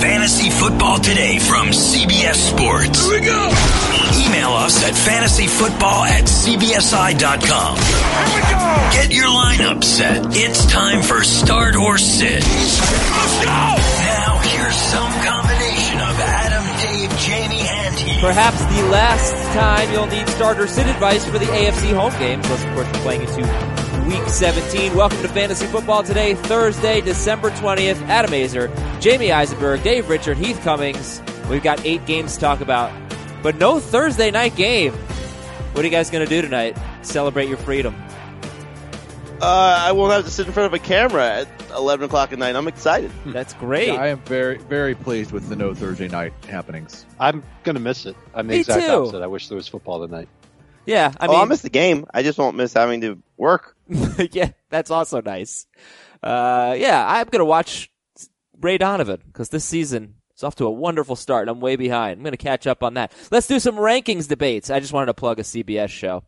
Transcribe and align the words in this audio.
Fantasy 0.00 0.50
Football 0.50 0.98
Today 0.98 1.38
from 1.38 1.68
CBS 1.68 2.34
Sports. 2.34 3.06
Here 3.06 3.20
we 3.20 3.26
go. 3.26 3.48
Email 4.26 4.50
us 4.50 4.82
at 4.84 4.94
fantasyfootball 4.94 6.06
at 6.06 6.24
cbsi.com. 6.24 7.76
Here 7.76 8.34
we 8.34 8.42
go. 8.50 8.90
Get 8.92 9.12
your 9.12 9.28
lineup 9.28 9.84
set. 9.84 10.26
It's 10.30 10.66
time 10.66 11.02
for 11.02 11.22
start 11.22 11.76
or 11.76 11.98
sit. 11.98 12.42
Let's 12.42 13.44
go. 13.44 13.50
Now 13.50 14.40
here's 14.42 14.74
some 14.74 15.12
combination 15.22 15.98
of 16.00 16.18
Adam, 16.18 16.64
Dave, 16.82 17.10
Jamie, 17.20 17.68
and 17.68 17.94
Heath. 17.94 18.20
Perhaps 18.20 18.58
the 18.58 18.82
last 18.90 19.34
time 19.54 19.92
you'll 19.92 20.06
need 20.06 20.28
starter 20.28 20.66
sit 20.66 20.86
advice 20.86 21.24
for 21.24 21.38
the 21.38 21.46
AFC 21.46 21.94
home 21.94 22.12
games. 22.18 22.46
Plus, 22.46 22.64
of 22.64 22.74
course, 22.74 22.86
we're 22.86 23.00
playing 23.02 23.22
into 23.22 23.42
Week 24.02 24.28
17. 24.28 24.94
Welcome 24.94 25.22
to 25.22 25.28
Fantasy 25.28 25.66
Football 25.66 26.02
today, 26.02 26.34
Thursday, 26.34 27.00
December 27.00 27.50
20th. 27.50 28.00
Adam 28.08 28.32
Aizer, 28.32 29.00
Jamie 29.00 29.32
Eisenberg, 29.32 29.82
Dave 29.82 30.08
Richard, 30.10 30.36
Heath 30.36 30.60
Cummings. 30.62 31.22
We've 31.48 31.62
got 31.62 31.84
eight 31.86 32.04
games 32.04 32.34
to 32.34 32.40
talk 32.40 32.60
about, 32.60 32.92
but 33.42 33.56
no 33.56 33.80
Thursday 33.80 34.30
night 34.30 34.56
game. 34.56 34.92
What 35.72 35.80
are 35.82 35.84
you 35.86 35.90
guys 35.90 36.10
going 36.10 36.22
to 36.26 36.28
do 36.28 36.42
tonight? 36.42 36.76
Celebrate 37.02 37.48
your 37.48 37.56
freedom. 37.56 37.94
Uh, 39.40 39.78
I 39.86 39.92
won't 39.92 40.12
have 40.12 40.24
to 40.24 40.30
sit 40.30 40.46
in 40.46 40.52
front 40.52 40.66
of 40.66 40.74
a 40.74 40.78
camera 40.84 41.26
at 41.40 41.48
11 41.74 42.04
o'clock 42.04 42.32
at 42.32 42.38
night. 42.38 42.56
I'm 42.56 42.68
excited. 42.68 43.10
That's 43.26 43.54
great. 43.54 43.88
Yeah, 43.88 43.94
I 43.94 44.08
am 44.08 44.18
very, 44.20 44.58
very 44.58 44.94
pleased 44.94 45.32
with 45.32 45.48
the 45.48 45.56
no 45.56 45.72
Thursday 45.74 46.08
night 46.08 46.32
happenings. 46.48 47.06
I'm 47.18 47.42
going 47.62 47.74
to 47.74 47.80
miss 47.80 48.04
it. 48.06 48.16
I'm 48.34 48.46
the 48.48 48.54
Me 48.54 48.60
exact 48.60 48.86
too. 48.86 48.92
opposite. 48.92 49.22
I 49.22 49.26
wish 49.28 49.48
there 49.48 49.56
was 49.56 49.66
football 49.68 50.06
tonight. 50.06 50.28
Yeah, 50.86 51.12
I 51.18 51.26
oh, 51.26 51.30
mean, 51.30 51.40
I'll 51.40 51.46
miss 51.46 51.62
the 51.62 51.70
game. 51.70 52.06
I 52.12 52.22
just 52.22 52.38
won't 52.38 52.56
miss 52.56 52.72
having 52.72 53.00
to 53.02 53.22
work. 53.36 53.76
yeah, 54.32 54.50
that's 54.70 54.90
also 54.90 55.20
nice. 55.20 55.66
Uh, 56.22 56.74
yeah, 56.78 57.04
I'm 57.06 57.26
gonna 57.28 57.44
watch 57.44 57.90
Ray 58.60 58.78
Donovan 58.78 59.20
because 59.26 59.48
this 59.48 59.64
season 59.64 60.16
is 60.36 60.42
off 60.42 60.56
to 60.56 60.66
a 60.66 60.70
wonderful 60.70 61.16
start. 61.16 61.42
and 61.42 61.50
I'm 61.50 61.60
way 61.60 61.76
behind. 61.76 62.18
I'm 62.18 62.24
gonna 62.24 62.36
catch 62.36 62.66
up 62.66 62.82
on 62.82 62.94
that. 62.94 63.12
Let's 63.30 63.46
do 63.46 63.58
some 63.58 63.76
rankings 63.76 64.28
debates. 64.28 64.70
I 64.70 64.80
just 64.80 64.92
wanted 64.92 65.06
to 65.06 65.14
plug 65.14 65.38
a 65.38 65.42
CBS 65.42 65.90
show. 65.90 66.24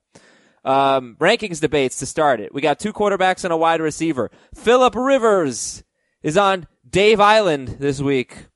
Um, 0.64 1.16
rankings 1.20 1.60
debates 1.60 2.00
to 2.00 2.06
start 2.06 2.40
it. 2.40 2.52
We 2.52 2.60
got 2.60 2.80
two 2.80 2.92
quarterbacks 2.92 3.44
and 3.44 3.52
a 3.52 3.56
wide 3.56 3.80
receiver. 3.80 4.30
Philip 4.54 4.96
Rivers 4.96 5.84
is 6.22 6.36
on 6.36 6.66
Dave 6.88 7.20
Island 7.20 7.76
this 7.78 8.00
week. 8.00 8.46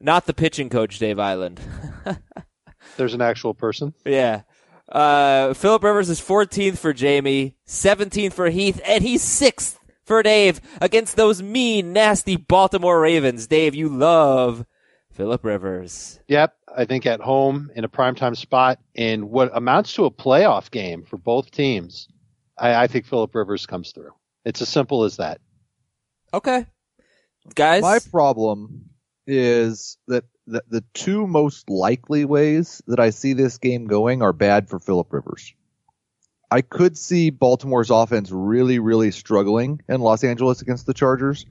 Not 0.00 0.26
the 0.26 0.34
pitching 0.34 0.68
coach, 0.68 0.98
Dave 0.98 1.16
Eiland. 1.16 1.58
There's 2.96 3.14
an 3.14 3.20
actual 3.20 3.52
person. 3.52 3.94
Yeah. 4.04 4.42
Uh, 4.88 5.52
Philip 5.54 5.82
Rivers 5.82 6.08
is 6.08 6.20
14th 6.20 6.78
for 6.78 6.92
Jamie, 6.92 7.56
17th 7.66 8.32
for 8.32 8.48
Heath, 8.50 8.80
and 8.84 9.02
he's 9.02 9.22
6th 9.24 9.78
for 10.04 10.22
Dave 10.22 10.60
against 10.80 11.16
those 11.16 11.42
mean, 11.42 11.92
nasty 11.92 12.36
Baltimore 12.36 13.00
Ravens. 13.00 13.46
Dave, 13.48 13.74
you 13.74 13.88
love 13.88 14.64
Philip 15.12 15.44
Rivers. 15.44 16.20
Yep. 16.28 16.54
I 16.76 16.84
think 16.84 17.06
at 17.06 17.20
home 17.20 17.70
in 17.74 17.84
a 17.84 17.88
primetime 17.88 18.36
spot 18.36 18.78
in 18.94 19.30
what 19.30 19.50
amounts 19.56 19.94
to 19.94 20.04
a 20.04 20.10
playoff 20.10 20.70
game 20.70 21.04
for 21.04 21.16
both 21.16 21.50
teams, 21.50 22.06
I, 22.56 22.74
I 22.74 22.86
think 22.86 23.06
Philip 23.06 23.34
Rivers 23.34 23.66
comes 23.66 23.92
through. 23.92 24.12
It's 24.44 24.62
as 24.62 24.68
simple 24.68 25.04
as 25.04 25.16
that. 25.16 25.40
Okay. 26.32 26.66
Guys, 27.54 27.82
My 27.82 27.98
problem 28.10 28.90
is 29.26 29.96
that 30.08 30.24
the, 30.46 30.62
the 30.68 30.84
two 30.94 31.26
most 31.26 31.68
likely 31.68 32.24
ways 32.24 32.82
that 32.86 33.00
I 33.00 33.10
see 33.10 33.32
this 33.32 33.58
game 33.58 33.86
going 33.86 34.22
are 34.22 34.32
bad 34.32 34.68
for 34.68 34.78
Philip 34.78 35.12
Rivers. 35.12 35.54
I 36.50 36.60
could 36.60 36.96
see 36.96 37.30
Baltimore's 37.30 37.90
offense 37.90 38.30
really, 38.30 38.78
really 38.78 39.10
struggling 39.10 39.82
in 39.88 40.00
Los 40.00 40.22
Angeles 40.22 40.62
against 40.62 40.86
the 40.86 40.94
Chargers 40.94 41.44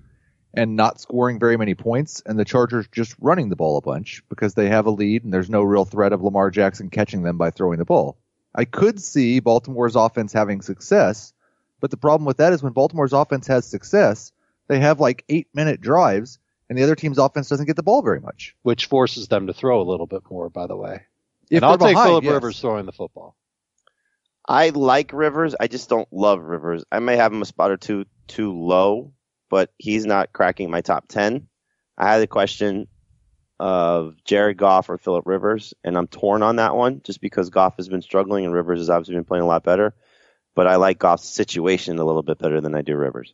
and 0.54 0.78
not 0.78 1.02
scoring 1.02 1.38
very 1.38 1.58
many 1.58 1.76
points, 1.76 2.24
and 2.26 2.40
the 2.40 2.46
Chargers 2.46 2.88
just 2.90 3.14
running 3.20 3.50
the 3.50 3.58
ball 3.58 3.78
a 3.78 3.82
bunch 3.82 4.24
because 4.30 4.54
they 4.54 4.70
have 4.70 4.86
a 4.86 4.92
lead 4.92 5.26
and 5.26 5.34
there's 5.34 5.50
no 5.50 5.62
real 5.62 5.84
threat 5.84 6.14
of 6.14 6.24
Lamar 6.24 6.50
Jackson 6.50 6.90
catching 6.90 7.24
them 7.24 7.38
by 7.38 7.52
throwing 7.52 7.78
the 7.78 7.84
ball. 7.84 8.18
I 8.56 8.64
could 8.64 9.02
see 9.02 9.42
Baltimore's 9.42 9.98
offense 9.98 10.32
having 10.32 10.62
success, 10.62 11.34
but 11.82 11.92
the 11.92 11.98
problem 11.98 12.26
with 12.26 12.38
that 12.38 12.54
is 12.54 12.64
when 12.64 12.72
Baltimore's 12.72 13.12
offense 13.12 13.48
has 13.48 13.66
success, 13.66 14.32
they 14.70 14.80
have 14.80 15.02
like 15.02 15.26
eight 15.28 15.50
minute 15.54 15.82
drives 15.82 16.40
and 16.70 16.78
the 16.78 16.84
other 16.84 16.96
team's 16.96 17.18
offense 17.18 17.50
doesn't 17.50 17.66
get 17.66 17.76
the 17.76 17.84
ball 17.84 18.02
very 18.02 18.20
much. 18.20 18.56
which 18.64 18.86
forces 18.88 19.28
them 19.28 19.48
to 19.48 19.54
throw 19.54 19.82
a 19.82 19.90
little 19.90 20.08
bit 20.08 20.24
more, 20.30 20.50
by 20.50 20.68
the 20.68 20.76
way. 20.76 21.02
If 21.50 21.58
and 21.58 21.66
I'll 21.66 21.78
they're 21.78 21.90
take 21.90 21.98
Philip 21.98 22.24
yes. 22.24 22.34
Rivers 22.34 22.60
throwing 22.60 22.86
the 22.86 22.92
football. 22.92 23.36
I 24.48 24.70
like 24.70 25.14
Rivers. 25.14 25.56
I 25.60 25.68
just 25.68 25.90
don't 25.90 26.12
love 26.12 26.42
Rivers. 26.42 26.84
I 26.92 27.00
may 27.00 27.16
have 27.16 27.32
him 27.32 27.42
a 27.42 27.46
spot 27.46 27.72
or 27.72 27.78
two 27.78 28.06
too 28.28 28.54
low, 28.54 29.14
but 29.50 29.72
he's 29.78 30.06
not 30.06 30.34
cracking 30.34 30.70
my 30.70 30.82
top 30.82 31.08
10. 31.08 31.48
I 31.98 32.12
had 32.12 32.20
the 32.20 32.28
question 32.28 32.88
of 33.60 34.16
Jared 34.26 34.58
Goff 34.58 34.90
or 34.90 34.98
Philip 34.98 35.26
Rivers, 35.26 35.74
and 35.84 35.98
I'm 35.98 36.08
torn 36.08 36.44
on 36.44 36.58
that 36.58 36.76
one 36.76 37.02
just 37.04 37.22
because 37.22 37.50
Goff 37.50 37.78
has 37.78 37.88
been 37.88 38.02
struggling 38.02 38.46
and 38.46 38.54
Rivers 38.54 38.80
has 38.80 38.90
obviously 38.90 39.16
been 39.16 39.24
playing 39.24 39.44
a 39.44 39.48
lot 39.48 39.64
better. 39.64 39.96
But 40.56 40.68
I 40.68 40.76
like 40.76 41.00
Goff's 41.00 41.28
situation 41.28 42.00
a 42.00 42.06
little 42.06 42.24
bit 42.24 42.38
better 42.38 42.62
than 42.62 42.76
I 42.76 42.82
do 42.82 42.96
Rivers. 42.96 43.34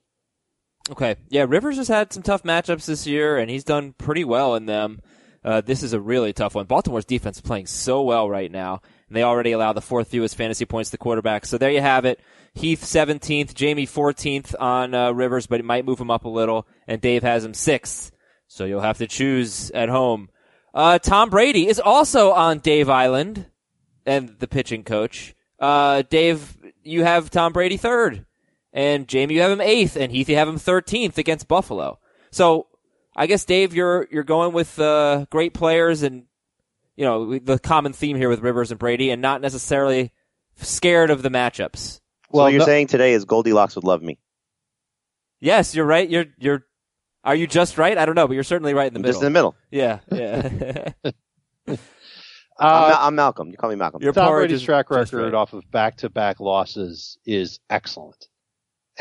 Okay. 0.89 1.15
Yeah, 1.29 1.45
Rivers 1.47 1.77
has 1.77 1.87
had 1.87 2.11
some 2.11 2.23
tough 2.23 2.43
matchups 2.43 2.85
this 2.85 3.05
year, 3.05 3.37
and 3.37 3.49
he's 3.49 3.63
done 3.63 3.93
pretty 3.93 4.23
well 4.23 4.55
in 4.55 4.65
them. 4.65 4.99
Uh, 5.43 5.61
this 5.61 5.83
is 5.83 5.93
a 5.93 5.99
really 5.99 6.33
tough 6.33 6.55
one. 6.55 6.65
Baltimore's 6.65 7.05
defense 7.05 7.37
is 7.37 7.41
playing 7.41 7.65
so 7.65 8.01
well 8.03 8.29
right 8.29 8.51
now, 8.51 8.81
and 9.07 9.15
they 9.15 9.23
already 9.23 9.51
allow 9.53 9.73
the 9.73 9.81
fourth 9.81 10.09
fewest 10.09 10.35
fantasy 10.35 10.65
points 10.65 10.91
to 10.91 10.97
quarterback. 10.97 11.45
So 11.45 11.57
there 11.57 11.71
you 11.71 11.81
have 11.81 12.05
it. 12.05 12.19
Heath 12.53 12.83
17th, 12.83 13.53
Jamie 13.53 13.87
14th 13.87 14.53
on 14.59 14.93
uh, 14.93 15.11
Rivers, 15.11 15.47
but 15.47 15.59
it 15.59 15.65
might 15.65 15.85
move 15.85 15.99
him 15.99 16.11
up 16.11 16.25
a 16.25 16.29
little, 16.29 16.67
and 16.87 17.01
Dave 17.01 17.23
has 17.23 17.43
him 17.45 17.53
6th. 17.53 18.11
So 18.47 18.65
you'll 18.65 18.81
have 18.81 18.97
to 18.97 19.07
choose 19.07 19.71
at 19.71 19.89
home. 19.89 20.29
Uh, 20.73 20.99
Tom 20.99 21.29
Brady 21.29 21.67
is 21.67 21.79
also 21.79 22.31
on 22.31 22.59
Dave 22.59 22.89
Island, 22.89 23.47
and 24.05 24.37
the 24.39 24.47
pitching 24.47 24.83
coach. 24.83 25.33
Uh, 25.59 26.03
Dave, 26.03 26.57
you 26.83 27.03
have 27.03 27.29
Tom 27.29 27.53
Brady 27.53 27.77
third 27.77 28.25
and 28.73 29.07
Jamie, 29.07 29.35
you 29.35 29.41
have 29.41 29.51
him 29.51 29.61
eighth, 29.61 29.95
and 29.97 30.11
Heath, 30.11 30.29
you 30.29 30.35
have 30.35 30.47
him 30.47 30.57
thirteenth 30.57 31.17
against 31.17 31.47
Buffalo. 31.47 31.99
So, 32.31 32.67
I 33.15 33.27
guess 33.27 33.45
Dave, 33.45 33.73
you're 33.73 34.07
you're 34.11 34.23
going 34.23 34.53
with 34.53 34.79
uh, 34.79 35.25
great 35.29 35.53
players, 35.53 36.03
and 36.03 36.23
you 36.95 37.05
know 37.05 37.37
the 37.39 37.59
common 37.59 37.93
theme 37.93 38.17
here 38.17 38.29
with 38.29 38.39
Rivers 38.41 38.71
and 38.71 38.79
Brady, 38.79 39.09
and 39.11 39.21
not 39.21 39.41
necessarily 39.41 40.11
scared 40.57 41.09
of 41.09 41.21
the 41.23 41.29
matchups. 41.29 41.99
Well, 42.29 42.37
Well, 42.39 42.45
what 42.45 42.53
you're 42.53 42.59
no- 42.59 42.65
saying 42.65 42.87
today 42.87 43.13
is 43.13 43.25
Goldilocks 43.25 43.75
would 43.75 43.83
love 43.83 44.01
me. 44.01 44.19
Yes, 45.39 45.75
you're 45.75 45.85
right. 45.85 46.09
You're 46.09 46.25
you're. 46.37 46.65
Are 47.23 47.35
you 47.35 47.45
just 47.45 47.77
right? 47.77 47.97
I 47.97 48.05
don't 48.05 48.15
know, 48.15 48.27
but 48.27 48.33
you're 48.33 48.43
certainly 48.43 48.73
right 48.73 48.87
in 48.87 48.93
the 48.93 48.97
I'm 48.99 49.01
middle. 49.01 49.13
just 49.13 49.21
in 49.23 49.31
the 49.31 49.37
middle. 49.37 49.55
Yeah, 49.69 49.99
yeah. 50.11 50.89
I'm, 51.67 51.77
Uh, 52.57 52.89
Ma- 52.89 53.07
I'm 53.07 53.15
Malcolm. 53.15 53.49
You 53.49 53.57
call 53.57 53.69
me 53.69 53.75
Malcolm. 53.75 54.01
Your 54.01 54.13
Tom 54.13 54.31
Brady's 54.31 54.61
track 54.61 54.89
record 54.91 55.13
right. 55.23 55.33
off 55.33 55.53
of 55.53 55.69
back-to-back 55.71 56.39
losses 56.39 57.17
is 57.25 57.59
excellent, 57.69 58.27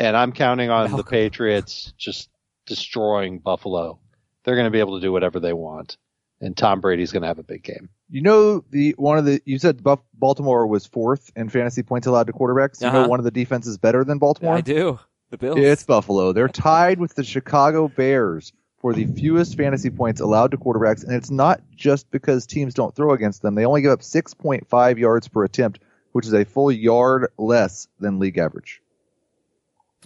and 0.01 0.17
I'm 0.17 0.31
counting 0.31 0.69
on 0.69 0.91
the 0.95 1.03
Patriots 1.03 1.93
just 1.97 2.29
destroying 2.65 3.39
Buffalo. 3.39 3.99
They're 4.43 4.55
going 4.55 4.65
to 4.65 4.71
be 4.71 4.79
able 4.79 4.95
to 4.99 5.01
do 5.01 5.11
whatever 5.11 5.39
they 5.39 5.53
want, 5.53 5.97
and 6.39 6.57
Tom 6.57 6.81
Brady's 6.81 7.11
going 7.11 7.21
to 7.21 7.27
have 7.27 7.39
a 7.39 7.43
big 7.43 7.63
game. 7.63 7.89
You 8.09 8.21
know 8.21 8.63
the 8.69 8.95
one 8.97 9.17
of 9.17 9.25
the 9.25 9.41
you 9.45 9.59
said 9.59 9.83
Buff, 9.83 9.99
Baltimore 10.13 10.65
was 10.67 10.85
fourth 10.85 11.31
in 11.35 11.49
fantasy 11.49 11.83
points 11.83 12.07
allowed 12.07 12.27
to 12.27 12.33
quarterbacks. 12.33 12.81
You 12.81 12.87
Uh-huh. 12.87 13.03
know 13.03 13.07
one 13.07 13.19
of 13.19 13.23
the 13.25 13.31
defenses 13.31 13.77
better 13.77 14.03
than 14.03 14.17
Baltimore. 14.17 14.55
I 14.55 14.61
do. 14.61 14.99
The 15.29 15.37
Bills. 15.37 15.59
It's 15.59 15.83
Buffalo. 15.83 16.33
They're 16.33 16.49
tied 16.49 16.99
with 16.99 17.15
the 17.15 17.23
Chicago 17.23 17.87
Bears 17.87 18.51
for 18.79 18.93
the 18.93 19.05
fewest 19.05 19.55
fantasy 19.55 19.89
points 19.91 20.19
allowed 20.19 20.51
to 20.51 20.57
quarterbacks, 20.57 21.03
and 21.05 21.13
it's 21.13 21.29
not 21.31 21.61
just 21.75 22.09
because 22.11 22.45
teams 22.47 22.73
don't 22.73 22.93
throw 22.95 23.13
against 23.13 23.41
them. 23.43 23.53
They 23.55 23.63
only 23.65 23.81
give 23.81 23.91
up 23.91 24.01
6.5 24.01 24.97
yards 24.97 25.27
per 25.29 25.43
attempt, 25.45 25.79
which 26.13 26.25
is 26.25 26.33
a 26.33 26.43
full 26.43 26.71
yard 26.71 27.27
less 27.37 27.87
than 27.99 28.17
league 28.19 28.39
average. 28.39 28.81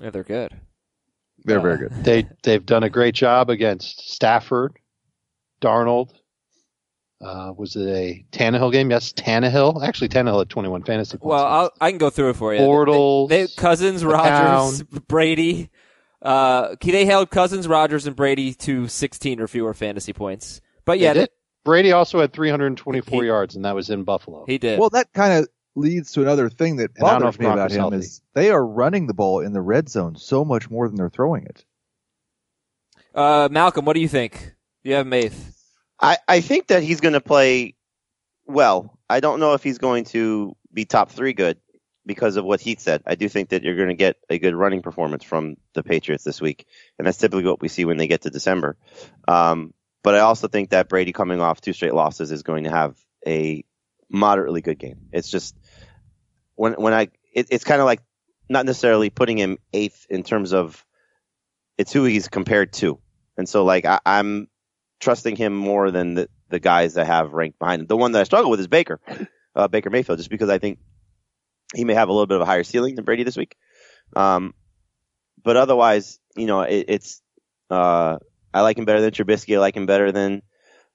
Yeah, 0.01 0.09
they're 0.09 0.23
good. 0.23 0.53
They're 1.44 1.59
Uh, 1.59 1.63
very 1.63 1.78
good. 1.78 2.03
They 2.03 2.28
they've 2.44 2.66
done 2.66 2.83
a 2.83 2.89
great 2.89 3.16
job 3.16 3.50
against 3.50 4.09
Stafford, 4.11 4.73
Darnold. 5.62 6.09
Uh, 7.21 7.53
was 7.57 7.75
it 7.75 7.88
a 7.88 8.25
Tannehill 8.31 8.71
game? 8.71 8.92
Yes, 8.92 9.13
Tannehill. 9.13 9.81
Actually, 9.86 10.09
Tannehill 10.09 10.39
had 10.39 10.50
21 10.50 10.83
fantasy 10.83 11.18
points. 11.18 11.25
Well, 11.25 11.45
I'll, 11.45 11.71
I 11.80 11.89
can 11.89 11.97
go 11.97 12.09
through 12.09 12.31
it 12.31 12.36
for 12.36 12.53
you. 12.53 12.59
Bortles, 12.59 13.30
They, 13.30 13.44
they, 13.45 13.51
Cousins, 13.56 14.03
Rodgers, 14.03 14.83
Brady. 14.83 15.69
Uh, 16.21 16.75
they 16.83 17.06
held 17.06 17.30
Cousins, 17.31 17.68
Rodgers, 17.68 18.06
and 18.06 18.15
Brady 18.15 18.53
to 18.56 18.88
16 18.88 19.39
or 19.39 19.47
fewer 19.47 19.74
fantasy 19.74 20.12
points. 20.12 20.59
But 20.83 21.00
yeah, 21.00 21.13
They 21.13 21.19
did. 21.21 21.30
Brady 21.63 21.92
also 21.94 22.19
had 22.19 22.33
324 22.33 23.21
He- 23.21 23.27
yards, 23.27 23.56
and 23.56 23.63
that 23.65 23.75
was 23.75 23.89
in 23.89 24.03
Buffalo. 24.03 24.44
he 24.45 24.57
did. 24.57 24.77
Well, 24.80 24.89
that 24.92 25.12
kind 25.13 25.33
of 25.33 25.47
leads 25.75 26.13
to 26.13 26.22
another 26.22 26.50
thing 26.50 26.77
that 26.77 26.92
And 26.95 27.06
I 27.07 27.12
don't 27.12 27.19
know 27.19 27.25
bothers 27.25 27.36
if 27.36 27.39
me 27.39 27.45
about 27.48 27.72
him 27.72 27.77
healthy. 27.80 27.98
is 27.98 28.22
they 28.33 28.50
are 28.50 28.66
running 28.66 29.07
the 29.07 29.13
ball 29.13 29.42
in 29.42 29.54
the 29.54 29.62
red 29.62 29.89
zone 29.89 30.16
so 30.16 30.45
much 30.45 30.69
more 30.69 30.88
than 30.88 30.95
they're 30.95 31.10
throwing 31.10 31.45
it. 31.45 31.66
Uh, 33.13 33.48
Malcolm, 33.51 33.86
what 33.86 33.94
do 33.94 34.01
you 34.01 34.07
think? 34.07 34.54
You 34.83 34.94
have 34.95 35.07
Maith. 35.07 35.54
I, 36.00 36.18
I 36.27 36.42
think 36.42 36.68
that 36.68 36.83
he's 36.83 37.01
going 37.01 37.13
to 37.13 37.22
play 37.22 37.75
well. 38.45 38.98
I 39.10 39.19
don't 39.19 39.39
know 39.39 39.54
if 39.54 39.63
he's 39.63 39.77
going 39.77 40.06
to 40.06 40.56
be 40.74 40.86
top 40.86 41.12
three 41.12 41.33
good 41.33 41.57
because 42.06 42.36
of 42.36 42.45
what 42.45 42.62
Heath 42.62 42.80
said. 42.81 43.01
I 43.06 43.16
do 43.16 43.30
think 43.30 43.50
that 43.50 43.63
you're 43.63 43.75
going 43.75 43.89
to 43.89 43.95
get 43.95 44.18
a 44.30 44.38
good 44.38 44.54
running 44.54 44.81
performance 44.81 45.24
from 45.24 45.56
the 45.74 45.83
Patriots 45.83 46.24
this 46.24 46.42
week, 46.42 46.66
and 47.00 47.07
that's 47.07 47.18
typically 47.18 47.45
what 47.45 47.62
we 47.62 47.68
see 47.68 47.86
when 47.86 47.98
they 47.98 48.07
get 48.07 48.24
to 48.24 48.30
December. 48.30 48.78
Um, 49.28 49.74
but 50.04 50.16
I 50.16 50.19
also 50.19 50.48
think 50.48 50.69
that 50.69 50.89
Brady 50.89 51.13
coming 51.13 51.42
off 51.42 51.62
two 51.62 51.74
straight 51.74 51.95
losses 51.95 52.31
is 52.31 52.44
going 52.44 52.66
to 52.66 52.69
have 52.69 52.95
a 53.25 53.63
moderately 54.10 54.62
good 54.62 54.78
game. 54.78 55.07
It's 55.12 55.31
just 55.31 55.56
when 56.56 56.74
when 56.74 56.94
I 56.94 57.10
it, 57.34 57.48
it's 57.52 57.63
kind 57.63 57.81
of 57.81 57.86
like 57.86 58.02
not 58.50 58.66
necessarily 58.66 59.10
putting 59.10 59.38
him 59.38 59.57
eighth 59.74 60.06
in 60.10 60.24
terms 60.24 60.54
of 60.54 60.86
it's 61.78 61.92
who 61.92 62.04
he's 62.04 62.28
compared 62.28 62.74
to, 62.74 63.00
and 63.38 63.48
so 63.48 63.63
like 63.63 63.86
I, 63.86 64.00
I'm 64.06 64.48
trusting 65.00 65.36
him 65.36 65.56
more 65.56 65.92
than 65.92 66.16
the 66.16 66.30
the 66.50 66.60
guys 66.60 66.94
that 66.94 67.07
have 67.07 67.34
ranked 67.34 67.60
behind 67.60 67.81
him. 67.81 67.88
The 67.88 67.98
one 67.98 68.12
that 68.13 68.22
I 68.22 68.24
struggle 68.24 68.52
with 68.52 68.60
is 68.60 68.68
Baker, 68.68 69.00
uh, 69.56 69.68
Baker 69.68 69.90
Mayfield, 69.90 70.19
just 70.19 70.30
because 70.30 70.50
I 70.50 70.60
think 70.60 70.80
he 71.74 71.86
may 71.86 71.94
have 71.94 72.10
a 72.10 72.12
little 72.12 72.28
bit 72.28 72.36
of 72.36 72.42
a 72.42 72.46
higher 72.46 72.63
ceiling 72.63 72.96
than 72.96 73.06
Brady 73.06 73.24
this 73.24 73.38
week. 73.38 73.56
Um, 74.16 74.54
but 75.44 75.57
otherwise, 75.57 76.19
you 76.36 76.46
know, 76.46 76.62
it, 76.62 76.86
it's 76.88 77.22
uh, 77.69 78.18
I 78.54 78.62
like 78.62 78.78
him 78.78 78.86
better 78.86 79.02
than 79.02 79.12
Trubisky. 79.12 79.56
I 79.56 79.60
like 79.60 79.75
him 79.75 79.86
better 79.86 80.12
than 80.12 80.42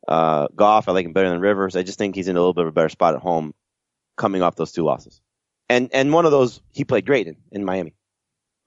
uh, 0.09 0.49
Goff. 0.55 0.89
I 0.89 0.93
like 0.93 1.07
him 1.07 1.13
better 1.13 1.29
than 1.29 1.41
Rivers. 1.41 1.77
I 1.77 1.83
just 1.83 1.99
think 1.99 2.15
he's 2.15 2.29
in 2.29 2.37
a 2.37 2.41
little 2.41 2.55
bit 2.55 2.63
of 2.63 2.69
a 2.69 2.73
better 2.73 2.89
spot 2.89 3.15
at 3.15 3.21
home, 3.21 3.55
coming 4.17 4.43
off 4.43 4.57
those 4.57 4.73
two 4.73 4.85
losses. 4.85 5.21
And 5.71 5.89
and 5.95 6.13
one 6.13 6.27
of 6.27 6.33
those 6.33 6.61
he 6.73 6.85
played 6.85 7.07
great 7.07 7.29
in 7.29 7.37
in 7.53 7.65
Miami. 7.65 7.95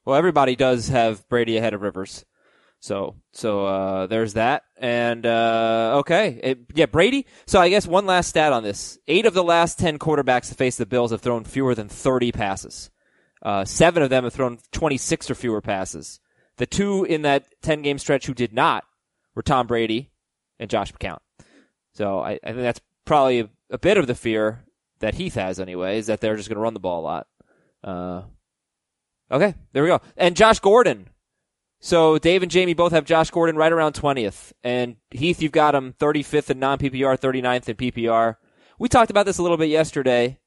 Well, 0.06 0.16
everybody 0.16 0.56
does 0.56 0.88
have 0.88 1.28
Brady 1.30 1.58
ahead 1.58 1.74
of 1.74 1.82
Rivers. 1.82 2.26
So, 2.80 3.16
so, 3.32 3.66
uh, 3.66 4.08
there's 4.08 4.34
that. 4.34 4.64
And, 4.76 5.26
uh, 5.26 6.00
okay. 6.00 6.38
It, 6.44 6.60
yeah, 6.76 6.88
Brady. 6.88 7.26
So 7.48 7.62
I 7.62 7.70
guess 7.70 7.88
one 7.88 8.06
last 8.06 8.28
stat 8.28 8.52
on 8.52 8.64
this. 8.64 8.98
Eight 9.08 9.26
of 9.26 9.34
the 9.34 9.44
last 9.44 9.80
10 9.80 10.00
quarterbacks 10.00 10.50
to 10.50 10.56
face 10.56 10.76
the 10.76 10.86
Bills 10.86 11.12
have 11.12 11.22
thrown 11.22 11.46
fewer 11.46 11.76
than 11.76 11.88
30 11.88 12.34
passes. 12.34 12.92
Uh, 13.42 13.64
seven 13.64 14.04
of 14.04 14.10
them 14.10 14.26
have 14.26 14.34
thrown 14.34 14.60
26 14.74 15.32
or 15.32 15.36
fewer 15.36 15.62
passes. 15.62 16.20
The 16.58 16.66
two 16.66 17.06
in 17.06 17.22
that 17.22 17.46
10 17.62 17.84
game 17.84 18.00
stretch 18.00 18.26
who 18.26 18.34
did 18.34 18.52
not 18.52 18.84
were 19.34 19.44
Tom 19.44 19.66
Brady 19.66 20.12
and 20.60 20.70
Josh 20.70 20.92
McCown. 20.92 21.20
So 21.94 22.20
I, 22.20 22.40
I 22.44 22.48
think 22.48 22.64
that's 22.64 22.82
probably 23.06 23.40
a, 23.40 23.50
a, 23.70 23.78
bit 23.78 23.98
of 23.98 24.08
the 24.08 24.16
fear 24.16 24.66
that 25.04 25.16
Heath 25.16 25.36
has 25.36 25.60
anyway, 25.60 26.00
is 26.00 26.08
that 26.08 26.20
they're 26.20 26.36
just 26.36 26.50
going 26.50 26.58
to 26.58 26.62
run 26.62 26.74
the 26.74 26.80
ball 26.80 27.02
a 27.02 27.06
lot. 27.06 27.28
Uh, 27.84 28.22
okay, 29.32 29.54
there 29.72 29.84
we 29.84 29.90
go. 29.90 30.02
And 30.18 30.36
Josh 30.36 30.60
Gordon 30.60 31.10
so 31.84 32.18
Dave 32.18 32.44
and 32.44 32.50
Jamie 32.50 32.74
both 32.74 32.94
have 32.94 33.04
Josh 33.04 33.30
Gordon 33.30 33.58
right 33.58 33.72
around 33.72 33.94
20th. 33.94 34.54
And 34.64 34.96
Heath, 35.12 35.42
you've 35.42 35.52
got 35.52 35.76
him 35.76 35.94
35th 36.00 36.50
in 36.50 36.58
non-PPR, 36.58 37.20
39th 37.20 37.68
in 37.68 37.76
PPR. 37.76 38.38
We 38.80 38.88
talked 38.88 39.12
about 39.12 39.26
this 39.26 39.38
a 39.38 39.44
little 39.44 39.58
bit 39.58 39.68
yesterday. 39.68 40.40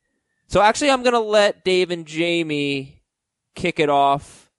So 0.46 0.62
actually, 0.62 0.90
I'm 0.90 1.02
going 1.02 1.12
to 1.12 1.20
let 1.20 1.62
Dave 1.62 1.90
and 1.90 2.06
Jamie 2.06 3.02
kick 3.54 3.78
it 3.78 3.90
off. 3.90 4.50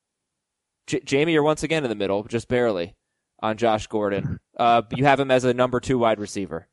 J- 0.86 1.00
Jamie, 1.00 1.34
you're 1.34 1.42
once 1.42 1.64
again 1.64 1.84
in 1.84 1.90
the 1.90 1.96
middle, 1.96 2.24
just 2.26 2.48
barely 2.48 2.96
on 3.40 3.58
Josh 3.58 3.88
Gordon. 3.88 4.40
Uh, 4.58 4.82
you 4.96 5.06
have 5.06 5.20
him 5.20 5.30
as 5.30 5.44
a 5.44 5.54
number 5.54 5.80
two 5.80 6.00
wide 6.00 6.18
receiver. 6.18 6.68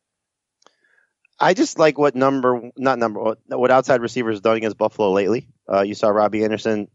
I 1.39 1.53
just 1.53 1.77
like 1.77 1.97
what 1.97 2.15
number, 2.15 2.71
not 2.77 2.97
number, 2.97 3.35
what 3.47 3.71
outside 3.71 4.01
receivers 4.01 4.41
done 4.41 4.57
against 4.57 4.77
Buffalo 4.77 5.11
lately. 5.11 5.49
Uh, 5.71 5.81
you 5.81 5.93
saw 5.93 6.09
Robbie 6.09 6.43
Anderson 6.43 6.87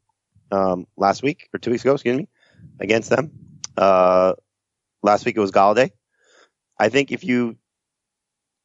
um, 0.51 0.87
last 0.97 1.23
week 1.23 1.49
or 1.53 1.59
two 1.59 1.71
weeks 1.71 1.85
ago, 1.85 1.93
excuse 1.93 2.17
me 2.17 2.29
against 2.79 3.11
them. 3.11 3.31
Uh, 3.77 4.35
last 5.03 5.25
week 5.25 5.37
it 5.37 5.41
was 5.41 5.53
Golladay. 5.53 5.91
I 6.79 6.89
think 6.89 7.13
if 7.13 7.25
you 7.25 7.57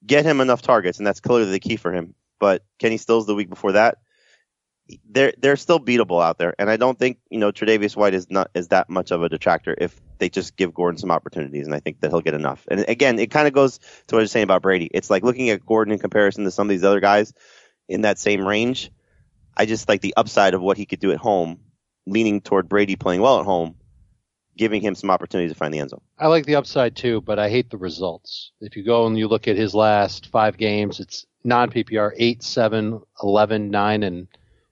get 0.06 0.26
him 0.26 0.42
enough 0.42 0.62
targets, 0.62 0.98
and 0.98 1.08
that's 1.08 1.20
clearly 1.20 1.52
the 1.52 1.60
key 1.60 1.76
for 1.76 1.92
him, 1.92 2.16
but 2.40 2.64
Kenny 2.80 2.98
Stills 2.98 3.26
the 3.26 3.36
week 3.36 3.50
before 3.50 3.74
that, 3.74 3.98
they're 5.10 5.34
they're 5.38 5.56
still 5.56 5.80
beatable 5.80 6.24
out 6.24 6.38
there, 6.38 6.54
and 6.60 6.70
I 6.70 6.78
don't 6.78 6.98
think 6.98 7.18
you 7.30 7.40
know 7.40 7.52
Tre'Davious 7.52 7.96
White 7.96 8.14
is 8.14 8.30
not 8.30 8.52
is 8.54 8.70
that 8.70 8.90
much 8.90 9.12
of 9.12 9.24
a 9.24 9.30
detractor 9.30 9.76
if 9.78 10.00
they 10.18 10.30
just 10.30 10.56
give 10.56 10.74
Gordon 10.74 10.98
some 10.98 11.12
opportunities, 11.12 11.66
and 11.66 11.76
I 11.76 11.80
think 11.80 12.02
that 12.02 12.12
he'll 12.12 12.22
get 12.22 12.34
enough. 12.34 12.66
And 12.70 12.86
again, 12.88 13.20
it 13.20 13.32
kind 13.32 13.48
of 13.48 13.54
goes 13.54 13.78
to 13.78 14.16
what 14.16 14.20
I 14.20 14.24
was 14.24 14.32
saying 14.32 14.44
about 14.44 14.62
Brady. 14.62 14.90
It's 14.94 15.10
like 15.10 15.24
looking 15.24 15.50
at 15.50 15.66
Gordon 15.66 15.94
in 15.94 16.00
comparison 16.00 16.44
to 16.44 16.52
some 16.52 16.68
of 16.68 16.70
these 16.70 16.84
other 16.84 17.00
guys 17.00 17.34
in 17.88 18.02
that 18.02 18.20
same 18.20 18.48
range. 18.48 18.92
I 19.58 19.66
just 19.66 19.90
like 19.90 20.02
the 20.02 20.14
upside 20.18 20.54
of 20.54 20.62
what 20.62 20.78
he 20.78 20.86
could 20.86 21.00
do 21.00 21.12
at 21.12 21.18
home, 21.18 21.60
leaning 22.06 22.42
toward 22.42 22.70
Brady 22.70 22.96
playing 22.96 23.22
well 23.22 23.40
at 23.40 23.46
home 23.46 23.76
giving 24.58 24.82
him 24.82 24.96
some 24.96 25.10
opportunity 25.10 25.50
to 25.50 25.56
find 25.56 25.74
the 25.74 25.80
end 25.80 25.90
zone. 25.90 26.02
I 26.18 26.28
like 26.28 26.46
the 26.46 26.56
upside 26.56 26.96
too, 26.96 27.22
but 27.22 27.40
I 27.40 27.50
hate 27.50 27.70
the 27.70 27.78
results. 27.78 28.52
If 28.62 28.76
you 28.76 28.84
go 28.84 29.06
and 29.06 29.18
you 29.18 29.28
look 29.28 29.48
at 29.48 29.58
his 29.58 29.76
last 29.76 30.28
five 30.28 30.58
games, 30.58 31.00
it's 31.00 31.26
non 31.44 31.70
PPR 31.70 32.12
8, 32.16 32.42
7, 32.42 33.02
11, 33.22 33.70
9, 33.70 34.04
and, 34.04 34.28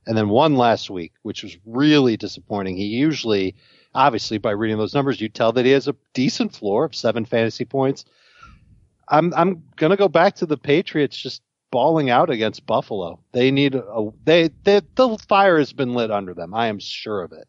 and 0.06 0.18
then 0.18 0.30
one 0.30 0.56
last 0.56 0.90
week, 0.90 1.14
which 1.22 1.44
was 1.44 1.58
really 1.66 2.18
disappointing. 2.18 2.78
He 2.78 2.86
usually, 2.86 3.56
obviously, 3.94 4.38
by 4.38 4.52
reading 4.52 4.78
those 4.78 4.94
numbers, 4.94 5.22
you 5.22 5.30
tell 5.30 5.54
that 5.54 5.66
he 5.66 5.72
has 5.72 5.88
a 5.88 5.96
decent 6.14 6.54
floor 6.54 6.86
of 6.86 6.96
seven 6.96 7.26
fantasy 7.26 7.66
points. 7.66 8.06
I'm, 9.08 9.34
I'm 9.34 9.64
to 9.78 9.98
go 9.98 10.08
back 10.08 10.36
to 10.36 10.46
the 10.46 10.58
Patriots 10.58 11.18
just 11.18 11.42
balling 11.72 12.10
out 12.10 12.30
against 12.30 12.66
Buffalo. 12.66 13.20
They 13.32 13.52
need 13.52 13.76
a, 13.76 14.10
they, 14.24 14.50
they, 14.64 14.82
the 14.96 15.18
fire 15.28 15.58
has 15.58 15.74
been 15.74 15.94
lit 15.94 16.12
under 16.12 16.34
them. 16.34 16.54
I 16.54 16.68
am 16.68 16.80
sure 16.80 17.22
of 17.22 17.32
it 17.32 17.48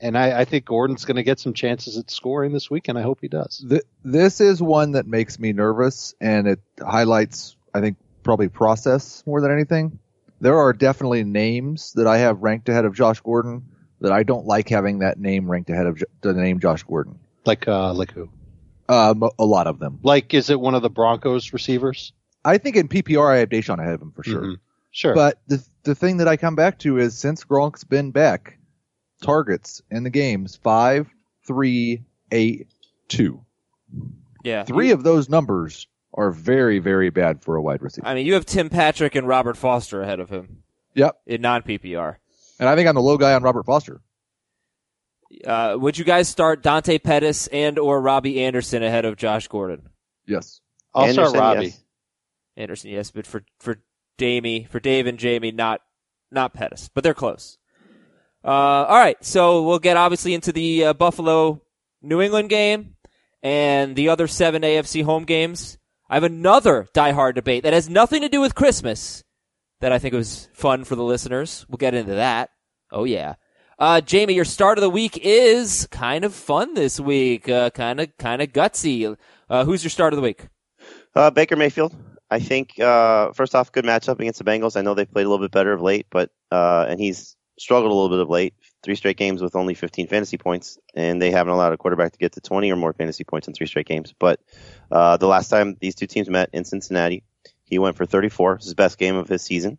and 0.00 0.18
I, 0.18 0.40
I, 0.40 0.44
think 0.44 0.66
Gordon's 0.66 1.04
going 1.04 1.16
to 1.16 1.22
get 1.22 1.38
some 1.38 1.54
chances 1.54 1.96
at 1.96 2.10
scoring 2.10 2.52
this 2.52 2.70
week, 2.70 2.88
and 2.88 2.98
I 2.98 3.02
hope 3.02 3.20
he 3.22 3.28
does. 3.28 3.64
this 4.04 4.40
is 4.40 4.60
one 4.60 4.92
that 4.92 5.06
makes 5.06 5.38
me 5.38 5.52
nervous, 5.52 6.14
and 6.20 6.46
it 6.46 6.60
highlights, 6.78 7.56
I 7.72 7.80
think, 7.80 7.96
probably 8.22 8.48
process 8.48 9.22
more 9.26 9.40
than 9.40 9.50
anything. 9.50 9.98
There 10.44 10.58
are 10.58 10.74
definitely 10.74 11.24
names 11.24 11.94
that 11.94 12.06
I 12.06 12.18
have 12.18 12.42
ranked 12.42 12.68
ahead 12.68 12.84
of 12.84 12.94
Josh 12.94 13.18
Gordon 13.20 13.62
that 14.02 14.12
I 14.12 14.24
don't 14.24 14.44
like 14.44 14.68
having 14.68 14.98
that 14.98 15.18
name 15.18 15.50
ranked 15.50 15.70
ahead 15.70 15.86
of 15.86 16.04
the 16.20 16.34
name 16.34 16.60
Josh 16.60 16.82
Gordon. 16.82 17.18
Like, 17.46 17.66
uh, 17.66 17.94
like 17.94 18.12
who? 18.12 18.28
Um, 18.86 19.26
a 19.38 19.44
lot 19.46 19.66
of 19.66 19.78
them. 19.78 20.00
Like, 20.02 20.34
is 20.34 20.50
it 20.50 20.60
one 20.60 20.74
of 20.74 20.82
the 20.82 20.90
Broncos 20.90 21.54
receivers? 21.54 22.12
I 22.44 22.58
think 22.58 22.76
in 22.76 22.88
PPR 22.88 23.32
I 23.34 23.38
have 23.38 23.48
DaeSean 23.48 23.80
ahead 23.80 23.94
of 23.94 24.02
him 24.02 24.12
for 24.12 24.22
sure. 24.22 24.42
Mm-hmm. 24.42 24.54
Sure. 24.90 25.14
But 25.14 25.40
the 25.46 25.64
the 25.84 25.94
thing 25.94 26.18
that 26.18 26.28
I 26.28 26.36
come 26.36 26.56
back 26.56 26.78
to 26.80 26.98
is 26.98 27.16
since 27.16 27.42
Gronk's 27.42 27.84
been 27.84 28.10
back, 28.10 28.58
targets 29.22 29.80
in 29.90 30.02
the 30.02 30.10
games 30.10 30.56
five, 30.56 31.08
three, 31.46 32.04
eight, 32.30 32.68
two. 33.08 33.40
Yeah. 34.44 34.64
Three 34.64 34.90
of 34.90 35.04
those 35.04 35.30
numbers 35.30 35.86
are 36.14 36.30
very, 36.30 36.78
very 36.78 37.10
bad 37.10 37.42
for 37.42 37.56
a 37.56 37.62
wide 37.62 37.82
receiver. 37.82 38.06
I 38.06 38.14
mean, 38.14 38.26
you 38.26 38.34
have 38.34 38.46
Tim 38.46 38.70
Patrick 38.70 39.14
and 39.14 39.26
Robert 39.26 39.56
Foster 39.56 40.00
ahead 40.02 40.20
of 40.20 40.30
him. 40.30 40.62
Yep. 40.94 41.16
In 41.26 41.40
non 41.40 41.62
PPR. 41.62 42.16
And 42.60 42.68
I 42.68 42.76
think 42.76 42.88
I'm 42.88 42.94
the 42.94 43.02
low 43.02 43.18
guy 43.18 43.34
on 43.34 43.42
Robert 43.42 43.66
Foster. 43.66 44.00
Uh, 45.44 45.76
would 45.78 45.98
you 45.98 46.04
guys 46.04 46.28
start 46.28 46.62
Dante 46.62 46.98
Pettis 46.98 47.48
and 47.48 47.78
or 47.78 48.00
Robbie 48.00 48.44
Anderson 48.44 48.84
ahead 48.84 49.04
of 49.04 49.16
Josh 49.16 49.48
Gordon? 49.48 49.88
Yes. 50.26 50.60
I'll 50.94 51.06
Anderson, 51.06 51.30
start 51.30 51.56
Robbie. 51.56 51.66
Yes. 51.66 51.80
Anderson, 52.56 52.90
yes, 52.90 53.10
but 53.10 53.26
for 53.26 53.44
for 53.58 53.80
Jamie, 54.18 54.64
for 54.70 54.78
Dave 54.78 55.08
and 55.08 55.18
Jamie, 55.18 55.50
not 55.50 55.80
not 56.30 56.54
Pettis, 56.54 56.88
but 56.94 57.02
they're 57.02 57.14
close. 57.14 57.58
Uh, 58.44 58.48
all 58.48 58.98
right, 58.98 59.16
so 59.24 59.62
we'll 59.64 59.78
get 59.80 59.96
obviously 59.96 60.34
into 60.34 60.52
the 60.52 60.84
uh, 60.84 60.92
Buffalo 60.92 61.62
New 62.02 62.20
England 62.20 62.50
game 62.50 62.94
and 63.42 63.96
the 63.96 64.10
other 64.10 64.28
seven 64.28 64.62
AFC 64.62 65.02
home 65.02 65.24
games. 65.24 65.78
I 66.08 66.14
have 66.14 66.24
another 66.24 66.86
die-hard 66.92 67.34
debate 67.34 67.62
that 67.62 67.72
has 67.72 67.88
nothing 67.88 68.22
to 68.22 68.28
do 68.28 68.40
with 68.40 68.54
Christmas 68.54 69.24
that 69.80 69.92
I 69.92 69.98
think 69.98 70.14
was 70.14 70.48
fun 70.52 70.84
for 70.84 70.96
the 70.96 71.02
listeners. 71.02 71.64
We'll 71.68 71.78
get 71.78 71.94
into 71.94 72.14
that. 72.14 72.50
Oh 72.92 73.04
yeah. 73.04 73.34
Uh, 73.78 74.00
Jamie, 74.00 74.34
your 74.34 74.44
start 74.44 74.78
of 74.78 74.82
the 74.82 74.90
week 74.90 75.18
is 75.22 75.88
kind 75.90 76.24
of 76.24 76.32
fun 76.32 76.74
this 76.74 77.00
week. 77.00 77.48
Uh, 77.48 77.70
kind 77.70 78.00
of, 78.00 78.16
kind 78.18 78.40
of 78.40 78.52
gutsy. 78.52 79.16
Uh, 79.48 79.64
who's 79.64 79.82
your 79.82 79.90
start 79.90 80.12
of 80.12 80.16
the 80.16 80.22
week? 80.22 80.48
Uh, 81.14 81.30
Baker 81.30 81.56
Mayfield. 81.56 81.94
I 82.30 82.38
think, 82.38 82.78
uh, 82.80 83.32
first 83.32 83.54
off, 83.54 83.72
good 83.72 83.84
matchup 83.84 84.20
against 84.20 84.38
the 84.38 84.44
Bengals. 84.44 84.76
I 84.76 84.82
know 84.82 84.94
they've 84.94 85.10
played 85.10 85.26
a 85.26 85.28
little 85.28 85.44
bit 85.44 85.52
better 85.52 85.72
of 85.72 85.80
late, 85.80 86.06
but, 86.10 86.30
uh, 86.50 86.86
and 86.88 87.00
he's 87.00 87.36
struggled 87.58 87.92
a 87.92 87.94
little 87.94 88.08
bit 88.08 88.20
of 88.20 88.28
late. 88.28 88.54
Three 88.84 88.96
straight 88.96 89.16
games 89.16 89.40
with 89.40 89.56
only 89.56 89.72
15 89.72 90.08
fantasy 90.08 90.36
points, 90.36 90.78
and 90.94 91.20
they 91.20 91.30
haven't 91.30 91.54
allowed 91.54 91.72
a 91.72 91.78
quarterback 91.78 92.12
to 92.12 92.18
get 92.18 92.32
to 92.32 92.40
20 92.42 92.70
or 92.70 92.76
more 92.76 92.92
fantasy 92.92 93.24
points 93.24 93.48
in 93.48 93.54
three 93.54 93.66
straight 93.66 93.86
games. 93.86 94.14
But 94.18 94.40
uh, 94.90 95.16
the 95.16 95.26
last 95.26 95.48
time 95.48 95.76
these 95.80 95.94
two 95.94 96.06
teams 96.06 96.28
met 96.28 96.50
in 96.52 96.64
Cincinnati, 96.64 97.24
he 97.64 97.78
went 97.78 97.96
for 97.96 98.04
34. 98.04 98.58
His 98.58 98.74
best 98.74 98.98
game 98.98 99.16
of 99.16 99.26
his 99.26 99.42
season, 99.42 99.78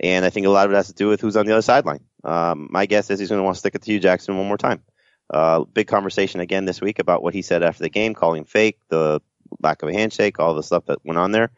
and 0.00 0.24
I 0.24 0.30
think 0.30 0.46
a 0.46 0.50
lot 0.50 0.66
of 0.66 0.72
it 0.72 0.76
has 0.76 0.88
to 0.88 0.94
do 0.94 1.06
with 1.06 1.20
who's 1.20 1.36
on 1.36 1.46
the 1.46 1.52
other 1.52 1.62
sideline. 1.62 2.00
Um, 2.24 2.68
my 2.70 2.86
guess 2.86 3.08
is 3.10 3.20
he's 3.20 3.28
going 3.28 3.38
to 3.38 3.44
want 3.44 3.54
to 3.54 3.60
stick 3.60 3.76
it 3.76 3.82
to 3.82 3.90
Hue 3.92 4.00
Jackson 4.00 4.36
one 4.36 4.48
more 4.48 4.58
time. 4.58 4.82
Uh, 5.32 5.60
big 5.60 5.86
conversation 5.86 6.40
again 6.40 6.64
this 6.64 6.80
week 6.80 6.98
about 6.98 7.22
what 7.22 7.34
he 7.34 7.42
said 7.42 7.62
after 7.62 7.84
the 7.84 7.88
game, 7.88 8.14
calling 8.14 8.44
fake, 8.44 8.80
the 8.88 9.22
lack 9.62 9.82
of 9.82 9.88
a 9.88 9.92
handshake, 9.92 10.40
all 10.40 10.54
the 10.54 10.62
stuff 10.62 10.86
that 10.86 10.98
went 11.04 11.18
on 11.18 11.30
there. 11.30 11.52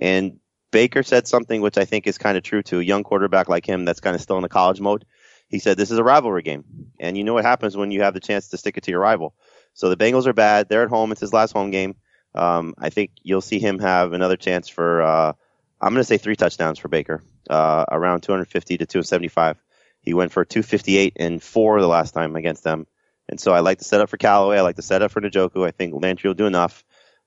And 0.00 0.38
Baker 0.70 1.02
said 1.02 1.28
something 1.28 1.60
which 1.60 1.76
I 1.76 1.84
think 1.84 2.06
is 2.06 2.16
kind 2.16 2.38
of 2.38 2.42
true 2.42 2.62
to 2.64 2.80
a 2.80 2.82
young 2.82 3.04
quarterback 3.04 3.48
like 3.48 3.66
him 3.66 3.84
that's 3.84 4.00
kind 4.00 4.16
of 4.16 4.22
still 4.22 4.36
in 4.36 4.42
the 4.42 4.48
college 4.48 4.80
mode. 4.80 5.04
He 5.52 5.58
said, 5.58 5.76
This 5.76 5.90
is 5.92 5.98
a 5.98 6.02
rivalry 6.02 6.42
game. 6.42 6.64
And 6.98 7.16
you 7.16 7.22
know 7.22 7.34
what 7.34 7.44
happens 7.44 7.76
when 7.76 7.92
you 7.92 8.02
have 8.02 8.14
the 8.14 8.20
chance 8.20 8.48
to 8.48 8.56
stick 8.56 8.78
it 8.78 8.84
to 8.84 8.90
your 8.90 9.00
rival. 9.00 9.34
So 9.74 9.90
the 9.90 9.96
Bengals 9.96 10.26
are 10.26 10.32
bad. 10.32 10.68
They're 10.68 10.82
at 10.82 10.88
home. 10.88 11.12
It's 11.12 11.20
his 11.20 11.32
last 11.32 11.52
home 11.52 11.70
game. 11.70 11.94
Um, 12.34 12.74
I 12.78 12.88
think 12.88 13.10
you'll 13.22 13.42
see 13.42 13.58
him 13.58 13.78
have 13.78 14.14
another 14.14 14.36
chance 14.36 14.68
for, 14.68 15.02
uh, 15.02 15.32
I'm 15.80 15.92
going 15.92 16.00
to 16.00 16.04
say 16.04 16.16
three 16.16 16.36
touchdowns 16.36 16.78
for 16.78 16.88
Baker, 16.88 17.22
uh, 17.50 17.84
around 17.90 18.22
250 18.22 18.78
to 18.78 18.86
275. 18.86 19.62
He 20.00 20.14
went 20.14 20.32
for 20.32 20.44
258 20.44 21.16
and 21.16 21.42
four 21.42 21.80
the 21.80 21.86
last 21.86 22.12
time 22.12 22.34
against 22.34 22.64
them. 22.64 22.86
And 23.28 23.38
so 23.38 23.52
I 23.52 23.60
like 23.60 23.78
to 23.78 23.84
set 23.84 24.00
up 24.00 24.08
for 24.08 24.16
Callaway. 24.16 24.56
I 24.56 24.62
like 24.62 24.76
to 24.76 24.82
set 24.82 25.02
up 25.02 25.10
for 25.10 25.20
Njoku. 25.20 25.66
I 25.66 25.70
think 25.70 25.94
Landry 25.94 26.28
will 26.28 26.34
do 26.34 26.46
enough. 26.46 26.82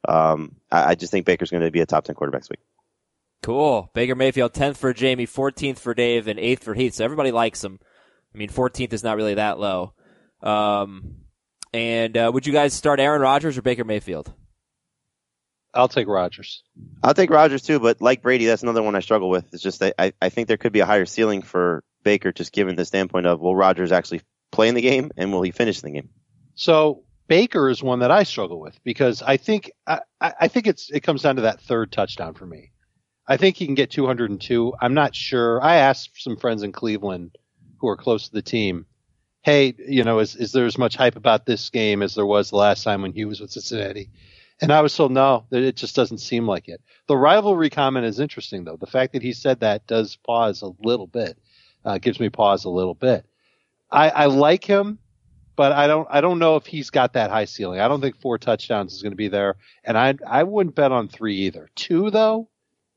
Um, 0.07 0.55
I, 0.71 0.91
I 0.91 0.95
just 0.95 1.11
think 1.11 1.27
Baker's 1.27 1.51
going 1.51 1.63
to 1.63 1.71
be 1.71 1.81
a 1.81 1.85
top 1.85 2.05
10 2.05 2.15
quarterback 2.15 2.41
this 2.41 2.49
week. 2.49 2.59
Cool. 3.43 3.91
Baker 3.93 4.15
Mayfield, 4.15 4.53
10th 4.53 4.77
for 4.77 4.93
Jamie, 4.93 5.27
14th 5.27 5.77
for 5.77 5.93
Dave, 5.93 6.27
and 6.27 6.39
8th 6.39 6.61
for 6.61 6.73
Heath. 6.73 6.95
So 6.95 7.05
everybody 7.05 7.31
likes 7.31 7.63
him. 7.63 7.79
I 8.35 8.37
mean, 8.37 8.49
14th 8.49 8.91
is 8.91 9.03
not 9.03 9.15
really 9.15 9.35
that 9.35 9.59
low. 9.59 9.93
Um, 10.43 11.15
and 11.73 12.17
uh, 12.17 12.29
would 12.33 12.45
you 12.45 12.51
guys 12.51 12.73
start 12.73 12.99
Aaron 12.99 13.21
Rodgers 13.21 13.57
or 13.57 13.61
Baker 13.61 13.85
Mayfield? 13.85 14.31
I'll 15.73 15.87
take 15.87 16.07
Rodgers. 16.07 16.63
I'll 17.01 17.13
take 17.13 17.29
Rodgers 17.29 17.61
too, 17.61 17.79
but 17.79 18.01
like 18.01 18.21
Brady, 18.21 18.45
that's 18.45 18.63
another 18.63 18.83
one 18.83 18.95
I 18.95 18.99
struggle 18.99 19.29
with. 19.29 19.53
It's 19.53 19.63
just 19.63 19.79
that 19.79 19.95
I, 19.97 20.13
I 20.21 20.29
think 20.29 20.47
there 20.47 20.57
could 20.57 20.73
be 20.73 20.81
a 20.81 20.85
higher 20.85 21.05
ceiling 21.05 21.41
for 21.41 21.83
Baker, 22.03 22.31
just 22.31 22.51
given 22.51 22.75
the 22.75 22.85
standpoint 22.85 23.25
of 23.25 23.39
will 23.39 23.55
Rodgers 23.55 23.91
actually 23.91 24.21
play 24.51 24.67
in 24.67 24.75
the 24.75 24.81
game 24.81 25.11
and 25.17 25.31
will 25.31 25.41
he 25.41 25.51
finish 25.51 25.81
the 25.81 25.91
game? 25.91 26.09
So 26.55 27.03
Baker 27.27 27.69
is 27.69 27.81
one 27.81 27.99
that 27.99 28.11
I 28.11 28.23
struggle 28.23 28.59
with 28.59 28.77
because 28.83 29.21
I 29.21 29.37
think 29.37 29.71
I, 29.87 30.01
I 30.21 30.47
think 30.49 30.67
it's 30.67 30.89
it 30.89 31.01
comes 31.01 31.21
down 31.21 31.37
to 31.37 31.43
that 31.43 31.61
third 31.61 31.91
touchdown 31.91 32.33
for 32.35 32.45
me. 32.45 32.71
I 33.27 33.37
think 33.37 33.57
he 33.57 33.65
can 33.65 33.75
get 33.75 33.91
202. 33.91 34.73
I'm 34.79 34.93
not 34.93 35.15
sure. 35.15 35.61
I 35.61 35.77
asked 35.77 36.21
some 36.21 36.37
friends 36.37 36.63
in 36.63 36.71
Cleveland 36.71 37.37
who 37.85 37.91
are 37.91 37.97
close 37.97 38.27
to 38.27 38.33
the 38.33 38.41
team, 38.41 38.87
hey, 39.43 39.75
you 39.77 40.03
know, 40.03 40.19
is 40.19 40.35
is 40.35 40.51
there 40.51 40.65
as 40.65 40.77
much 40.77 40.95
hype 40.95 41.15
about 41.15 41.45
this 41.45 41.69
game 41.69 42.01
as 42.01 42.15
there 42.15 42.25
was 42.25 42.49
the 42.49 42.55
last 42.55 42.83
time 42.83 43.03
when 43.03 43.13
he 43.13 43.25
was 43.25 43.39
with 43.39 43.51
Cincinnati? 43.51 44.09
And 44.59 44.71
I 44.71 44.81
was 44.81 44.95
told 44.95 45.11
no, 45.11 45.45
it 45.51 45.75
just 45.75 45.95
doesn't 45.95 46.17
seem 46.17 46.47
like 46.47 46.67
it. 46.67 46.81
The 47.07 47.17
rivalry 47.17 47.69
comment 47.69 48.05
is 48.05 48.19
interesting 48.19 48.63
though. 48.63 48.77
The 48.77 48.87
fact 48.87 49.13
that 49.13 49.21
he 49.21 49.33
said 49.33 49.59
that 49.59 49.85
does 49.85 50.15
pause 50.15 50.63
a 50.63 50.71
little 50.81 51.05
bit, 51.07 51.37
uh, 51.83 51.99
gives 51.99 52.19
me 52.19 52.29
pause 52.29 52.65
a 52.65 52.69
little 52.69 52.95
bit. 52.95 53.25
I, 53.91 54.09
I 54.09 54.25
like 54.25 54.63
him, 54.63 54.97
but 55.55 55.71
I 55.73 55.85
don't, 55.85 56.07
I 56.09 56.21
don't 56.21 56.39
know 56.39 56.55
if 56.55 56.65
he's 56.65 56.89
got 56.89 57.13
that 57.13 57.29
high 57.29 57.45
ceiling. 57.45 57.79
I 57.79 57.87
don't 57.87 58.01
think 58.01 58.19
four 58.19 58.39
touchdowns 58.39 58.93
is 58.93 59.03
going 59.03 59.11
to 59.11 59.17
be 59.17 59.27
there. 59.27 59.57
And 59.83 59.97
I, 59.97 60.15
I 60.25 60.43
wouldn't 60.43 60.75
bet 60.75 60.91
on 60.91 61.07
three 61.07 61.35
either. 61.41 61.69
Two 61.75 62.09
though, 62.09 62.49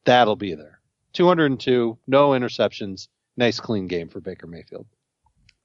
that'll 0.05 0.37
be 0.37 0.55
there. 0.55 0.81
202, 1.13 1.99
no 2.07 2.31
interceptions. 2.31 3.09
Nice 3.39 3.61
clean 3.61 3.87
game 3.87 4.09
for 4.09 4.21
Baker 4.21 4.49
Mayfield. 4.49 4.85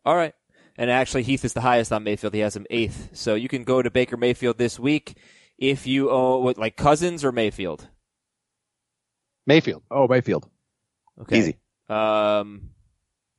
All 0.05 0.15
right. 0.15 0.35
And 0.77 0.91
actually, 0.91 1.23
Heath 1.23 1.43
is 1.43 1.53
the 1.53 1.61
highest 1.61 1.91
on 1.91 2.03
Mayfield. 2.03 2.35
He 2.35 2.41
has 2.41 2.55
him 2.55 2.67
eighth. 2.69 3.09
So 3.13 3.33
you 3.33 3.49
can 3.49 3.63
go 3.63 3.81
to 3.81 3.89
Baker 3.89 4.15
Mayfield 4.15 4.59
this 4.59 4.79
week 4.79 5.17
if 5.57 5.87
you 5.87 6.11
own 6.11 6.43
what, 6.43 6.59
like 6.59 6.77
Cousins 6.77 7.25
or 7.25 7.31
Mayfield. 7.31 7.87
Mayfield. 9.47 9.81
Oh, 9.89 10.07
Mayfield. 10.07 10.47
Okay. 11.19 11.39
Easy. 11.39 11.55
Um, 11.89 12.69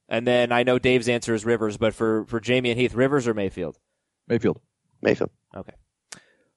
and 0.08 0.26
then 0.26 0.50
I 0.50 0.64
know 0.64 0.80
Dave's 0.80 1.08
answer 1.08 1.32
is 1.32 1.44
Rivers, 1.44 1.76
but 1.76 1.94
for 1.94 2.24
for 2.26 2.40
Jamie 2.40 2.70
and 2.70 2.78
Heath, 2.78 2.94
Rivers 2.94 3.28
or 3.28 3.34
Mayfield. 3.34 3.78
Mayfield. 4.26 4.60
Mayfield. 5.00 5.30
Okay. 5.56 5.74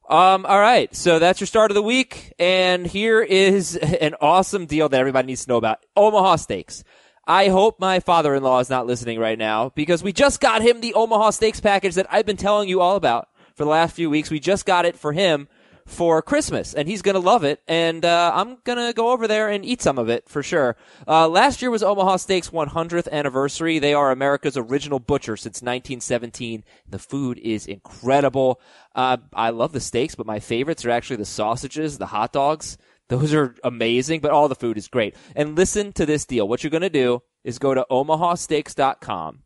Um, 0.10 0.48
all 0.48 0.60
right. 0.60 0.96
So 0.96 1.20
that's 1.20 1.40
your 1.40 1.48
start 1.48 1.70
of 1.70 1.76
the 1.76 1.84
week. 1.84 2.34
And 2.40 2.88
here 2.88 3.22
is 3.22 3.76
an 3.76 4.16
awesome 4.20 4.66
deal 4.66 4.90
that 4.90 5.00
everybody 5.00 5.28
needs 5.28 5.46
to 5.46 5.50
know 5.50 5.58
about. 5.58 5.86
Omaha 5.96 6.38
Steaks. 6.38 6.84
I 7.28 7.50
hope 7.50 7.78
my 7.78 8.00
father-in-law 8.00 8.60
is 8.60 8.70
not 8.70 8.88
listening 8.88 9.20
right 9.20 9.38
now 9.38 9.74
because 9.76 10.02
we 10.02 10.14
just 10.14 10.40
got 10.40 10.62
him 10.62 10.80
the 10.80 10.94
Omaha 10.94 11.32
Steaks 11.32 11.60
package 11.60 11.96
that 11.96 12.08
I've 12.10 12.26
been 12.26 12.38
telling 12.38 12.70
you 12.70 12.80
all 12.80 12.96
about 12.96 13.28
for 13.54 13.66
the 13.66 13.70
last 13.70 13.98
few 13.98 14.10
weeks. 14.10 14.32
We 14.32 14.40
just 14.40 14.66
got 14.66 14.86
it 14.86 14.98
for 14.98 15.12
him 15.12 15.50
for 15.86 16.22
Christmas, 16.22 16.74
and 16.74 16.88
he's 16.88 17.02
gonna 17.02 17.20
love 17.20 17.44
it. 17.44 17.62
And 17.68 18.06
uh, 18.06 18.32
I'm 18.34 18.60
gonna 18.64 18.94
go 18.94 19.12
over 19.12 19.28
there 19.28 19.50
and 19.50 19.66
eat 19.66 19.82
some 19.82 19.98
of 19.98 20.08
it 20.08 20.30
for 20.30 20.42
sure. 20.42 20.78
Uh, 21.06 21.28
last 21.28 21.62
year 21.62 21.70
was 21.70 21.84
Omaha 21.84 22.16
Steaks' 22.16 22.50
100th 22.50 23.12
anniversary. 23.12 23.80
They 23.80 23.94
are 23.94 24.10
America's 24.10 24.56
original 24.56 25.00
butcher 25.00 25.36
since 25.36 25.62
1917. 25.62 26.64
The 26.90 27.00
food 27.00 27.40
is 27.40 27.68
incredible. 27.68 28.62
Uh, 28.96 29.18
I 29.34 29.50
love 29.50 29.74
the 29.74 29.82
steaks, 29.82 30.16
but 30.16 30.26
my 30.26 30.40
favorites 30.40 30.86
are 30.86 30.92
actually 30.92 31.18
the 31.18 31.26
sausages, 31.26 31.98
the 31.98 32.06
hot 32.06 32.32
dogs. 32.32 32.78
Those 33.10 33.34
are 33.34 33.56
amazing, 33.64 34.20
but 34.20 34.32
all 34.32 34.50
the 34.50 34.56
food 34.56 34.78
is 34.78 34.88
great. 34.88 35.16
And 35.36 35.56
listen 35.56 35.94
to 35.94 36.06
this 36.06 36.26
deal. 36.26 36.48
What 36.48 36.64
you're 36.64 36.72
going 36.72 36.82
to 36.82 36.90
do 36.90 37.22
is 37.44 37.60
go 37.60 37.74
to 37.74 37.86
omahasteaks.com 37.90 39.44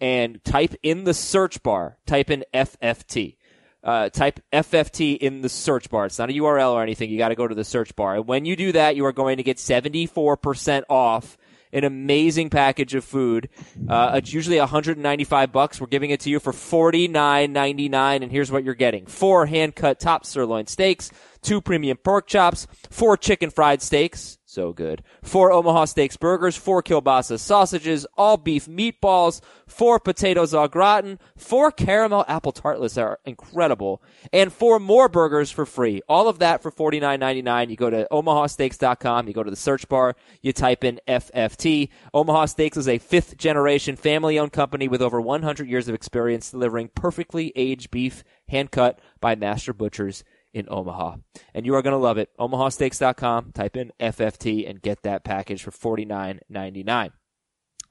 and 0.00 0.42
type 0.44 0.74
in 0.82 1.04
the 1.04 1.14
search 1.14 1.62
bar, 1.62 1.98
type 2.06 2.30
in 2.30 2.44
FFT. 2.52 3.36
Uh, 3.82 4.08
type 4.08 4.40
FFT 4.50 5.18
in 5.18 5.42
the 5.42 5.48
search 5.48 5.90
bar. 5.90 6.06
It's 6.06 6.18
not 6.18 6.30
a 6.30 6.32
URL 6.32 6.72
or 6.72 6.82
anything. 6.82 7.10
You 7.10 7.18
got 7.18 7.28
to 7.28 7.34
go 7.34 7.46
to 7.46 7.54
the 7.54 7.64
search 7.64 7.94
bar. 7.94 8.16
And 8.16 8.26
when 8.26 8.46
you 8.46 8.56
do 8.56 8.72
that, 8.72 8.96
you 8.96 9.04
are 9.04 9.12
going 9.12 9.36
to 9.36 9.42
get 9.42 9.58
74% 9.58 10.84
off 10.88 11.36
an 11.74 11.84
amazing 11.84 12.50
package 12.50 12.94
of 12.94 13.04
food. 13.04 13.48
Uh, 13.88 14.12
it's 14.14 14.32
usually 14.32 14.58
195 14.58 15.52
bucks. 15.52 15.80
We're 15.80 15.88
giving 15.88 16.10
it 16.10 16.20
to 16.20 16.30
you 16.30 16.40
for 16.40 16.52
49.99, 16.52 18.22
and 18.22 18.30
here's 18.30 18.50
what 18.50 18.64
you're 18.64 18.74
getting: 18.74 19.06
four 19.06 19.46
hand-cut 19.46 20.00
top 20.00 20.24
sirloin 20.24 20.66
steaks, 20.66 21.10
two 21.42 21.60
premium 21.60 21.96
pork 21.96 22.26
chops, 22.26 22.66
four 22.90 23.16
chicken 23.16 23.50
fried 23.50 23.82
steaks. 23.82 24.38
So 24.54 24.72
good. 24.72 25.02
Four 25.20 25.50
Omaha 25.50 25.86
Steaks 25.86 26.16
burgers, 26.16 26.56
four 26.56 26.80
kielbasa 26.80 27.40
sausages, 27.40 28.06
all 28.16 28.36
beef 28.36 28.66
meatballs, 28.66 29.40
four 29.66 29.98
potatoes 29.98 30.54
au 30.54 30.68
gratin, 30.68 31.18
four 31.36 31.72
caramel 31.72 32.24
apple 32.28 32.52
tartlets 32.52 32.96
are 32.96 33.18
incredible, 33.24 34.00
and 34.32 34.52
four 34.52 34.78
more 34.78 35.08
burgers 35.08 35.50
for 35.50 35.66
free. 35.66 36.02
All 36.08 36.28
of 36.28 36.38
that 36.38 36.62
for 36.62 36.70
forty 36.70 37.00
nine 37.00 37.18
ninety 37.18 37.42
nine. 37.42 37.68
You 37.68 37.74
go 37.74 37.90
to 37.90 38.06
omahasteaks.com, 38.12 39.26
you 39.26 39.34
go 39.34 39.42
to 39.42 39.50
the 39.50 39.56
search 39.56 39.88
bar, 39.88 40.14
you 40.40 40.52
type 40.52 40.84
in 40.84 41.00
FFT. 41.08 41.88
Omaha 42.14 42.46
Steaks 42.46 42.76
is 42.76 42.86
a 42.86 42.98
fifth 42.98 43.36
generation 43.36 43.96
family 43.96 44.38
owned 44.38 44.52
company 44.52 44.86
with 44.86 45.02
over 45.02 45.20
100 45.20 45.68
years 45.68 45.88
of 45.88 45.96
experience 45.96 46.52
delivering 46.52 46.90
perfectly 46.94 47.52
aged 47.56 47.90
beef 47.90 48.22
hand 48.48 48.70
cut 48.70 49.00
by 49.20 49.34
master 49.34 49.72
butchers 49.72 50.22
in 50.54 50.66
Omaha. 50.70 51.16
And 51.52 51.66
you 51.66 51.74
are 51.74 51.82
going 51.82 51.92
to 51.92 51.98
love 51.98 52.16
it. 52.16 52.30
OmahaSteaks.com. 52.38 53.52
Type 53.52 53.76
in 53.76 53.92
FFT 54.00 54.68
and 54.68 54.80
get 54.80 55.02
that 55.02 55.24
package 55.24 55.62
for 55.62 55.72
$49.99. 55.72 57.10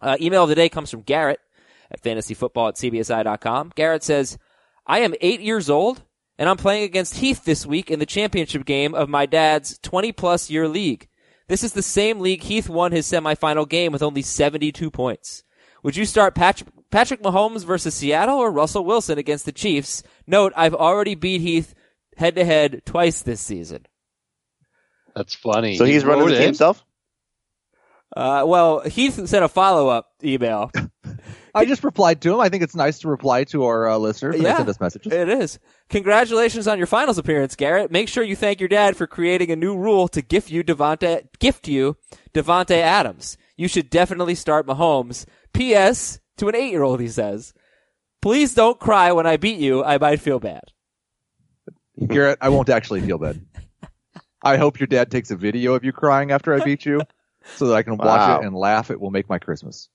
Uh, 0.01 0.17
email 0.19 0.43
of 0.43 0.49
the 0.49 0.55
day 0.55 0.69
comes 0.69 0.89
from 0.89 1.01
Garrett 1.01 1.39
at 1.91 2.01
fantasyfootball 2.01 2.69
at 2.69 2.75
cbsi.com. 2.75 3.73
Garrett 3.75 4.03
says, 4.03 4.37
I 4.87 4.99
am 4.99 5.13
eight 5.21 5.41
years 5.41 5.69
old 5.69 6.03
and 6.37 6.49
I'm 6.49 6.57
playing 6.57 6.83
against 6.83 7.17
Heath 7.17 7.45
this 7.45 7.65
week 7.65 7.91
in 7.91 7.99
the 7.99 8.05
championship 8.05 8.65
game 8.65 8.95
of 8.95 9.07
my 9.09 9.25
dad's 9.25 9.77
20 9.79 10.11
plus 10.13 10.49
year 10.49 10.67
league. 10.67 11.07
This 11.47 11.63
is 11.63 11.73
the 11.73 11.83
same 11.83 12.19
league 12.19 12.43
Heath 12.43 12.69
won 12.69 12.91
his 12.91 13.05
semifinal 13.05 13.67
game 13.67 13.91
with 13.91 14.01
only 14.01 14.21
72 14.21 14.89
points. 14.89 15.43
Would 15.83 15.97
you 15.97 16.05
start 16.05 16.33
Patrick, 16.33 16.69
Patrick 16.89 17.21
Mahomes 17.21 17.65
versus 17.65 17.93
Seattle 17.93 18.39
or 18.39 18.51
Russell 18.51 18.85
Wilson 18.85 19.17
against 19.17 19.45
the 19.45 19.51
Chiefs? 19.51 20.01
Note, 20.25 20.53
I've 20.55 20.73
already 20.73 21.13
beat 21.13 21.41
Heath 21.41 21.75
head 22.17 22.35
to 22.35 22.45
head 22.45 22.81
twice 22.85 23.21
this 23.21 23.41
season. 23.41 23.85
That's 25.15 25.35
funny. 25.35 25.77
So 25.77 25.85
He 25.85 25.93
he's 25.93 26.03
running 26.05 26.21
wrote 26.25 26.29
the 26.31 26.35
team 26.37 26.45
himself? 26.47 26.83
Uh, 28.15 28.43
well, 28.45 28.81
Heath 28.81 29.27
sent 29.27 29.43
a 29.43 29.47
follow 29.47 29.89
up 29.89 30.07
email. 30.23 30.71
I 31.55 31.65
just 31.65 31.83
replied 31.83 32.21
to 32.21 32.33
him. 32.33 32.39
I 32.39 32.49
think 32.49 32.63
it's 32.63 32.75
nice 32.75 32.99
to 32.99 33.07
reply 33.07 33.43
to 33.45 33.65
our 33.65 33.87
uh, 33.89 33.97
listeners 33.97 34.33
when 34.35 34.43
Yeah. 34.43 34.51
they 34.53 34.57
send 34.57 34.69
us 34.69 34.79
messages. 34.79 35.13
It 35.13 35.29
is. 35.29 35.59
Congratulations 35.89 36.67
on 36.67 36.77
your 36.77 36.87
finals 36.87 37.17
appearance, 37.17 37.55
Garrett. 37.55 37.91
Make 37.91 38.07
sure 38.09 38.23
you 38.23 38.35
thank 38.35 38.59
your 38.59 38.69
dad 38.69 38.95
for 38.97 39.05
creating 39.07 39.51
a 39.51 39.55
new 39.55 39.75
rule 39.77 40.07
to 40.09 40.21
gift 40.21 40.49
you 40.51 40.63
Devonte 40.63 41.27
gift 41.39 41.67
you 41.67 41.97
Davante 42.33 42.75
Adams. 42.77 43.37
You 43.55 43.67
should 43.67 43.89
definitely 43.91 44.35
start 44.35 44.65
Mahomes. 44.67 45.25
P.S. 45.53 46.19
to 46.37 46.49
an 46.49 46.55
eight 46.55 46.71
year 46.71 46.81
old, 46.83 46.99
he 46.99 47.07
says. 47.07 47.53
Please 48.21 48.55
don't 48.55 48.79
cry 48.79 49.11
when 49.11 49.27
I 49.27 49.37
beat 49.37 49.59
you. 49.59 49.83
I 49.83 49.97
might 49.99 50.21
feel 50.21 50.39
bad. 50.39 50.63
Garrett, 52.07 52.39
I 52.41 52.49
won't 52.49 52.69
actually 52.69 53.01
feel 53.01 53.17
bad. 53.17 53.45
I 54.41 54.57
hope 54.57 54.79
your 54.79 54.87
dad 54.87 55.09
takes 55.11 55.31
a 55.31 55.35
video 55.35 55.73
of 55.73 55.83
you 55.83 55.91
crying 55.93 56.31
after 56.31 56.53
I 56.53 56.63
beat 56.63 56.85
you 56.85 57.01
so 57.55 57.67
that 57.67 57.75
I 57.75 57.83
can 57.83 57.97
watch 57.97 58.07
Wow. 58.07 58.39
it 58.41 58.45
and 58.45 58.55
laugh. 58.55 58.91
It 58.91 58.99
will 58.99 59.11
make 59.11 59.29
my 59.29 59.39
Christmas. 59.39 59.89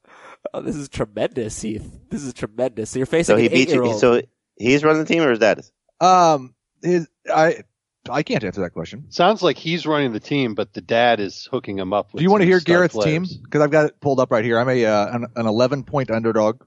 Oh, 0.54 0.62
this 0.62 0.76
is 0.76 0.88
tremendous, 0.88 1.60
Heath. 1.60 1.90
This 2.08 2.22
is 2.22 2.32
tremendous. 2.32 2.90
So 2.90 2.98
you're 2.98 3.06
facing 3.06 3.34
So 3.34 3.36
he 3.36 3.46
an 3.46 3.52
beat 3.52 3.68
year 3.68 3.82
you. 3.82 3.90
old. 3.90 4.00
So 4.00 4.22
he's 4.56 4.82
running 4.84 5.02
the 5.02 5.08
team 5.12 5.22
or 5.22 5.30
his 5.30 5.38
dad 5.40 5.58
is? 5.58 5.72
Um, 6.00 6.54
his, 6.82 7.08
I, 7.30 7.62
I 8.08 8.22
can't 8.22 8.42
answer 8.44 8.62
that 8.62 8.70
question. 8.72 9.10
Sounds 9.10 9.42
like 9.42 9.58
he's 9.58 9.86
running 9.86 10.12
the 10.12 10.20
team, 10.20 10.54
but 10.54 10.72
the 10.72 10.80
dad 10.80 11.20
is 11.20 11.46
hooking 11.50 11.78
him 11.78 11.92
up. 11.92 12.12
With 12.14 12.20
Do 12.20 12.24
you 12.24 12.30
want 12.30 12.40
to 12.42 12.46
hear 12.46 12.60
Garrett's 12.60 12.94
players. 12.94 13.28
team? 13.28 13.40
Because 13.42 13.60
I've 13.60 13.70
got 13.72 13.86
it 13.86 14.00
pulled 14.00 14.20
up 14.20 14.30
right 14.30 14.44
here. 14.44 14.58
I'm 14.58 14.68
a 14.68 14.84
uh, 14.86 15.14
an, 15.14 15.26
an 15.36 15.46
11 15.46 15.82
point 15.84 16.10
underdog. 16.10 16.62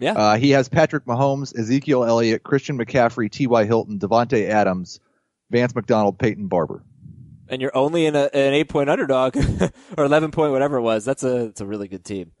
Yeah. 0.00 0.12
Uh, 0.14 0.36
he 0.36 0.50
has 0.50 0.68
Patrick 0.68 1.04
Mahomes, 1.04 1.56
Ezekiel 1.58 2.04
Elliott, 2.04 2.42
Christian 2.42 2.78
McCaffrey, 2.78 3.30
T.Y. 3.30 3.64
Hilton, 3.66 3.98
Davante 3.98 4.48
Adams, 4.48 4.98
Vance 5.50 5.74
McDonald, 5.74 6.18
Peyton 6.18 6.46
Barber. 6.48 6.82
and 7.48 7.60
you're 7.60 7.76
only 7.76 8.06
in 8.06 8.16
a, 8.16 8.30
an 8.32 8.54
eight 8.54 8.68
point 8.68 8.88
underdog 8.90 9.36
or 9.98 10.04
11 10.04 10.30
point, 10.30 10.52
whatever 10.52 10.78
it 10.78 10.82
was. 10.82 11.04
That's 11.04 11.22
a, 11.22 11.46
it's 11.46 11.60
a 11.60 11.66
really 11.66 11.86
good 11.88 12.04
team. 12.04 12.32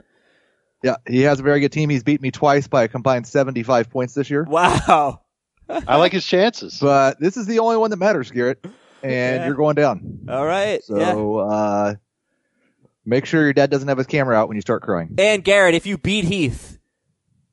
Yeah, 0.82 0.96
he 1.06 1.20
has 1.22 1.38
a 1.38 1.42
very 1.42 1.60
good 1.60 1.72
team. 1.72 1.90
He's 1.90 2.02
beat 2.02 2.22
me 2.22 2.30
twice 2.30 2.66
by 2.66 2.84
a 2.84 2.88
combined 2.88 3.26
75 3.26 3.90
points 3.90 4.14
this 4.14 4.30
year. 4.30 4.44
Wow. 4.44 5.20
I 5.68 5.96
like 5.96 6.12
his 6.12 6.24
chances. 6.26 6.78
But 6.80 7.20
this 7.20 7.36
is 7.36 7.46
the 7.46 7.58
only 7.58 7.76
one 7.76 7.90
that 7.90 7.98
matters, 7.98 8.30
Garrett. 8.30 8.64
And 9.02 9.40
Yeah. 9.40 9.46
you're 9.46 9.54
going 9.54 9.74
down. 9.76 10.20
All 10.28 10.44
right. 10.46 10.80
yeah. 10.88 11.12
So, 11.12 11.36
uh, 11.36 11.94
make 13.04 13.26
sure 13.26 13.42
your 13.42 13.52
dad 13.52 13.70
doesn't 13.70 13.88
have 13.88 13.98
his 13.98 14.06
camera 14.06 14.34
out 14.36 14.48
when 14.48 14.56
you 14.56 14.60
start 14.62 14.82
crying. 14.82 15.14
And 15.18 15.44
Garrett, 15.44 15.74
if 15.74 15.84
you 15.86 15.98
beat 15.98 16.24
Heath 16.24 16.78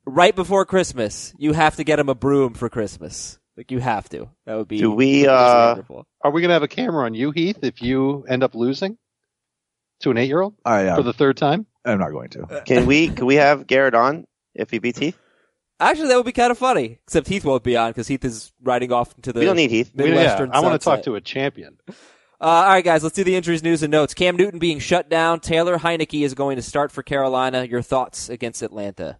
right 0.07 0.35
before 0.35 0.65
Christmas, 0.65 1.33
you 1.37 1.53
have 1.53 1.75
to 1.75 1.83
get 1.83 1.99
him 1.99 2.09
a 2.09 2.15
broom 2.15 2.53
for 2.53 2.69
Christmas. 2.69 3.37
Like 3.55 3.71
you 3.71 3.79
have 3.79 4.07
to. 4.09 4.29
That 4.45 4.55
would 4.55 4.67
be 4.67 4.77
Do 4.77 4.91
we, 4.91 5.27
uh, 5.27 5.69
wonderful. 5.69 6.05
Are 6.23 6.31
we 6.31 6.41
going 6.41 6.49
to 6.49 6.53
have 6.53 6.63
a 6.63 6.67
camera 6.67 7.05
on 7.05 7.13
you, 7.15 7.31
Heath, 7.31 7.59
if 7.63 7.81
you 7.81 8.23
end 8.29 8.43
up 8.43 8.53
losing 8.53 8.97
to 10.01 10.11
an 10.11 10.17
eight-year-old 10.17 10.53
I, 10.63 10.83
for 10.83 10.91
uh, 10.91 11.01
the 11.01 11.13
third 11.13 11.37
time? 11.37 11.65
I'm 11.83 11.97
not 11.99 12.11
going 12.11 12.29
to. 12.29 12.63
Can 12.65 12.85
we 12.85 13.09
can 13.09 13.25
we 13.25 13.35
have 13.35 13.65
Garrett 13.65 13.95
on 13.95 14.25
if 14.53 14.69
he 14.69 14.79
beats 14.79 14.99
Heath? 14.99 15.17
Actually, 15.79 16.09
that 16.09 16.17
would 16.17 16.25
be 16.25 16.31
kind 16.33 16.51
of 16.51 16.57
funny. 16.57 16.99
Except 17.03 17.27
Heath 17.27 17.45
won't 17.45 17.63
be 17.63 17.77
on 17.77 17.91
because 17.91 18.07
Heath 18.07 18.25
is 18.25 18.51
riding 18.61 18.91
off 18.91 19.13
into 19.15 19.33
the. 19.33 19.39
We 19.39 19.45
don't 19.45 19.55
need 19.55 19.71
Heath. 19.71 19.91
We- 19.95 20.13
yeah, 20.13 20.47
I 20.51 20.59
want 20.59 20.79
to 20.79 20.83
talk 20.83 21.03
to 21.03 21.15
a 21.15 21.21
champion. 21.21 21.77
Uh, 22.39 22.43
all 22.43 22.67
right, 22.67 22.85
guys, 22.85 23.01
let's 23.01 23.15
do 23.15 23.23
the 23.23 23.35
injuries, 23.35 23.63
news, 23.63 23.81
and 23.81 23.91
notes. 23.91 24.13
Cam 24.13 24.35
Newton 24.37 24.59
being 24.59 24.77
shut 24.77 25.09
down. 25.09 25.39
Taylor 25.39 25.79
Heinicke 25.79 26.23
is 26.23 26.35
going 26.35 26.57
to 26.57 26.61
start 26.61 26.91
for 26.91 27.01
Carolina. 27.01 27.63
Your 27.63 27.81
thoughts 27.81 28.29
against 28.29 28.61
Atlanta? 28.61 29.17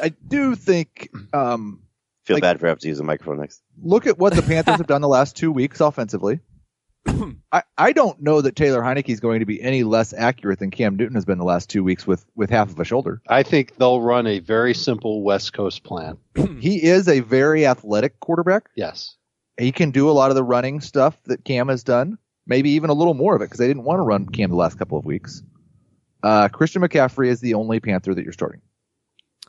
I 0.00 0.10
do 0.26 0.54
think 0.54 1.10
um, 1.32 1.82
Feel 2.24 2.36
Like- 2.36 2.42
bad 2.42 2.60
for 2.60 2.66
having 2.68 2.80
to 2.80 2.88
use 2.88 2.98
the 2.98 3.04
microphone 3.04 3.38
next. 3.40 3.62
look 3.82 4.06
at 4.06 4.18
what 4.18 4.34
the 4.34 4.42
Panthers 4.42 4.76
have 4.76 4.86
done 4.86 5.00
the 5.00 5.08
last 5.08 5.34
two 5.36 5.50
weeks 5.50 5.80
offensively. 5.80 6.40
I, 7.52 7.62
I 7.78 7.92
don't 7.92 8.20
know 8.20 8.42
that 8.42 8.54
Taylor 8.54 8.82
Heinicke 8.82 9.08
is 9.08 9.20
going 9.20 9.40
to 9.40 9.46
be 9.46 9.62
any 9.62 9.82
less 9.82 10.12
accurate 10.12 10.58
than 10.58 10.70
Cam 10.70 10.96
Newton 10.96 11.14
has 11.14 11.24
been 11.24 11.38
the 11.38 11.44
last 11.44 11.70
two 11.70 11.82
weeks 11.82 12.06
with, 12.06 12.26
with 12.36 12.50
half 12.50 12.68
of 12.70 12.78
a 12.78 12.84
shoulder. 12.84 13.22
I 13.26 13.44
think 13.44 13.76
they'll 13.76 14.00
run 14.02 14.26
a 14.26 14.40
very 14.40 14.74
simple 14.74 15.22
West 15.22 15.52
Coast 15.54 15.82
plan. 15.84 16.18
He 16.60 16.82
is 16.84 17.08
a 17.08 17.20
very 17.20 17.66
athletic 17.66 18.20
quarterback. 18.20 18.68
Yes. 18.76 19.16
He 19.58 19.72
can 19.72 19.90
do 19.90 20.10
a 20.10 20.12
lot 20.12 20.30
of 20.30 20.34
the 20.36 20.44
running 20.44 20.80
stuff 20.80 21.16
that 21.26 21.44
Cam 21.44 21.68
has 21.68 21.82
done, 21.82 22.18
maybe 22.46 22.70
even 22.72 22.90
a 22.90 22.94
little 22.94 23.14
more 23.14 23.34
of 23.36 23.42
it 23.42 23.46
because 23.46 23.58
they 23.58 23.68
didn't 23.68 23.84
want 23.84 23.98
to 23.98 24.02
run 24.02 24.26
Cam 24.26 24.50
the 24.50 24.56
last 24.56 24.78
couple 24.78 24.98
of 24.98 25.04
weeks. 25.04 25.42
Uh, 26.22 26.48
Christian 26.48 26.82
McCaffrey 26.82 27.28
is 27.28 27.40
the 27.40 27.54
only 27.54 27.80
Panther 27.80 28.14
that 28.14 28.22
you're 28.24 28.32
starting. 28.32 28.60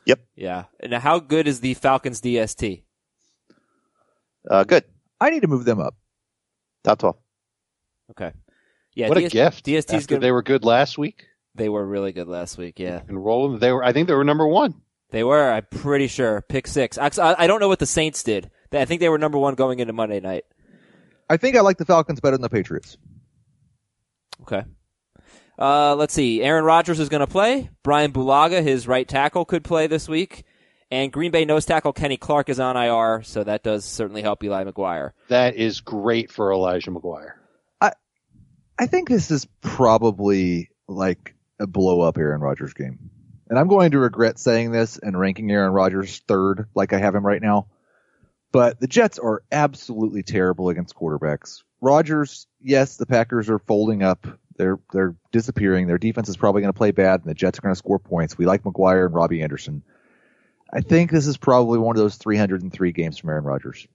Yep. 0.06 0.20
Yeah. 0.36 0.64
And 0.80 0.94
how 0.94 1.18
good 1.18 1.46
is 1.48 1.60
the 1.60 1.74
Falcons 1.74 2.20
DST? 2.20 2.82
Uh, 4.48 4.64
good. 4.64 4.84
I 5.20 5.30
need 5.30 5.40
to 5.42 5.48
move 5.48 5.64
them 5.64 5.80
up. 5.80 5.94
Top 6.84 6.98
twelve. 6.98 7.16
Okay. 8.12 8.32
Yeah. 8.94 9.08
what 9.08 9.18
a 9.18 9.28
gift. 9.28 9.66
DST's 9.66 9.92
After 9.94 10.06
good. 10.16 10.20
they 10.22 10.32
were 10.32 10.42
good 10.42 10.64
last 10.64 10.96
week 10.98 11.26
They 11.54 11.68
were 11.68 11.86
really 11.86 12.12
good 12.12 12.26
last 12.28 12.56
week. 12.58 12.78
Yeah. 12.78 13.02
and 13.06 13.22
rolling. 13.22 13.58
They 13.58 13.70
were. 13.72 13.84
I 13.84 13.92
think 13.92 14.08
they 14.08 14.14
were 14.14 14.24
number 14.24 14.46
one. 14.46 14.74
They 15.10 15.22
were. 15.24 15.50
I'm 15.50 15.66
pretty 15.70 16.06
sure. 16.06 16.40
Pick 16.48 16.66
six. 16.66 16.96
I 16.96 17.10
I 17.18 17.46
don't 17.46 17.60
know 17.60 17.68
what 17.68 17.80
the 17.80 17.86
Saints 17.86 18.22
did. 18.22 18.50
I 18.72 18.84
think 18.84 19.00
they 19.00 19.08
were 19.08 19.18
number 19.18 19.38
one 19.38 19.54
going 19.56 19.80
into 19.80 19.92
Monday 19.92 20.20
night. 20.20 20.44
I 21.28 21.36
think 21.36 21.56
I 21.56 21.60
like 21.60 21.76
the 21.76 21.84
Falcons 21.84 22.20
better 22.20 22.36
than 22.36 22.42
the 22.42 22.48
Patriots. 22.48 22.96
Okay. 24.42 24.62
Uh, 25.60 25.94
let's 25.94 26.14
see. 26.14 26.42
Aaron 26.42 26.64
Rodgers 26.64 26.98
is 27.00 27.08
going 27.08 27.20
to 27.20 27.26
play. 27.26 27.70
Brian 27.82 28.12
Bulaga, 28.12 28.62
his 28.62 28.88
right 28.88 29.06
tackle, 29.06 29.44
could 29.44 29.62
play 29.62 29.86
this 29.86 30.08
week. 30.08 30.44
And 30.90 31.12
Green 31.12 31.30
Bay 31.30 31.44
nose 31.44 31.66
tackle 31.66 31.92
Kenny 31.92 32.16
Clark 32.16 32.48
is 32.48 32.58
on 32.58 32.76
IR, 32.76 33.22
so 33.22 33.44
that 33.44 33.62
does 33.62 33.84
certainly 33.84 34.22
help 34.22 34.42
Eli 34.42 34.64
McGuire. 34.64 35.12
That 35.28 35.54
is 35.54 35.80
great 35.80 36.32
for 36.32 36.52
Elijah 36.52 36.90
McGuire. 36.90 37.34
I 38.80 38.86
think 38.86 39.10
this 39.10 39.30
is 39.30 39.46
probably 39.60 40.70
like 40.88 41.34
a 41.58 41.66
blow 41.66 42.00
up 42.00 42.16
Aaron 42.16 42.40
Rodgers 42.40 42.72
game. 42.72 43.10
And 43.50 43.58
I'm 43.58 43.68
going 43.68 43.90
to 43.90 43.98
regret 43.98 44.38
saying 44.38 44.72
this 44.72 44.96
and 44.96 45.20
ranking 45.20 45.50
Aaron 45.50 45.74
Rodgers 45.74 46.22
third 46.26 46.66
like 46.74 46.94
I 46.94 46.98
have 46.98 47.14
him 47.14 47.26
right 47.26 47.42
now. 47.42 47.66
But 48.52 48.80
the 48.80 48.86
Jets 48.86 49.18
are 49.18 49.42
absolutely 49.52 50.22
terrible 50.22 50.70
against 50.70 50.96
quarterbacks. 50.96 51.62
Rodgers, 51.82 52.46
yes, 52.58 52.96
the 52.96 53.04
Packers 53.04 53.50
are 53.50 53.58
folding 53.58 54.02
up. 54.02 54.26
They're 54.56 54.78
they're 54.92 55.14
disappearing. 55.32 55.86
Their 55.86 55.98
defense 55.98 56.28
is 56.28 56.36
probably 56.36 56.60
going 56.62 56.72
to 56.72 56.76
play 56.76 56.90
bad, 56.90 57.20
and 57.20 57.30
the 57.30 57.34
Jets 57.34 57.58
are 57.58 57.62
going 57.62 57.72
to 57.74 57.78
score 57.78 57.98
points. 57.98 58.36
We 58.36 58.46
like 58.46 58.62
McGuire 58.62 59.06
and 59.06 59.14
Robbie 59.14 59.42
Anderson. 59.42 59.82
I 60.72 60.80
think 60.82 61.10
this 61.10 61.26
is 61.26 61.36
probably 61.36 61.78
one 61.78 61.96
of 61.96 62.00
those 62.02 62.16
303 62.16 62.92
games 62.92 63.18
from 63.18 63.30
Aaron 63.30 63.44
Rodgers. 63.44 63.88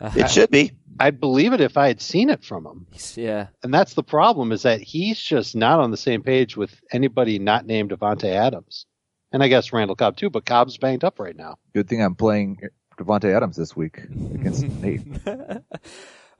Uh, 0.00 0.10
It 0.14 0.30
should 0.30 0.50
be. 0.50 0.72
I'd 0.98 1.18
believe 1.20 1.52
it 1.52 1.60
if 1.60 1.76
I 1.76 1.88
had 1.88 2.00
seen 2.00 2.30
it 2.30 2.44
from 2.44 2.66
him. 2.66 2.86
yeah. 3.16 3.48
And 3.62 3.72
that's 3.74 3.94
the 3.94 4.02
problem 4.02 4.52
is 4.52 4.62
that 4.62 4.80
he's 4.80 5.20
just 5.20 5.56
not 5.56 5.80
on 5.80 5.90
the 5.90 5.96
same 5.96 6.22
page 6.22 6.56
with 6.56 6.78
anybody 6.92 7.38
not 7.38 7.66
named 7.66 7.90
Davante 7.90 8.24
Adams. 8.32 8.86
And 9.32 9.42
I 9.42 9.48
guess 9.48 9.72
Randall 9.72 9.96
Cobb 9.96 10.16
too, 10.16 10.30
but 10.30 10.44
Cobb's 10.46 10.78
banged 10.78 11.04
up 11.04 11.18
right 11.18 11.36
now. 11.36 11.56
Good 11.74 11.88
thing 11.88 12.02
I'm 12.02 12.14
playing 12.14 12.58
Davante 12.98 13.34
Adams 13.34 13.56
this 13.56 13.74
week 13.76 13.98
against 14.34 14.62
Nate. 14.82 15.02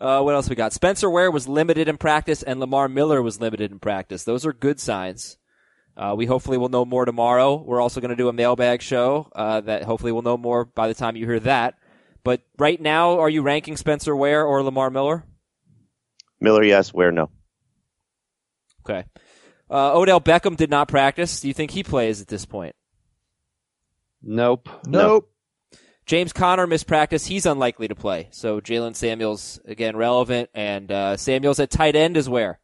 Uh, 0.01 0.23
what 0.23 0.35
else 0.35 0.49
we 0.49 0.57
got? 0.57 0.73
Spencer 0.73 1.11
Ware 1.11 1.31
was 1.31 1.47
limited 1.47 1.87
in 1.87 1.99
practice, 1.99 2.43
and 2.43 2.59
Lamar 2.59 2.89
Miller 2.89 3.21
was 3.21 3.41
limited 3.41 3.71
in 3.71 3.79
practice. 3.79 4.25
Those 4.25 4.47
are 4.47 4.53
good 4.53 4.81
signs. 4.81 5.37
Uh, 5.97 6.15
we 6.17 6.25
hopefully 6.25 6.57
will 6.57 6.71
know 6.71 6.87
more 6.87 7.05
tomorrow. 7.05 7.57
We're 7.57 7.81
also 7.81 8.01
going 8.01 8.11
to 8.11 8.17
do 8.17 8.29
a 8.29 8.33
mailbag 8.33 8.81
show 8.81 9.31
uh, 9.35 9.61
that 9.63 9.83
hopefully 9.83 10.13
we'll 10.13 10.23
know 10.23 10.39
more 10.39 10.65
by 10.65 10.89
the 10.89 10.95
time 10.95 11.17
you 11.17 11.27
hear 11.27 11.41
that. 11.41 11.75
But 12.25 12.43
right 12.59 12.81
now, 12.81 13.19
are 13.21 13.29
you 13.29 13.43
ranking 13.43 13.77
Spencer 13.77 14.17
Ware 14.17 14.45
or 14.45 14.63
Lamar 14.63 14.89
Miller? 14.91 15.25
Miller, 16.41 16.65
yes. 16.65 16.95
Ware, 16.95 17.13
no. 17.13 17.29
Okay. 18.85 19.05
Uh, 19.71 19.99
Odell 19.99 20.21
Beckham 20.21 20.57
did 20.57 20.71
not 20.71 20.89
practice. 20.89 21.41
Do 21.41 21.49
you 21.49 21.55
think 21.55 21.71
he 21.71 21.83
plays 21.83 22.23
at 22.23 22.29
this 22.29 22.47
point? 22.47 22.75
Nope. 24.23 24.69
Nope. 24.87 25.31
James 26.11 26.33
Conner 26.33 26.67
missed 26.67 26.89
practice. 26.89 27.25
He's 27.25 27.47
unlikely 27.47 27.87
to 27.87 27.95
play. 27.95 28.27
So 28.33 28.61
Jaylen 28.61 28.97
Samuels 28.97 29.61
again 29.65 29.97
relevant, 29.97 30.51
and 30.53 30.91
uh, 30.91 31.17
Samuels 31.17 31.61
at 31.61 31.71
tight 31.71 31.95
end 31.95 32.17
is 32.17 32.29
where. 32.29 32.59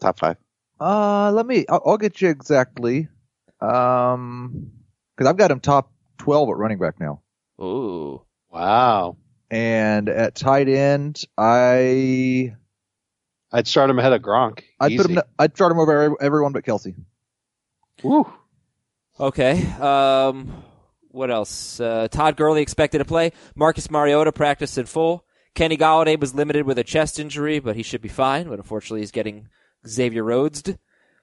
Top 0.00 0.18
five. 0.18 0.36
Uh, 0.80 1.30
let 1.30 1.46
me. 1.46 1.64
I'll, 1.68 1.80
I'll 1.86 1.98
get 1.98 2.20
you 2.20 2.28
exactly. 2.28 3.06
Um, 3.60 4.72
because 5.16 5.30
I've 5.30 5.36
got 5.36 5.52
him 5.52 5.60
top 5.60 5.92
twelve 6.18 6.48
at 6.48 6.56
running 6.56 6.80
back 6.80 6.98
now, 6.98 7.22
Ooh. 7.60 8.22
Wow. 8.50 9.16
and 9.48 10.08
at 10.08 10.34
tight 10.34 10.68
end, 10.68 11.22
I 11.38 12.56
I'd 13.52 13.68
start 13.68 13.90
him 13.90 14.00
ahead 14.00 14.12
of 14.12 14.22
Gronk. 14.22 14.64
I'd 14.80 14.96
put 14.96 15.08
him. 15.08 15.20
I'd 15.38 15.54
start 15.54 15.70
him 15.70 15.78
over 15.78 16.20
everyone 16.20 16.50
but 16.52 16.64
Kelce. 16.64 16.96
Woo. 18.02 18.28
Okay. 19.20 19.64
Um, 19.74 20.64
what 21.12 21.30
else? 21.30 21.78
Uh, 21.80 22.08
Todd 22.10 22.36
Gurley 22.36 22.62
expected 22.62 22.98
to 22.98 23.04
play. 23.04 23.32
Marcus 23.54 23.90
Mariota 23.90 24.32
practiced 24.32 24.78
in 24.78 24.86
full. 24.86 25.24
Kenny 25.54 25.76
Golladay 25.76 26.18
was 26.18 26.34
limited 26.34 26.64
with 26.66 26.78
a 26.78 26.84
chest 26.84 27.20
injury, 27.20 27.58
but 27.58 27.76
he 27.76 27.82
should 27.82 28.00
be 28.02 28.08
fine. 28.08 28.48
But 28.48 28.58
unfortunately, 28.58 29.00
he's 29.00 29.10
getting 29.10 29.48
Xavier 29.86 30.24
Rhodes'd. 30.24 30.76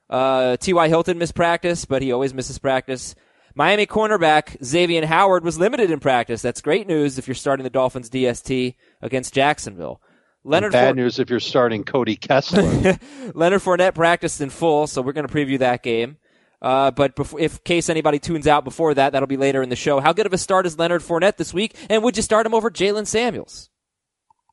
Uh, 0.08 0.56
T.Y. 0.56 0.88
Hilton 0.88 1.18
missed 1.18 1.34
practice, 1.34 1.84
but 1.84 2.02
he 2.02 2.12
always 2.12 2.34
misses 2.34 2.58
practice. 2.58 3.14
Miami 3.54 3.86
cornerback 3.86 4.62
Xavier 4.64 5.04
Howard 5.06 5.44
was 5.44 5.58
limited 5.58 5.90
in 5.90 5.98
practice. 6.00 6.42
That's 6.42 6.60
great 6.60 6.86
news 6.86 7.18
if 7.18 7.26
you're 7.26 7.34
starting 7.34 7.64
the 7.64 7.70
Dolphins 7.70 8.08
DST 8.10 8.74
against 9.02 9.34
Jacksonville. 9.34 10.00
Leonard 10.44 10.72
Bad 10.72 10.88
Four- 10.90 10.94
news 10.94 11.18
if 11.18 11.28
you're 11.28 11.40
starting 11.40 11.84
Cody 11.84 12.16
Kessler. 12.16 12.62
Leonard 13.34 13.60
Fournette 13.62 13.94
practiced 13.94 14.40
in 14.40 14.50
full, 14.50 14.86
so 14.86 15.02
we're 15.02 15.12
going 15.12 15.26
to 15.26 15.32
preview 15.32 15.58
that 15.58 15.82
game. 15.82 16.16
Uh, 16.62 16.90
but 16.90 17.16
before, 17.16 17.40
if 17.40 17.64
case 17.64 17.88
anybody 17.88 18.18
tunes 18.18 18.46
out 18.46 18.64
before 18.64 18.94
that, 18.94 19.12
that'll 19.12 19.26
be 19.26 19.36
later 19.36 19.62
in 19.62 19.68
the 19.68 19.76
show. 19.76 20.00
How 20.00 20.12
good 20.12 20.26
of 20.26 20.32
a 20.32 20.38
start 20.38 20.66
is 20.66 20.78
Leonard 20.78 21.02
Fournette 21.02 21.36
this 21.36 21.54
week? 21.54 21.74
And 21.88 22.02
would 22.02 22.16
you 22.16 22.22
start 22.22 22.46
him 22.46 22.54
over 22.54 22.70
Jaylen 22.70 23.06
Samuels? 23.06 23.70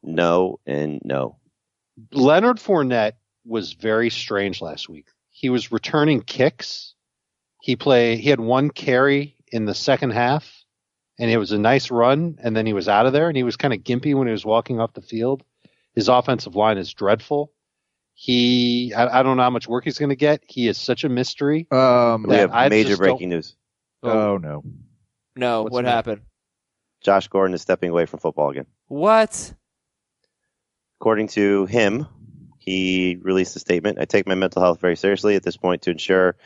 No 0.03 0.59
and 0.65 1.01
no. 1.03 1.37
Leonard 2.11 2.57
Fournette 2.57 3.13
was 3.45 3.73
very 3.73 4.09
strange 4.09 4.61
last 4.61 4.87
week. 4.87 5.07
He 5.29 5.49
was 5.49 5.71
returning 5.71 6.21
kicks. 6.21 6.93
He 7.61 7.75
play 7.75 8.17
he 8.17 8.29
had 8.29 8.39
one 8.39 8.69
carry 8.69 9.35
in 9.51 9.65
the 9.65 9.75
second 9.75 10.11
half 10.11 10.63
and 11.19 11.29
it 11.29 11.37
was 11.37 11.51
a 11.51 11.57
nice 11.57 11.91
run 11.91 12.37
and 12.41 12.55
then 12.55 12.65
he 12.65 12.73
was 12.73 12.87
out 12.87 13.05
of 13.05 13.13
there 13.13 13.27
and 13.27 13.35
he 13.35 13.43
was 13.43 13.57
kind 13.57 13.73
of 13.73 13.81
gimpy 13.81 14.15
when 14.15 14.27
he 14.27 14.31
was 14.31 14.45
walking 14.45 14.79
off 14.79 14.93
the 14.93 15.01
field. 15.01 15.43
His 15.95 16.07
offensive 16.07 16.55
line 16.55 16.77
is 16.77 16.93
dreadful. 16.93 17.51
He 18.19 18.95
I, 18.95 19.19
I 19.19 19.23
don't 19.23 19.38
know 19.38 19.43
how 19.43 19.51
much 19.51 19.67
work 19.67 19.84
he's 19.84 19.99
going 19.99 20.10
to 20.10 20.15
get. 20.15 20.41
He 20.47 20.67
is 20.67 20.80
such 20.80 21.03
a 21.03 21.10
mystery. 21.10 21.67
Um. 21.69 22.23
We 22.23 22.34
have 22.36 22.51
I 22.51 22.67
major 22.67 22.97
breaking 22.97 23.30
news. 23.30 23.56
Oh 24.01 24.38
no. 24.38 24.63
No. 25.36 25.62
What's 25.62 25.73
what 25.73 25.86
that? 25.86 25.91
happened? 25.91 26.21
Josh 27.01 27.27
Gordon 27.27 27.53
is 27.53 27.62
stepping 27.62 27.91
away 27.91 28.08
from 28.08 28.19
football 28.19 28.49
again. 28.49 28.65
What? 28.88 29.53
According 30.99 31.27
to 31.30 31.67
him, 31.67 32.08
he 32.58 33.19
released 33.21 33.56
a 33.56 33.60
statement. 33.60 33.99
I 33.99 34.06
take 34.06 34.25
my 34.25 34.34
mental 34.34 34.63
health 34.63 34.82
very 34.82 34.95
seriously 34.95 35.36
at 35.36 35.43
this 35.43 35.56
point 35.56 35.84
to 35.84 35.91
ensure 35.91 36.38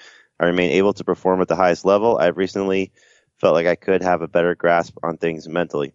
I 0.41 0.47
remain 0.47 0.71
able 0.71 0.91
to 0.95 1.05
perform 1.05 1.39
at 1.39 1.47
the 1.47 1.55
highest 1.55 1.85
level. 1.85 2.17
I've 2.17 2.35
recently 2.35 2.91
felt 3.37 3.53
like 3.53 3.67
I 3.67 3.75
could 3.75 4.01
have 4.01 4.21
a 4.21 4.27
better 4.27 4.55
grasp 4.55 4.97
on 5.03 5.15
things 5.15 5.47
mentally. 5.47 5.93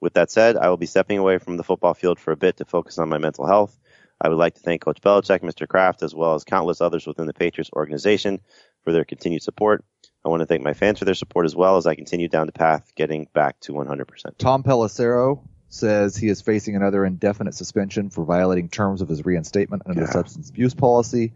With 0.00 0.14
that 0.14 0.32
said, 0.32 0.56
I 0.56 0.68
will 0.68 0.76
be 0.78 0.86
stepping 0.86 1.18
away 1.18 1.38
from 1.38 1.58
the 1.58 1.62
football 1.62 1.94
field 1.94 2.18
for 2.18 2.32
a 2.32 2.36
bit 2.36 2.56
to 2.56 2.64
focus 2.64 2.98
on 2.98 3.08
my 3.08 3.18
mental 3.18 3.46
health. 3.46 3.78
I 4.24 4.28
would 4.28 4.38
like 4.38 4.54
to 4.54 4.60
thank 4.60 4.82
Coach 4.82 5.00
Belichick, 5.00 5.40
Mr. 5.40 5.66
Kraft, 5.66 6.02
as 6.04 6.14
well 6.14 6.34
as 6.34 6.44
countless 6.44 6.80
others 6.80 7.06
within 7.08 7.26
the 7.26 7.34
Patriots 7.34 7.70
organization 7.74 8.40
for 8.84 8.92
their 8.92 9.04
continued 9.04 9.42
support. 9.42 9.84
I 10.24 10.28
want 10.28 10.40
to 10.40 10.46
thank 10.46 10.62
my 10.62 10.74
fans 10.74 11.00
for 11.00 11.04
their 11.04 11.14
support 11.16 11.44
as 11.44 11.56
well 11.56 11.76
as 11.76 11.86
I 11.88 11.96
continue 11.96 12.28
down 12.28 12.46
the 12.46 12.52
path 12.52 12.92
getting 12.94 13.26
back 13.34 13.58
to 13.62 13.72
100%. 13.72 14.06
Tom 14.38 14.62
Pelissero 14.62 15.40
says 15.68 16.16
he 16.16 16.28
is 16.28 16.40
facing 16.40 16.76
another 16.76 17.04
indefinite 17.04 17.54
suspension 17.54 18.10
for 18.10 18.24
violating 18.24 18.68
terms 18.68 19.00
of 19.02 19.08
his 19.08 19.24
reinstatement 19.24 19.82
under 19.86 20.02
the 20.02 20.12
substance 20.12 20.50
abuse 20.50 20.74
policy. 20.74 21.32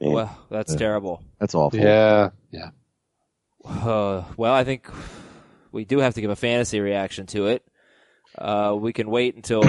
Man. 0.00 0.12
Well, 0.12 0.38
that's 0.50 0.72
Yeah. 0.72 0.78
terrible. 0.78 1.22
That's 1.38 1.54
awful. 1.54 1.78
Yeah. 1.78 2.30
Yeah. 2.50 2.70
Uh, 3.62 4.24
well, 4.38 4.54
I 4.54 4.64
think 4.64 4.88
we 5.72 5.84
do 5.84 5.98
have 5.98 6.14
to 6.14 6.22
give 6.22 6.30
a 6.30 6.36
fantasy 6.36 6.80
reaction 6.80 7.26
to 7.26 7.48
it. 7.48 7.62
Uh, 8.38 8.74
we 8.78 8.92
can 8.94 9.10
wait 9.10 9.34
until 9.36 9.62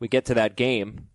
we 0.00 0.08
get 0.08 0.26
to 0.26 0.34
that 0.34 0.56
game. 0.56 1.08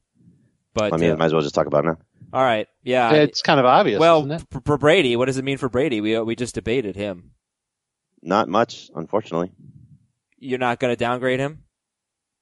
But 0.74 0.94
I 0.94 0.98
mean, 0.98 1.12
uh, 1.12 1.18
might 1.18 1.26
as 1.26 1.34
well 1.34 1.42
just 1.42 1.56
talk 1.56 1.68
about 1.68 1.86
it 1.86 1.88
now. 1.88 1.98
all 2.34 2.44
right, 2.44 2.68
yeah. 2.84 3.14
It's 3.14 3.42
kind 3.42 3.60
of 3.60 3.66
obvious, 3.66 4.00
well, 4.00 4.20
isn't 4.20 4.32
it? 4.32 4.46
for, 4.50 4.62
for 4.66 4.78
Brady, 4.78 5.16
what 5.16 5.26
does 5.26 5.38
it 5.38 5.44
mean 5.46 5.58
for 5.58 5.70
Brady? 5.70 6.02
We 6.02 6.20
we 6.20 6.36
just 6.36 6.56
debated 6.56 6.96
him. 6.96 7.32
Not 8.22 8.48
much, 8.50 8.90
unfortunately. 8.96 9.52
You're 10.40 10.60
not 10.60 10.80
going 10.80 10.92
to 10.92 10.96
downgrade 10.98 11.40
him. 11.40 11.64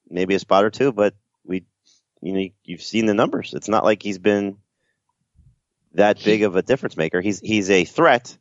Maybe 0.10 0.36
a 0.36 0.40
spot 0.40 0.64
or 0.64 0.70
two, 0.70 0.92
but 0.92 1.14
we, 1.44 1.66
you 2.22 2.34
know, 2.34 2.48
you've 2.64 2.82
seen 2.82 3.06
the 3.06 3.14
numbers. 3.14 3.54
It's 3.54 3.70
not 3.70 3.84
like 3.84 4.02
he's 4.04 4.18
been 4.20 4.58
that 5.94 6.24
big 6.24 6.44
of 6.44 6.56
a 6.56 6.62
difference 6.62 6.96
maker. 6.98 7.20
He's 7.22 7.40
he's 7.40 7.70
a 7.70 7.84
threat 7.86 8.38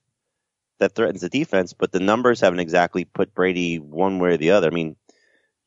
that 0.79 0.95
threatens 0.95 1.21
the 1.21 1.29
defense, 1.29 1.73
but 1.73 1.93
the 1.93 2.01
numbers 2.01 2.41
haven't 2.41 2.61
exactly 2.61 3.05
put 3.05 3.35
Brady 3.35 3.79
one 3.79 4.19
way 4.19 4.31
or 4.31 4.37
the 4.37 4.53
other. 4.53 4.69
I 4.69 4.71
mean, 4.71 4.97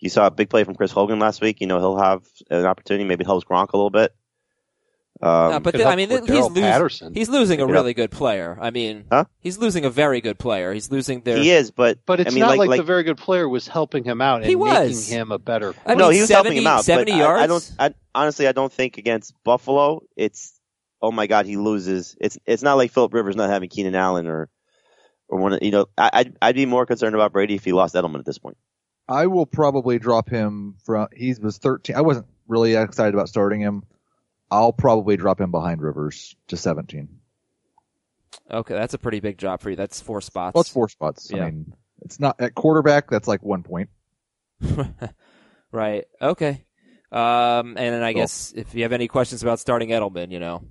you 0.04 0.10
saw 0.10 0.28
a 0.28 0.32
big 0.32 0.50
play 0.50 0.64
from 0.64 0.76
Chris 0.76 0.92
Hogan 0.92 1.20
last 1.20 1.42
week. 1.42 1.62
You 1.62 1.68
know, 1.68 1.80
he'll 1.80 1.98
have 1.98 2.24
an 2.50 2.66
opportunity. 2.66 3.04
Maybe 3.06 3.24
helps 3.26 3.46
Gronk 3.46 3.74
a 3.74 3.78
little 3.78 3.90
bit. 3.90 4.14
Um, 5.22 5.30
Uh, 5.30 5.60
but 5.60 5.72
could 5.74 5.82
the- 5.82 5.88
I 5.88 5.96
mean, 5.96 6.10
he's 6.10 6.22
Darrell 6.22 6.50
losing. 6.50 7.14
He's 7.14 7.30
losing 7.30 7.62
a 7.62 7.66
really 7.68 7.94
good 7.94 8.12
player. 8.12 8.58
I 8.60 8.72
mean, 8.72 9.06
Huh? 9.10 9.26
he's 9.40 9.58
losing 9.58 9.86
a 9.86 9.90
very 9.90 10.20
good 10.22 10.38
player. 10.38 10.74
He's 10.74 10.92
losing 10.92 11.22
their. 11.22 11.38
he 11.38 11.52
is, 11.52 11.72
but 11.72 12.00
But 12.06 12.20
it's 12.20 12.32
I 12.32 12.34
mean, 12.34 12.42
not 12.42 12.58
like, 12.58 12.68
like, 12.70 12.78
the 12.80 12.84
very 12.84 13.04
good 13.04 13.18
player 13.18 13.48
was 13.48 13.68
helping 13.68 14.04
him 14.04 14.22
out 14.22 14.38
and 14.42 14.46
He 14.46 14.56
was. 14.56 15.08
making 15.10 15.20
him 15.22 15.32
a 15.32 15.40
better. 15.40 15.74
I 15.86 15.94
no, 15.96 16.06
mean, 16.08 16.16
he 16.16 16.22
was 16.22 16.30
70 16.30 16.34
helping 16.50 16.58
him 16.64 16.68
out. 16.68 16.84
70 16.84 17.12
but 17.14 17.22
I- 17.22 17.44
I, 17.44 17.48
don't. 17.48 17.72
I, 17.80 17.94
honestly, 18.14 18.48
I 18.48 18.52
don't 18.52 18.74
think 18.74 18.98
against 18.98 19.34
Buffalo, 19.46 20.02
it's 20.18 20.60
oh 21.02 21.12
my 21.12 21.28
god, 21.28 21.46
he 21.46 21.56
loses. 21.58 22.18
It's 22.20 22.38
it's 22.46 22.64
not 22.64 22.74
like 22.76 22.92
Philip 22.92 23.14
Rivers 23.14 23.36
not 23.38 23.50
having 23.50 23.70
Keenan 23.70 23.96
Allen 23.96 24.28
or 24.28 24.50
or 25.30 25.40
one. 25.40 25.54
of 25.54 25.64
You 25.64 25.72
know, 25.72 25.86
I, 25.98 26.10
I'd 26.12 26.38
I'd 26.42 26.56
be 26.56 26.66
more 26.66 26.86
concerned 26.86 27.16
about 27.16 27.32
Brady 27.32 27.54
if 27.56 27.64
he 27.64 27.72
lost 27.72 27.96
Edelman 27.96 28.20
at 28.20 28.26
this 28.26 28.40
point. 28.40 28.58
I 29.08 29.28
will 29.28 29.46
probably 29.46 30.00
drop 30.00 30.30
him 30.30 30.76
from. 30.84 31.08
He 31.16 31.34
was 31.42 31.58
13. 31.58 31.96
I 31.96 32.02
wasn't 32.02 32.28
really 32.48 32.76
excited 32.76 33.14
about 33.14 33.30
starting 33.30 33.60
him. 33.62 33.84
I'll 34.52 34.74
probably 34.74 35.18
drop 35.18 35.42
him 35.42 35.52
behind 35.52 35.82
Rivers 35.82 36.36
to 36.50 36.58
17. 36.58 37.10
Okay, 38.52 38.74
that's 38.74 38.94
a 38.94 38.98
pretty 39.00 39.20
big 39.20 39.38
drop 39.38 39.62
for 39.62 39.70
you. 39.70 39.76
That's 39.76 40.00
four 40.02 40.22
spots. 40.22 40.54
Well, 40.54 40.62
it's 40.62 40.70
four 40.70 40.90
spots. 40.90 41.32
Yeah. 41.34 41.44
I 41.46 41.52
mean, 41.52 41.74
it's 42.02 42.20
not 42.20 42.40
at 42.40 42.56
quarterback. 42.56 43.10
That's 43.10 43.28
like 43.28 43.42
one 43.44 43.64
point. 43.64 43.90
right. 45.72 46.06
Okay. 46.22 46.64
Um, 47.12 47.78
and 47.78 47.78
then 47.78 48.04
I 48.04 48.14
Cool. 48.14 48.24
guess 48.24 48.54
if 48.56 48.74
you 48.74 48.84
have 48.84 48.92
any 48.94 49.08
questions 49.08 49.44
about 49.44 49.60
starting 49.60 49.90
Edelman, 49.90 50.32
you 50.32 50.40
know, 50.40 50.64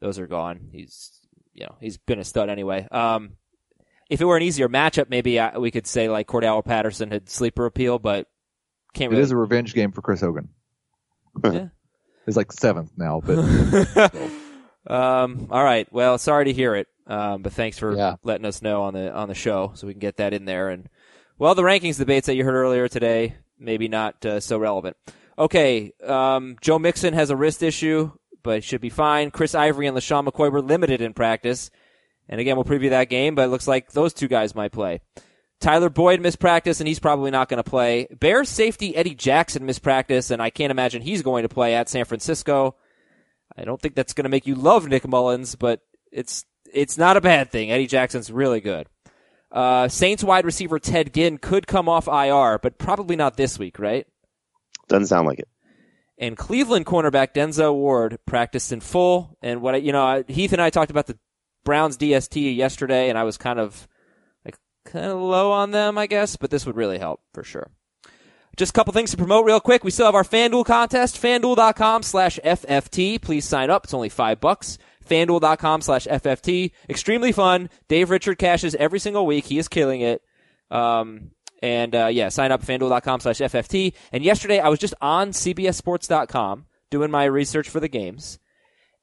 those 0.00 0.18
are 0.18 0.26
gone. 0.26 0.68
He's, 0.72 1.10
you 1.52 1.66
know, 1.66 1.76
he's 1.80 1.98
been 1.98 2.18
a 2.18 2.24
stud 2.24 2.48
anyway. 2.48 2.86
Um, 2.90 3.32
if 4.12 4.20
it 4.20 4.24
were 4.24 4.36
an 4.36 4.42
easier 4.42 4.68
matchup, 4.68 5.08
maybe 5.08 5.40
I, 5.40 5.58
we 5.58 5.70
could 5.70 5.86
say 5.86 6.08
like 6.08 6.26
Cordarrelle 6.28 6.64
Patterson 6.64 7.10
had 7.10 7.28
sleeper 7.28 7.66
appeal, 7.66 7.98
but 7.98 8.26
can't 8.94 9.10
It 9.10 9.16
really. 9.16 9.22
is 9.22 9.30
a 9.30 9.36
revenge 9.36 9.74
game 9.74 9.90
for 9.92 10.02
Chris 10.02 10.20
Hogan. 10.20 10.50
Yeah. 11.42 11.68
He's 12.26 12.36
like 12.36 12.52
seventh 12.52 12.92
now, 12.96 13.20
but 13.24 13.38
um, 14.86 15.48
all 15.50 15.64
right. 15.64 15.90
Well, 15.92 16.18
sorry 16.18 16.44
to 16.46 16.52
hear 16.52 16.74
it. 16.74 16.88
Um, 17.06 17.42
but 17.42 17.52
thanks 17.52 17.78
for 17.78 17.96
Yeah. 17.96 18.16
letting 18.22 18.44
us 18.46 18.62
know 18.62 18.82
on 18.82 18.94
the 18.94 19.12
on 19.12 19.28
the 19.28 19.34
show, 19.34 19.72
so 19.74 19.86
we 19.86 19.92
can 19.92 20.00
get 20.00 20.18
that 20.18 20.32
in 20.32 20.44
there. 20.44 20.68
And 20.68 20.88
well, 21.38 21.54
the 21.54 21.62
rankings 21.62 21.98
debates 21.98 22.26
that 22.26 22.36
you 22.36 22.44
heard 22.44 22.54
earlier 22.54 22.86
today, 22.88 23.36
maybe 23.58 23.88
not 23.88 24.24
uh, 24.24 24.38
so 24.40 24.58
relevant. 24.58 24.96
Okay, 25.38 25.92
um, 26.06 26.56
Joe 26.60 26.78
Mixon 26.78 27.14
has 27.14 27.30
a 27.30 27.36
wrist 27.36 27.62
issue, 27.62 28.12
but 28.42 28.62
should 28.62 28.80
be 28.80 28.90
fine. 28.90 29.30
Chris 29.30 29.54
Ivory 29.54 29.86
and 29.88 29.96
LeSean 29.96 30.28
McCoy 30.28 30.52
were 30.52 30.62
limited 30.62 31.00
in 31.00 31.12
practice, 31.14 31.70
and 32.32 32.40
again, 32.40 32.56
we'll 32.56 32.64
preview 32.64 32.90
that 32.90 33.10
game. 33.10 33.34
But 33.34 33.44
it 33.44 33.48
looks 33.48 33.68
like 33.68 33.92
those 33.92 34.14
two 34.14 34.26
guys 34.26 34.54
might 34.54 34.72
play. 34.72 35.02
Tyler 35.60 35.90
Boyd 35.90 36.22
missed 36.22 36.38
practice, 36.38 36.80
and 36.80 36.88
he's 36.88 36.98
probably 36.98 37.30
not 37.30 37.50
going 37.50 37.62
to 37.62 37.70
play. 37.70 38.08
Bears 38.10 38.48
safety 38.48 38.96
Eddie 38.96 39.14
Jackson 39.14 39.66
missed 39.66 39.82
practice, 39.82 40.30
and 40.30 40.40
I 40.40 40.48
can't 40.48 40.70
imagine 40.70 41.02
he's 41.02 41.20
going 41.20 41.42
to 41.42 41.50
play 41.50 41.74
at 41.74 41.90
San 41.90 42.06
Francisco. 42.06 42.74
I 43.54 43.64
don't 43.64 43.78
think 43.78 43.94
that's 43.94 44.14
going 44.14 44.24
to 44.24 44.30
make 44.30 44.46
you 44.46 44.54
love 44.54 44.88
Nick 44.88 45.06
Mullens, 45.06 45.56
but 45.56 45.80
it's 46.10 46.46
it's 46.72 46.96
not 46.96 47.18
a 47.18 47.20
bad 47.20 47.50
thing. 47.50 47.70
Eddie 47.70 47.86
Jackson's 47.86 48.32
really 48.32 48.62
good. 48.62 48.88
Uh, 49.52 49.88
Saints 49.88 50.24
wide 50.24 50.46
receiver 50.46 50.78
Ted 50.78 51.12
Ginn 51.12 51.36
could 51.36 51.66
come 51.66 51.86
off 51.86 52.08
IR, 52.08 52.58
but 52.60 52.78
probably 52.78 53.14
not 53.14 53.36
this 53.36 53.58
week, 53.58 53.78
right? 53.78 54.06
Doesn't 54.88 55.08
sound 55.08 55.28
like 55.28 55.38
it. 55.38 55.48
And 56.16 56.34
Cleveland 56.34 56.86
cornerback 56.86 57.34
Denzel 57.34 57.74
Ward 57.74 58.18
practiced 58.24 58.72
in 58.72 58.80
full. 58.80 59.36
And 59.42 59.60
what 59.60 59.74
I, 59.74 59.78
you 59.78 59.92
know, 59.92 60.24
Heath 60.26 60.54
and 60.54 60.62
I 60.62 60.70
talked 60.70 60.90
about 60.90 61.06
the 61.06 61.18
Browns 61.64 61.96
DST 61.96 62.56
yesterday, 62.56 63.08
and 63.08 63.18
I 63.18 63.24
was 63.24 63.36
kind 63.36 63.58
of 63.58 63.88
like 64.44 64.58
kind 64.84 65.06
of 65.06 65.18
low 65.18 65.52
on 65.52 65.70
them, 65.70 65.98
I 65.98 66.06
guess, 66.06 66.36
but 66.36 66.50
this 66.50 66.66
would 66.66 66.76
really 66.76 66.98
help 66.98 67.20
for 67.32 67.44
sure. 67.44 67.70
Just 68.56 68.70
a 68.70 68.74
couple 68.74 68.92
things 68.92 69.10
to 69.12 69.16
promote 69.16 69.46
real 69.46 69.60
quick. 69.60 69.82
We 69.82 69.90
still 69.90 70.06
have 70.06 70.14
our 70.14 70.24
FanDuel 70.24 70.66
contest, 70.66 71.20
fanduel.com 71.20 72.02
slash 72.02 72.38
FFT. 72.44 73.20
Please 73.20 73.46
sign 73.46 73.70
up. 73.70 73.84
It's 73.84 73.94
only 73.94 74.10
five 74.10 74.40
bucks. 74.40 74.76
FanDuel.com 75.08 75.80
slash 75.80 76.06
FFT. 76.06 76.72
Extremely 76.88 77.32
fun. 77.32 77.70
Dave 77.88 78.10
Richard 78.10 78.38
cashes 78.38 78.74
every 78.74 78.98
single 78.98 79.26
week. 79.26 79.46
He 79.46 79.58
is 79.58 79.68
killing 79.68 80.02
it. 80.02 80.22
Um, 80.70 81.30
and, 81.62 81.94
uh, 81.94 82.06
yeah, 82.06 82.28
sign 82.28 82.52
up 82.52 82.62
FanDuel.com 82.62 83.20
slash 83.20 83.38
FFT. 83.38 83.94
And 84.12 84.22
yesterday 84.22 84.60
I 84.60 84.68
was 84.68 84.78
just 84.78 84.94
on 85.00 85.30
CBSSports.com 85.30 86.66
doing 86.90 87.10
my 87.10 87.24
research 87.24 87.70
for 87.70 87.80
the 87.80 87.88
games. 87.88 88.38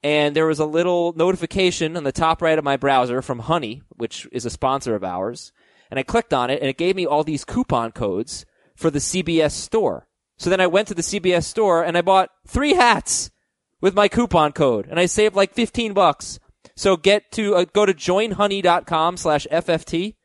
And 0.01 0.35
there 0.35 0.45
was 0.45 0.59
a 0.59 0.65
little 0.65 1.13
notification 1.13 1.97
on 1.97 2.03
the 2.03 2.11
top 2.11 2.41
right 2.41 2.57
of 2.57 2.63
my 2.63 2.77
browser 2.77 3.21
from 3.21 3.39
Honey, 3.39 3.81
which 3.89 4.27
is 4.31 4.45
a 4.45 4.49
sponsor 4.49 4.95
of 4.95 5.03
ours. 5.03 5.51
And 5.91 5.99
I 5.99 6.03
clicked 6.03 6.33
on 6.33 6.49
it 6.49 6.61
and 6.61 6.69
it 6.69 6.77
gave 6.77 6.95
me 6.95 7.05
all 7.05 7.23
these 7.23 7.43
coupon 7.43 7.91
codes 7.91 8.45
for 8.75 8.89
the 8.89 8.99
CBS 8.99 9.51
store. 9.51 10.07
So 10.37 10.49
then 10.49 10.61
I 10.61 10.67
went 10.67 10.87
to 10.87 10.93
the 10.93 11.01
CBS 11.01 11.43
store 11.43 11.83
and 11.83 11.97
I 11.97 12.01
bought 12.01 12.29
three 12.47 12.73
hats 12.73 13.29
with 13.81 13.93
my 13.93 14.07
coupon 14.07 14.53
code 14.53 14.87
and 14.89 14.99
I 14.99 15.05
saved 15.05 15.35
like 15.35 15.53
15 15.53 15.93
bucks. 15.93 16.39
So 16.75 16.95
get 16.95 17.31
to, 17.33 17.55
uh, 17.55 17.65
go 17.65 17.85
to 17.85 17.93
joinhoney.com 17.93 19.17
slash 19.17 19.47
FFT. 19.51 20.15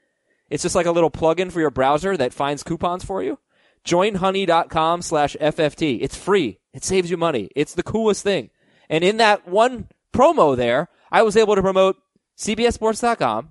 It's 0.51 0.63
just 0.63 0.77
like 0.77 0.87
a 0.87 0.93
little 0.93 1.11
plugin 1.11 1.51
for 1.51 1.59
your 1.59 1.71
browser 1.71 2.17
that 2.17 2.33
finds 2.33 2.63
coupons 2.63 3.05
for 3.05 3.25
you. 3.25 3.41
Joinhoney.com 3.85 5.03
slash 5.03 5.37
FFT. 5.41 5.99
It's 6.01 6.17
free. 6.17 6.61
It 6.73 6.85
saves 6.85 7.11
you 7.11 7.17
money. 7.17 7.51
It's 7.57 7.75
the 7.75 7.83
coolest 7.83 8.23
thing. 8.23 8.51
And 8.89 9.05
in 9.05 9.19
that 9.19 9.49
one 9.49 9.89
promo 10.13 10.57
there, 10.57 10.89
I 11.11 11.23
was 11.23 11.37
able 11.37 11.55
to 11.55 11.63
promote 11.63 11.97
CBSSports.com, 12.39 13.51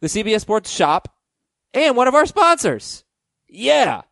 the 0.00 0.06
CBS 0.08 0.40
Sports 0.40 0.70
shop, 0.70 1.08
and 1.72 1.96
one 1.96 2.08
of 2.08 2.14
our 2.14 2.26
sponsors. 2.26 3.04
Yeah. 3.48 4.02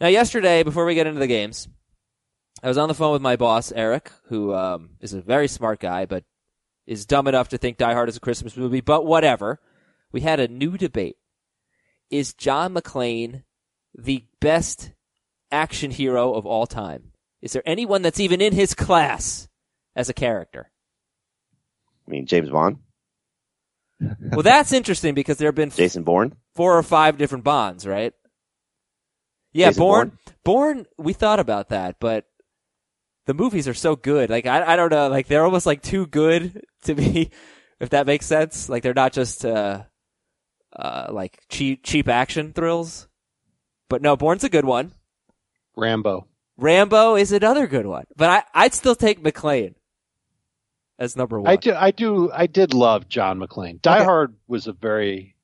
Now, 0.00 0.08
yesterday, 0.08 0.62
before 0.62 0.84
we 0.84 0.94
get 0.94 1.06
into 1.06 1.20
the 1.20 1.26
games, 1.26 1.68
I 2.62 2.68
was 2.68 2.78
on 2.78 2.88
the 2.88 2.94
phone 2.94 3.12
with 3.12 3.22
my 3.22 3.36
boss, 3.36 3.72
Eric, 3.72 4.10
who 4.26 4.54
um, 4.54 4.90
is 5.00 5.12
a 5.12 5.20
very 5.20 5.48
smart 5.48 5.80
guy, 5.80 6.06
but 6.06 6.24
is 6.86 7.06
dumb 7.06 7.28
enough 7.28 7.48
to 7.50 7.58
think 7.58 7.76
Die 7.76 7.92
Hard 7.92 8.08
is 8.08 8.16
a 8.16 8.20
Christmas 8.20 8.56
movie, 8.56 8.80
but 8.80 9.04
whatever. 9.04 9.60
We 10.10 10.22
had 10.22 10.40
a 10.40 10.48
new 10.48 10.78
debate. 10.78 11.16
Is 12.10 12.32
John 12.32 12.74
McClane 12.74 13.42
the 13.94 14.24
best 14.40 14.92
action 15.52 15.90
hero 15.90 16.32
of 16.32 16.46
all 16.46 16.66
time? 16.66 17.12
Is 17.42 17.52
there 17.52 17.62
anyone 17.66 18.02
that's 18.02 18.20
even 18.20 18.40
in 18.40 18.54
his 18.54 18.74
class 18.74 19.47
as 19.98 20.08
a 20.08 20.14
character? 20.14 20.70
I 22.06 22.10
mean, 22.10 22.26
James 22.26 22.48
Bond, 22.48 22.78
Well, 24.00 24.42
that's 24.42 24.72
interesting 24.72 25.14
because 25.14 25.36
there 25.38 25.48
have 25.48 25.54
been 25.54 25.70
Jason 25.70 26.04
Bourne. 26.04 26.34
four 26.54 26.78
or 26.78 26.82
five 26.82 27.18
different 27.18 27.44
Bonds, 27.44 27.86
right? 27.86 28.14
Yeah, 29.52 29.68
Jason 29.68 29.80
Bourne. 29.80 30.18
Bourne. 30.44 30.86
We 30.96 31.12
thought 31.12 31.40
about 31.40 31.70
that, 31.70 31.96
but 32.00 32.24
the 33.26 33.34
movies 33.34 33.66
are 33.68 33.74
so 33.74 33.96
good. 33.96 34.30
Like 34.30 34.46
I, 34.46 34.72
I 34.72 34.76
don't 34.76 34.90
know. 34.92 35.08
Like 35.08 35.26
they're 35.26 35.44
almost 35.44 35.66
like 35.66 35.82
too 35.82 36.06
good 36.06 36.62
to 36.84 36.94
be, 36.94 37.30
if 37.80 37.90
that 37.90 38.06
makes 38.06 38.24
sense. 38.26 38.68
Like 38.68 38.82
they're 38.82 38.94
not 38.94 39.12
just 39.12 39.44
uh, 39.44 39.82
uh, 40.74 41.08
like 41.10 41.38
cheap 41.50 41.84
cheap 41.84 42.08
action 42.08 42.52
thrills. 42.52 43.08
But 43.88 44.00
no, 44.02 44.16
Bourne's 44.16 44.44
a 44.44 44.48
good 44.48 44.64
one. 44.66 44.92
Rambo. 45.76 46.26
Rambo 46.56 47.16
is 47.16 47.32
another 47.32 47.66
good 47.66 47.86
one. 47.86 48.04
But 48.16 48.30
I, 48.30 48.64
I'd 48.64 48.74
still 48.74 48.94
take 48.96 49.22
McClane 49.22 49.74
as 50.98 51.16
number 51.16 51.40
one. 51.40 51.50
I 51.50 51.56
do, 51.56 51.74
I 51.74 51.90
do, 51.90 52.30
I 52.32 52.46
did 52.46 52.74
love 52.74 53.08
John 53.08 53.38
McClane. 53.38 53.80
Die 53.82 53.96
Okay. 53.96 54.04
Hard 54.04 54.34
was 54.46 54.66
a 54.66 54.72
very 54.72 55.34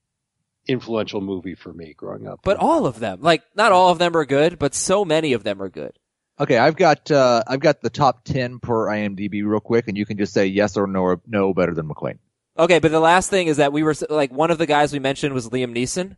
influential 0.67 1.21
movie 1.21 1.55
for 1.55 1.73
me 1.73 1.95
growing 1.97 2.27
up. 2.27 2.40
But 2.43 2.57
all 2.57 2.87
of 2.87 2.99
them, 2.99 3.21
like 3.21 3.43
not 3.55 3.73
all 3.73 3.90
of 3.90 3.99
them 3.99 4.17
are 4.17 4.25
good, 4.25 4.59
but 4.59 4.75
so 4.75 5.05
many 5.05 5.33
of 5.35 5.45
them 5.45 5.61
are 5.61 5.69
good. 5.69 5.93
okay, 6.40 6.59
I've 6.59 6.77
got 6.77 7.11
uh, 7.11 7.43
I've 7.47 7.61
got 7.61 7.81
the 7.83 7.90
top 7.90 8.25
ten 8.25 8.59
per 8.59 8.87
IMDb 8.87 9.45
real 9.45 9.61
quick, 9.61 9.88
and 9.88 9.97
you 9.97 10.07
can 10.07 10.17
just 10.19 10.33
say 10.33 10.47
yes 10.47 10.77
or 10.77 10.87
no 10.87 11.03
or 11.03 11.21
no 11.27 11.53
better 11.55 11.75
than 11.75 11.88
McClane. 11.88 12.19
Okay, 12.59 12.79
but 12.79 12.90
the 12.90 13.01
last 13.01 13.31
thing 13.31 13.47
is 13.49 13.59
that 13.59 13.73
we 13.73 13.83
were 13.83 13.95
like 14.11 14.33
one 14.33 14.51
of 14.51 14.59
the 14.59 14.67
guys 14.67 14.93
we 14.93 14.99
mentioned 14.99 15.35
was 15.35 15.49
Liam 15.51 15.75
Neeson 15.77 16.17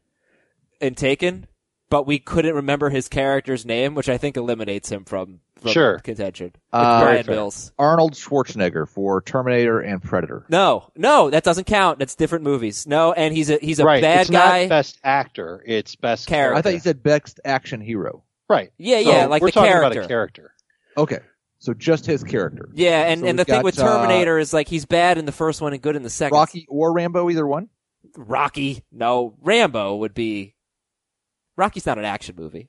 in 0.81 0.95
Taken, 0.95 1.47
but 1.89 2.07
we 2.07 2.19
couldn't 2.19 2.55
remember 2.55 2.91
his 2.91 3.09
character's 3.09 3.65
name, 3.65 3.95
which 3.95 4.09
I 4.09 4.19
think 4.19 4.37
eliminates 4.37 4.91
him 4.91 5.05
from, 5.05 5.41
from 5.61 5.71
Sure. 5.71 5.99
contention. 6.01 6.47
It's 6.49 6.59
Uh, 6.73 7.01
Brian. 7.03 7.27
Mills. 7.27 7.73
Arnold 7.79 8.15
Schwarzenegger 8.15 8.89
for 8.89 9.23
Terminator 9.23 9.81
and 9.81 10.03
Predator. 10.03 10.45
No, 10.49 10.91
no, 10.97 11.31
that 11.31 11.45
doesn't 11.45 11.65
count. 11.67 11.99
That's 11.99 12.15
different 12.15 12.45
movies. 12.45 12.87
No, 12.87 13.13
and 13.13 13.35
he's 13.35 13.51
a 13.51 13.59
he's 13.61 13.79
a 13.79 13.85
right. 13.85 14.03
bad 14.03 14.23
it's 14.23 14.31
guy. 14.31 14.63
not 14.63 14.69
best 14.71 14.99
actor. 15.05 15.63
It's 15.67 15.95
best 15.97 16.27
Character. 16.27 16.59
I 16.59 16.63
thought 16.63 16.73
you 16.75 16.81
said 16.81 17.03
best 17.03 17.41
action 17.45 17.81
hero. 17.81 18.25
Right. 18.49 18.73
Yeah, 18.79 19.03
So 19.03 19.11
yeah, 19.11 19.27
like 19.27 19.43
we're 19.43 19.49
the 19.49 19.53
talking 19.53 19.71
character. 19.73 19.99
about 20.01 20.05
a 20.05 20.09
character. 20.09 20.53
Okay, 20.99 21.19
so 21.59 21.75
just 21.75 22.07
his 22.07 22.23
character. 22.25 22.69
Yeah, 22.75 23.03
and, 23.09 23.21
So 23.21 23.27
and 23.27 23.39
the 23.39 23.43
we've 23.43 23.47
thing 23.47 23.57
got, 23.57 23.65
with 23.65 23.79
uh, 23.79 23.83
Terminator 23.85 24.39
is 24.39 24.53
like 24.53 24.69
he's 24.69 24.87
bad 24.87 25.19
in 25.19 25.25
the 25.27 25.33
first 25.33 25.61
one 25.61 25.73
and 25.73 25.83
good 25.83 25.95
in 25.97 26.03
the 26.03 26.11
second. 26.11 26.37
Rocky 26.37 26.67
or 26.69 26.93
Rambo, 26.93 27.29
either 27.31 27.47
one. 27.47 27.69
Rocky. 28.17 28.83
No, 28.93 29.35
Rambo 29.43 29.97
would 29.97 30.15
be. 30.15 30.55
Rocky's 31.57 31.87
not 31.87 31.99
an 31.99 32.05
action 32.05 32.37
movie. 32.37 32.69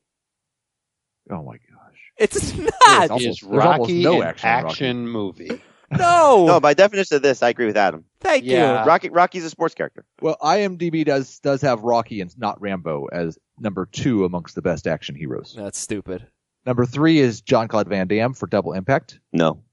Oh 1.30 1.44
my 1.44 1.54
gosh. 1.58 1.98
It's 2.18 2.56
not. 2.58 2.72
Yes, 2.82 3.10
Almost- 3.10 3.26
is 3.28 3.44
Rocky 3.44 4.02
no 4.04 4.22
an 4.22 4.34
action 4.44 4.86
in 4.86 4.98
Rocky. 5.06 5.12
movie? 5.12 5.62
No. 5.90 6.46
No, 6.46 6.60
by 6.60 6.74
definition 6.74 7.16
of 7.16 7.22
this, 7.22 7.42
I 7.42 7.48
agree 7.48 7.66
with 7.66 7.78
Adam. 7.78 8.04
Thank 8.20 8.44
Yeah. 8.44 8.82
you. 8.84 8.88
Rocky 8.90 9.08
Rocky's 9.10 9.46
a 9.46 9.50
sports 9.50 9.74
character. 9.74 10.04
Well, 10.22 10.36
IMDb 10.42 11.06
does 11.06 11.40
does 11.40 11.62
have 11.62 11.82
Rocky 11.84 12.20
and 12.20 12.38
not 12.38 12.60
Rambo 12.60 13.06
as 13.06 13.38
number 13.58 13.86
two 13.90 14.26
amongst 14.26 14.56
the 14.56 14.62
best 14.62 14.86
action 14.86 15.16
heroes. 15.16 15.56
That's 15.58 15.80
stupid. 15.80 16.28
Number 16.66 16.86
three 16.86 17.20
is 17.20 17.40
John 17.40 17.70
Claude 17.70 17.88
Van 17.88 18.06
Damme 18.08 18.34
for 18.34 18.48
Double 18.48 18.74
Impact. 18.74 19.22
No. 19.32 19.64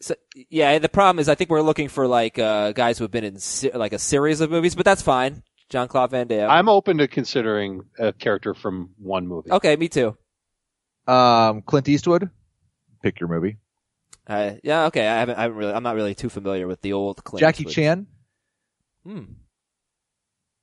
So, 0.00 0.14
yeah, 0.48 0.78
the 0.78 0.88
problem 0.88 1.18
is 1.18 1.28
I 1.28 1.34
think 1.34 1.50
we're 1.50 1.60
looking 1.60 1.88
for 1.88 2.06
like 2.06 2.38
uh, 2.38 2.70
guys 2.70 2.96
who 2.96 3.02
have 3.02 3.10
been 3.10 3.24
in 3.24 3.40
se- 3.40 3.72
like 3.74 3.94
a 3.94 3.98
series 3.98 4.40
of 4.40 4.52
movies, 4.52 4.76
but 4.76 4.84
that's 4.84 5.02
fine. 5.02 5.42
John 5.68 5.88
Claude 5.88 6.10
Van 6.10 6.26
Damme. 6.26 6.50
I'm 6.50 6.68
open 6.68 6.98
to 6.98 7.08
considering 7.08 7.82
a 7.98 8.12
character 8.12 8.54
from 8.54 8.90
one 8.98 9.26
movie. 9.26 9.50
okay, 9.50 9.76
me 9.76 9.88
too. 9.88 10.16
Um, 11.06 11.62
Clint 11.62 11.88
Eastwood. 11.88 12.30
Pick 13.02 13.20
your 13.20 13.28
movie. 13.28 13.58
Uh, 14.26 14.54
yeah, 14.64 14.86
okay. 14.86 15.06
I 15.06 15.18
haven't. 15.18 15.38
I 15.38 15.42
haven't 15.42 15.56
really. 15.56 15.72
I'm 15.72 15.82
not 15.82 15.94
really 15.94 16.14
too 16.14 16.28
familiar 16.28 16.66
with 16.66 16.80
the 16.80 16.92
old 16.92 17.22
Clint 17.22 17.40
Jackie 17.40 17.62
Eastwood. 17.62 17.74
Chan. 17.74 18.06
Hmm. 19.04 19.22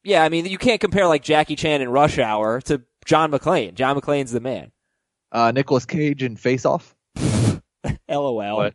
Yeah, 0.04 0.24
I 0.24 0.30
mean, 0.30 0.46
you 0.46 0.58
can't 0.58 0.82
compare 0.82 1.08
like 1.08 1.24
Jackie 1.24 1.56
Chan 1.56 1.82
in 1.82 1.88
Rush 1.90 2.20
Hour 2.20 2.60
to 2.62 2.82
John 3.06 3.32
McClane. 3.32 3.74
John 3.74 3.98
McClane's 3.98 4.34
the 4.34 4.42
man. 4.42 4.72
Uh, 5.32 5.52
Nicolas 5.52 5.86
Cage 5.86 6.24
in 6.24 6.36
Face 6.36 6.66
Off. 6.66 6.94
LOL. 8.10 8.58
What? 8.58 8.74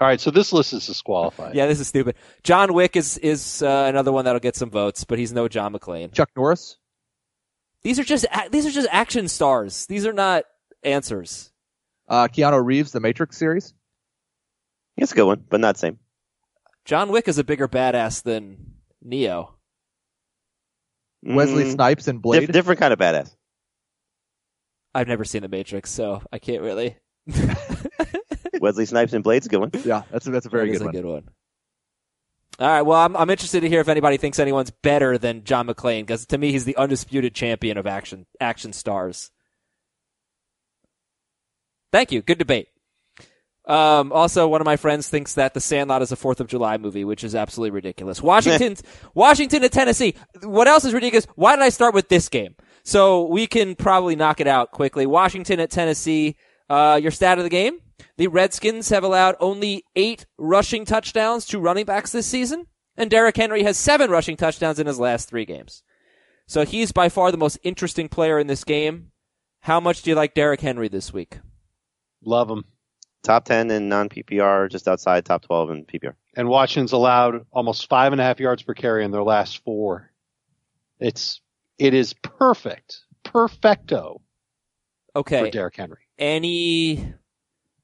All 0.00 0.06
right, 0.06 0.20
so 0.20 0.30
this 0.30 0.52
list 0.52 0.72
is 0.72 0.86
disqualified. 0.86 1.54
Yeah, 1.54 1.66
this 1.66 1.78
is 1.78 1.86
stupid. 1.88 2.14
John 2.42 2.72
Wick 2.72 2.96
is 2.96 3.18
is 3.18 3.62
uh, 3.62 3.84
another 3.88 4.12
one 4.12 4.24
that'll 4.24 4.40
get 4.40 4.56
some 4.56 4.70
votes, 4.70 5.04
but 5.04 5.18
he's 5.18 5.32
no 5.32 5.46
John 5.46 5.74
McClane. 5.74 6.12
Chuck 6.14 6.30
Norris. 6.34 6.78
These 7.82 7.98
are 7.98 8.04
just 8.04 8.24
a- 8.24 8.48
these 8.50 8.64
are 8.66 8.70
just 8.70 8.88
action 8.90 9.28
stars. 9.28 9.86
These 9.86 10.06
are 10.06 10.12
not 10.14 10.44
answers. 10.82 11.52
Uh, 12.08 12.28
Keanu 12.28 12.64
Reeves, 12.64 12.92
The 12.92 13.00
Matrix 13.00 13.36
series. 13.36 13.74
It's 14.96 15.12
a 15.12 15.14
good 15.14 15.26
one, 15.26 15.44
but 15.48 15.60
not 15.60 15.76
same. 15.76 15.98
John 16.86 17.10
Wick 17.10 17.28
is 17.28 17.38
a 17.38 17.44
bigger 17.44 17.68
badass 17.68 18.22
than 18.22 18.72
Neo. 19.02 19.54
Wesley 21.22 21.64
Mm, 21.64 21.72
Snipes 21.72 22.08
in 22.08 22.16
diff- 22.16 22.22
Blade. 22.22 22.52
different 22.52 22.80
kind 22.80 22.92
of 22.94 22.98
badass. 22.98 23.34
I've 24.94 25.08
never 25.08 25.24
seen 25.24 25.42
The 25.42 25.48
Matrix, 25.48 25.90
so 25.90 26.22
I 26.32 26.38
can't 26.38 26.62
really. 26.62 26.96
Wesley 28.60 28.86
Snipes 28.86 29.12
and 29.12 29.24
Blade's 29.24 29.46
a 29.46 29.48
good 29.48 29.58
one. 29.60 29.70
yeah, 29.84 30.02
that's 30.10 30.26
a, 30.26 30.30
that's 30.30 30.46
a 30.46 30.50
very 30.50 30.66
That 30.68 30.72
is 30.74 30.78
good 30.78 30.84
one. 30.86 30.94
a 30.94 30.98
good 30.98 31.08
one. 31.08 31.28
All 32.60 32.68
right. 32.68 32.82
Well, 32.82 32.98
I'm 33.00 33.16
I'm 33.16 33.30
interested 33.30 33.60
to 33.60 33.68
hear 33.68 33.80
if 33.80 33.88
anybody 33.88 34.16
thinks 34.18 34.38
anyone's 34.38 34.70
better 34.70 35.16
than 35.16 35.44
John 35.44 35.66
McClane 35.66 36.02
because 36.02 36.26
to 36.26 36.38
me 36.38 36.52
he's 36.52 36.64
the 36.66 36.76
undisputed 36.76 37.34
champion 37.34 37.78
of 37.78 37.86
action 37.86 38.26
action 38.40 38.72
stars. 38.72 39.30
Thank 41.92 42.12
you. 42.12 42.22
Good 42.22 42.38
debate. 42.38 42.68
Um, 43.66 44.10
also, 44.12 44.48
one 44.48 44.60
of 44.60 44.64
my 44.64 44.76
friends 44.76 45.08
thinks 45.08 45.34
that 45.34 45.54
The 45.54 45.60
Sandlot 45.60 46.02
is 46.02 46.12
a 46.12 46.16
Fourth 46.16 46.40
of 46.40 46.48
July 46.48 46.76
movie, 46.76 47.04
which 47.04 47.22
is 47.24 47.34
absolutely 47.34 47.70
ridiculous. 47.72 48.22
Washington, 48.22 48.76
Washington 49.14 49.62
at 49.64 49.72
Tennessee. 49.72 50.14
What 50.42 50.66
else 50.66 50.84
is 50.84 50.94
ridiculous? 50.94 51.26
Why 51.36 51.56
did 51.56 51.62
I 51.62 51.68
start 51.68 51.94
with 51.94 52.08
this 52.08 52.28
game? 52.28 52.56
So 52.84 53.26
we 53.26 53.46
can 53.46 53.74
probably 53.76 54.16
knock 54.16 54.40
it 54.40 54.46
out 54.46 54.70
quickly. 54.72 55.06
Washington 55.06 55.60
at 55.60 55.70
Tennessee. 55.70 56.36
Uh, 56.68 56.98
your 57.02 57.10
stat 57.10 57.38
of 57.38 57.44
the 57.44 57.50
game: 57.50 57.78
the 58.16 58.28
Redskins 58.28 58.88
have 58.90 59.04
allowed 59.04 59.36
only 59.40 59.84
eight 59.96 60.26
rushing 60.38 60.84
touchdowns 60.84 61.46
to 61.46 61.58
running 61.58 61.84
backs 61.84 62.12
this 62.12 62.26
season, 62.26 62.66
and 62.96 63.10
Derrick 63.10 63.36
Henry 63.36 63.62
has 63.62 63.76
seven 63.76 64.10
rushing 64.10 64.36
touchdowns 64.36 64.78
in 64.78 64.86
his 64.86 64.98
last 64.98 65.28
three 65.28 65.44
games. 65.44 65.82
So 66.46 66.64
he's 66.64 66.92
by 66.92 67.08
far 67.08 67.30
the 67.30 67.38
most 67.38 67.58
interesting 67.62 68.08
player 68.08 68.38
in 68.38 68.46
this 68.46 68.64
game. 68.64 69.12
How 69.60 69.78
much 69.78 70.02
do 70.02 70.10
you 70.10 70.16
like 70.16 70.34
Derrick 70.34 70.60
Henry 70.60 70.88
this 70.88 71.12
week? 71.12 71.38
Love 72.24 72.50
him. 72.50 72.64
Top 73.22 73.44
10 73.44 73.70
in 73.70 73.88
non 73.88 74.08
PPR, 74.08 74.70
just 74.70 74.88
outside 74.88 75.24
top 75.24 75.42
12 75.42 75.70
in 75.70 75.84
PPR. 75.84 76.14
And 76.36 76.48
Washington's 76.48 76.92
allowed 76.92 77.46
almost 77.52 77.88
five 77.88 78.12
and 78.12 78.20
a 78.20 78.24
half 78.24 78.40
yards 78.40 78.62
per 78.62 78.74
carry 78.74 79.04
in 79.04 79.10
their 79.10 79.22
last 79.22 79.62
four. 79.62 80.10
It's 80.98 81.40
it 81.78 81.94
is 81.94 82.14
perfect, 82.14 83.00
perfecto 83.22 84.20
okay. 85.14 85.38
for 85.38 85.42
Okay. 85.42 85.50
Derrick 85.50 85.76
Henry. 85.76 86.00
Any 86.18 87.14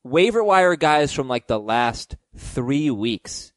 waiver 0.07 0.43
wire 0.43 0.77
guys 0.77 1.13
from 1.13 1.29
like 1.29 1.47
the 1.47 1.61
last 1.61 2.17
three 2.37 2.91
weeks? 2.91 3.53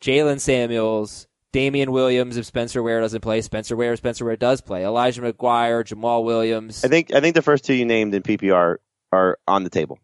Jaylen 0.00 0.40
Samuels, 0.40 1.26
Damien 1.52 1.90
Williams, 1.90 2.36
if 2.36 2.44
Spencer 2.44 2.82
Ware 2.82 3.00
doesn't 3.00 3.22
play, 3.22 3.40
Spencer 3.40 3.76
Ware, 3.76 3.96
Spencer 3.96 4.24
Ware 4.24 4.36
does 4.36 4.60
play. 4.60 4.84
Elijah 4.84 5.22
McGuire, 5.22 5.84
Jamaal 5.84 6.24
Williams. 6.24 6.84
I 6.84 6.88
think 6.88 7.14
I 7.14 7.20
think 7.20 7.34
the 7.34 7.42
first 7.42 7.64
two 7.64 7.74
you 7.74 7.86
named 7.86 8.14
in 8.14 8.22
PPR 8.22 8.76
are 9.12 9.38
on 9.48 9.64
the 9.64 9.70
table 9.70 9.98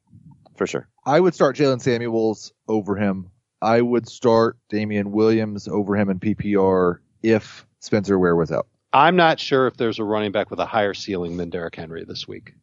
for 0.57 0.67
sure. 0.67 0.89
I 1.05 1.19
would 1.21 1.35
start 1.35 1.57
Jaylen 1.57 1.81
Samuels 1.81 2.53
over 2.69 2.97
him. 2.97 3.31
I 3.61 3.81
would 3.81 4.09
start 4.09 4.57
Damien 4.69 5.13
Williams 5.13 5.69
over 5.69 5.97
him 5.97 6.09
in 6.09 6.19
PPR 6.21 6.99
if 7.23 7.67
Spencer 7.81 8.19
Ware 8.19 8.37
was 8.37 8.51
out. 8.51 8.67
I'm 8.93 9.17
not 9.17 9.41
sure 9.41 9.67
if 9.67 9.77
there's 9.77 9.99
a 9.99 10.05
running 10.05 10.33
back 10.33 10.51
with 10.51 10.61
a 10.61 10.67
higher 10.67 10.95
ceiling 10.95 11.37
than 11.37 11.51
Derrick 11.51 11.77
Henry 11.77 12.05
this 12.05 12.29
week. 12.29 12.55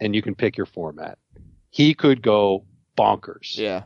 And 0.00 0.14
you 0.14 0.22
can 0.22 0.34
pick 0.34 0.56
your 0.56 0.66
format. 0.66 1.18
He 1.76 1.92
could 1.92 2.22
go 2.22 2.64
bonkers 2.96 3.58
yeah. 3.58 3.82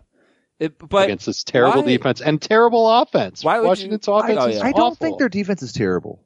It, 0.60 0.74
but 0.78 1.06
against 1.06 1.26
this 1.26 1.42
terrible 1.42 1.82
why- 1.82 1.88
defense 1.88 2.20
and 2.20 2.40
terrible 2.40 2.88
offense. 2.88 3.42
Why 3.42 3.56
would 3.58 3.64
you- 3.64 3.68
Washington's 3.68 4.06
offense 4.06 4.38
I- 4.38 4.48
is 4.50 4.56
yeah. 4.58 4.64
I 4.66 4.72
don't 4.72 4.96
think 4.96 5.18
their 5.18 5.28
defense 5.28 5.62
is 5.62 5.72
terrible. 5.72 6.22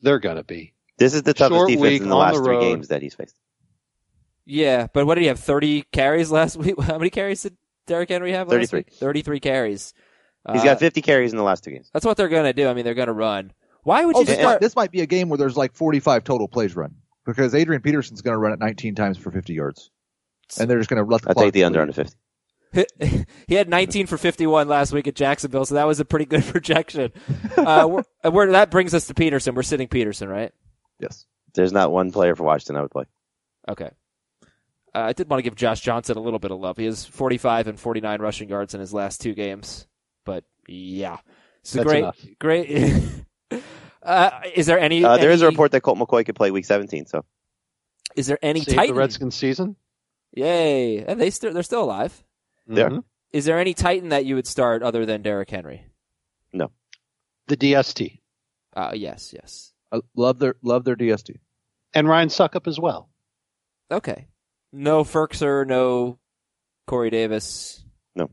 They're 0.00 0.20
gonna 0.20 0.44
be. 0.44 0.72
This 0.98 1.12
is 1.12 1.22
the 1.22 1.34
toughest 1.34 1.58
Short 1.58 1.68
defense 1.68 2.00
in 2.02 2.08
the 2.08 2.16
last 2.16 2.36
the 2.38 2.44
three 2.44 2.60
games 2.60 2.88
that 2.88 3.02
he's 3.02 3.14
faced. 3.14 3.36
Yeah, 4.46 4.86
but 4.94 5.04
what 5.06 5.16
did 5.16 5.22
he 5.22 5.26
have? 5.26 5.38
Thirty 5.40 5.82
carries 5.92 6.30
last 6.30 6.56
week. 6.58 6.80
How 6.80 6.96
many 6.98 7.10
carries 7.10 7.42
did 7.42 7.56
Derrick 7.86 8.08
Henry 8.08 8.32
have? 8.32 8.48
Last 8.48 8.70
33. 8.70 8.78
week? 8.78 8.92
Thirty-three 8.94 9.40
carries. 9.40 9.92
He's 10.52 10.60
Uh, 10.62 10.64
got 10.64 10.78
50 10.78 11.02
carries 11.02 11.32
in 11.32 11.36
the 11.38 11.42
last 11.42 11.64
two 11.64 11.72
games. 11.72 11.90
That's 11.92 12.06
what 12.06 12.16
they're 12.16 12.28
going 12.28 12.44
to 12.44 12.52
do. 12.52 12.68
I 12.68 12.74
mean, 12.74 12.84
they're 12.84 12.94
going 12.94 13.08
to 13.08 13.12
run. 13.12 13.52
Why 13.82 14.04
would 14.04 14.14
Oh, 14.14 14.20
you 14.20 14.26
this, 14.26 14.36
start? 14.38 14.54
might, 14.54 14.60
this 14.60 14.76
might 14.76 14.92
be 14.92 15.00
a 15.00 15.06
game 15.06 15.28
where 15.28 15.38
there's 15.38 15.56
like 15.56 15.74
45 15.74 16.22
total 16.22 16.46
plays 16.46 16.76
run 16.76 16.94
because 17.24 17.52
Adrian 17.52 17.82
Peterson's 17.82 18.22
going 18.22 18.34
to 18.34 18.38
run 18.38 18.52
it 18.52 18.60
19 18.60 18.94
times 18.94 19.18
for 19.18 19.32
50 19.32 19.52
yards, 19.54 19.90
and 20.58 20.68
they're 20.70 20.78
just 20.78 20.90
going 20.90 21.04
to 21.04 21.10
let 21.10 21.22
the 21.22 21.28
I'll 21.30 21.34
take 21.34 21.52
the 21.52 21.64
under 21.64 21.84
bleed. 21.84 21.98
under 21.98 22.04
50. 22.04 23.26
he 23.48 23.54
had 23.54 23.68
19 23.68 24.06
for 24.06 24.18
51 24.18 24.68
last 24.68 24.92
week 24.92 25.06
at 25.08 25.14
Jacksonville, 25.14 25.64
so 25.64 25.76
that 25.76 25.86
was 25.86 26.00
a 26.00 26.04
pretty 26.04 26.26
good 26.26 26.44
projection. 26.52 27.12
uh, 27.56 27.86
we're, 27.88 28.04
uh, 28.24 28.30
we're, 28.30 28.50
that 28.52 28.70
brings 28.70 28.92
us 28.94 29.06
to 29.06 29.14
Peterson. 29.14 29.54
We're 29.54 29.62
sitting 29.62 29.88
Peterson, 29.88 30.28
right? 30.28 30.52
Yes. 31.00 31.24
There's 31.54 31.72
not 31.72 31.90
one 31.90 32.12
player 32.12 32.34
for 32.36 32.44
Washington 32.44 32.76
I 32.76 32.82
would 32.82 32.90
play. 32.90 33.04
Okay. 33.68 33.90
Uh, 34.94 35.00
I 35.00 35.12
did 35.12 35.28
want 35.28 35.38
to 35.38 35.42
give 35.42 35.54
Josh 35.56 35.80
Johnson 35.80 36.16
a 36.16 36.20
little 36.20 36.38
bit 36.38 36.50
of 36.50 36.58
love. 36.58 36.76
He 36.76 36.84
has 36.84 37.04
45 37.04 37.68
and 37.68 37.80
49 37.80 38.20
rushing 38.20 38.48
yards 38.48 38.74
in 38.74 38.80
his 38.80 38.92
last 38.92 39.20
two 39.20 39.34
games. 39.34 39.86
But 40.24 40.44
yeah, 40.68 41.18
so 41.62 41.78
That's 41.78 41.88
great, 41.88 41.98
enough. 41.98 42.18
great. 42.40 42.92
uh, 44.02 44.30
is 44.54 44.66
there 44.66 44.78
any? 44.78 45.04
Uh, 45.04 45.16
there 45.18 45.30
is 45.30 45.40
a 45.42 45.46
report 45.46 45.70
that 45.72 45.82
Colt 45.82 45.98
McCoy 45.98 46.26
could 46.26 46.34
play 46.34 46.50
week 46.50 46.64
17, 46.64 47.06
so 47.06 47.24
Is 48.16 48.26
there 48.26 48.38
any 48.42 48.60
Save 48.62 48.74
Titan? 48.74 48.94
the 48.94 49.00
Redskins 49.00 49.34
season. 49.34 49.76
Yay! 50.36 50.98
And 51.04 51.20
they 51.20 51.30
still 51.30 51.52
they're 51.52 51.62
still 51.64 51.82
alive. 51.82 52.22
There. 52.66 52.90
Mhm. 52.90 53.04
Is 53.32 53.44
there 53.44 53.58
any 53.58 53.74
Titan 53.74 54.10
that 54.10 54.24
you 54.24 54.34
would 54.36 54.46
start 54.46 54.82
other 54.82 55.04
than 55.04 55.22
Derrick 55.22 55.50
Henry? 55.50 55.86
No. 56.52 56.70
The 57.48 57.56
DST 57.56 58.20
Uh, 58.74 58.92
yes, 58.94 59.32
yes. 59.34 59.72
I 59.92 60.00
love 60.14 60.38
their 60.38 60.56
love 60.62 60.84
their 60.84 60.96
DST. 60.96 61.36
and 61.94 62.06
Ryan 62.08 62.28
Succop 62.28 62.66
as 62.68 62.78
well. 62.78 63.10
Okay. 63.90 64.28
No 64.72 65.02
Firkser, 65.04 65.66
no 65.66 66.18
Corey 66.86 67.10
Davis. 67.10 67.82
No. 68.14 68.24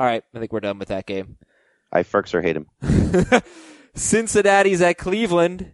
All 0.00 0.06
right, 0.06 0.24
I 0.34 0.38
think 0.38 0.52
we're 0.52 0.60
done 0.60 0.78
with 0.78 0.88
that 0.88 1.06
game. 1.06 1.36
I 1.92 2.02
Ferks 2.04 2.34
or 2.34 2.40
hate 2.42 2.56
him. 2.56 2.66
Cincinnati's 3.94 4.80
at 4.80 4.96
Cleveland. 4.98 5.72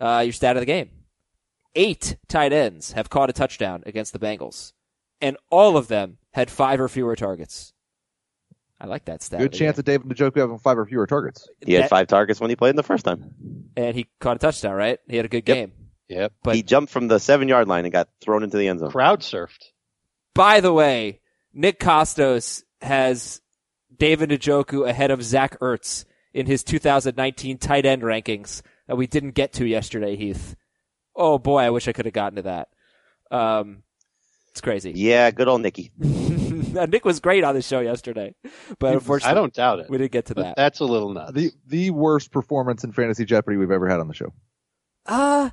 Uh, 0.00 0.22
your 0.24 0.32
stat 0.32 0.56
of 0.56 0.60
the 0.60 0.66
game. 0.66 0.90
Eight 1.74 2.16
tight 2.28 2.52
ends 2.52 2.92
have 2.92 3.08
caught 3.10 3.30
a 3.30 3.32
touchdown 3.32 3.82
against 3.86 4.12
the 4.12 4.18
Bengals, 4.18 4.72
and 5.20 5.36
all 5.50 5.76
of 5.76 5.88
them 5.88 6.18
had 6.32 6.50
five 6.50 6.80
or 6.80 6.88
fewer 6.88 7.16
targets. 7.16 7.72
I 8.80 8.86
like 8.86 9.04
that 9.06 9.22
stat. 9.22 9.40
Good 9.40 9.52
chance 9.52 9.78
of 9.78 9.84
David 9.84 10.08
Njoku 10.08 10.36
having 10.38 10.58
five 10.58 10.76
or 10.76 10.84
fewer 10.84 11.06
targets. 11.06 11.48
He 11.64 11.74
had 11.74 11.88
five 11.88 12.08
targets 12.08 12.40
when 12.40 12.50
he 12.50 12.56
played 12.56 12.70
in 12.70 12.76
the 12.76 12.82
first 12.82 13.04
time. 13.04 13.34
and 13.76 13.96
he 13.96 14.06
caught 14.20 14.36
a 14.36 14.38
touchdown, 14.38 14.74
right? 14.74 14.98
He 15.08 15.16
had 15.16 15.24
a 15.24 15.28
good 15.28 15.48
Yep. 15.48 15.56
game. 15.56 15.72
Yep. 16.08 16.32
But- 16.42 16.56
he 16.56 16.62
jumped 16.62 16.92
from 16.92 17.08
the 17.08 17.18
seven 17.20 17.48
yard 17.48 17.68
line 17.68 17.84
and 17.86 17.92
got 17.92 18.08
thrown 18.20 18.42
into 18.42 18.58
the 18.58 18.68
end 18.68 18.80
zone. 18.80 18.90
Crowd 18.90 19.20
surfed. 19.20 19.70
By 20.34 20.60
the 20.60 20.72
way, 20.74 21.20
Nick 21.54 21.78
Kostos 21.80 22.64
has 22.82 23.40
David 23.96 24.28
Njoku 24.30 24.86
ahead 24.86 25.10
of 25.10 25.22
Zach 25.22 25.58
Ertz 25.60 26.04
in 26.34 26.46
his 26.46 26.62
2019 26.64 27.56
tight 27.58 27.86
end 27.86 28.02
rankings 28.02 28.60
that 28.88 28.96
we 28.96 29.06
didn't 29.06 29.30
get 29.30 29.52
to 29.54 29.64
yesterday, 29.64 30.16
Heath. 30.16 30.54
Oh 31.14 31.38
boy, 31.38 31.60
I 31.60 31.70
wish 31.70 31.88
I 31.88 31.92
could 31.92 32.06
have 32.06 32.14
gotten 32.14 32.36
to 32.36 32.42
that. 32.42 32.68
Um, 33.30 33.82
it's 34.50 34.60
crazy. 34.60 34.92
Yeah, 34.94 35.30
good 35.30 35.48
old 35.48 35.62
Nicky. 35.62 35.90
Nick 35.98 37.04
was 37.04 37.20
great 37.20 37.44
on 37.44 37.54
the 37.54 37.62
show 37.62 37.80
yesterday, 37.80 38.34
but 38.78 38.94
unfortunately, 38.94 39.30
I 39.30 39.34
don't 39.34 39.52
doubt 39.52 39.80
it. 39.80 39.90
we 39.90 39.98
didn't 39.98 40.12
get 40.12 40.26
to 40.26 40.34
that. 40.34 40.56
that's 40.56 40.80
a 40.80 40.84
little 40.84 41.12
nuts. 41.12 41.32
The 41.32 41.52
the 41.66 41.90
worst 41.90 42.30
performance 42.30 42.84
in 42.84 42.92
Fantasy 42.92 43.24
Jeopardy 43.24 43.56
we've 43.56 43.70
ever 43.70 43.88
had 43.88 44.00
on 44.00 44.08
the 44.08 44.14
show. 44.14 44.32
Uh, 45.06 45.50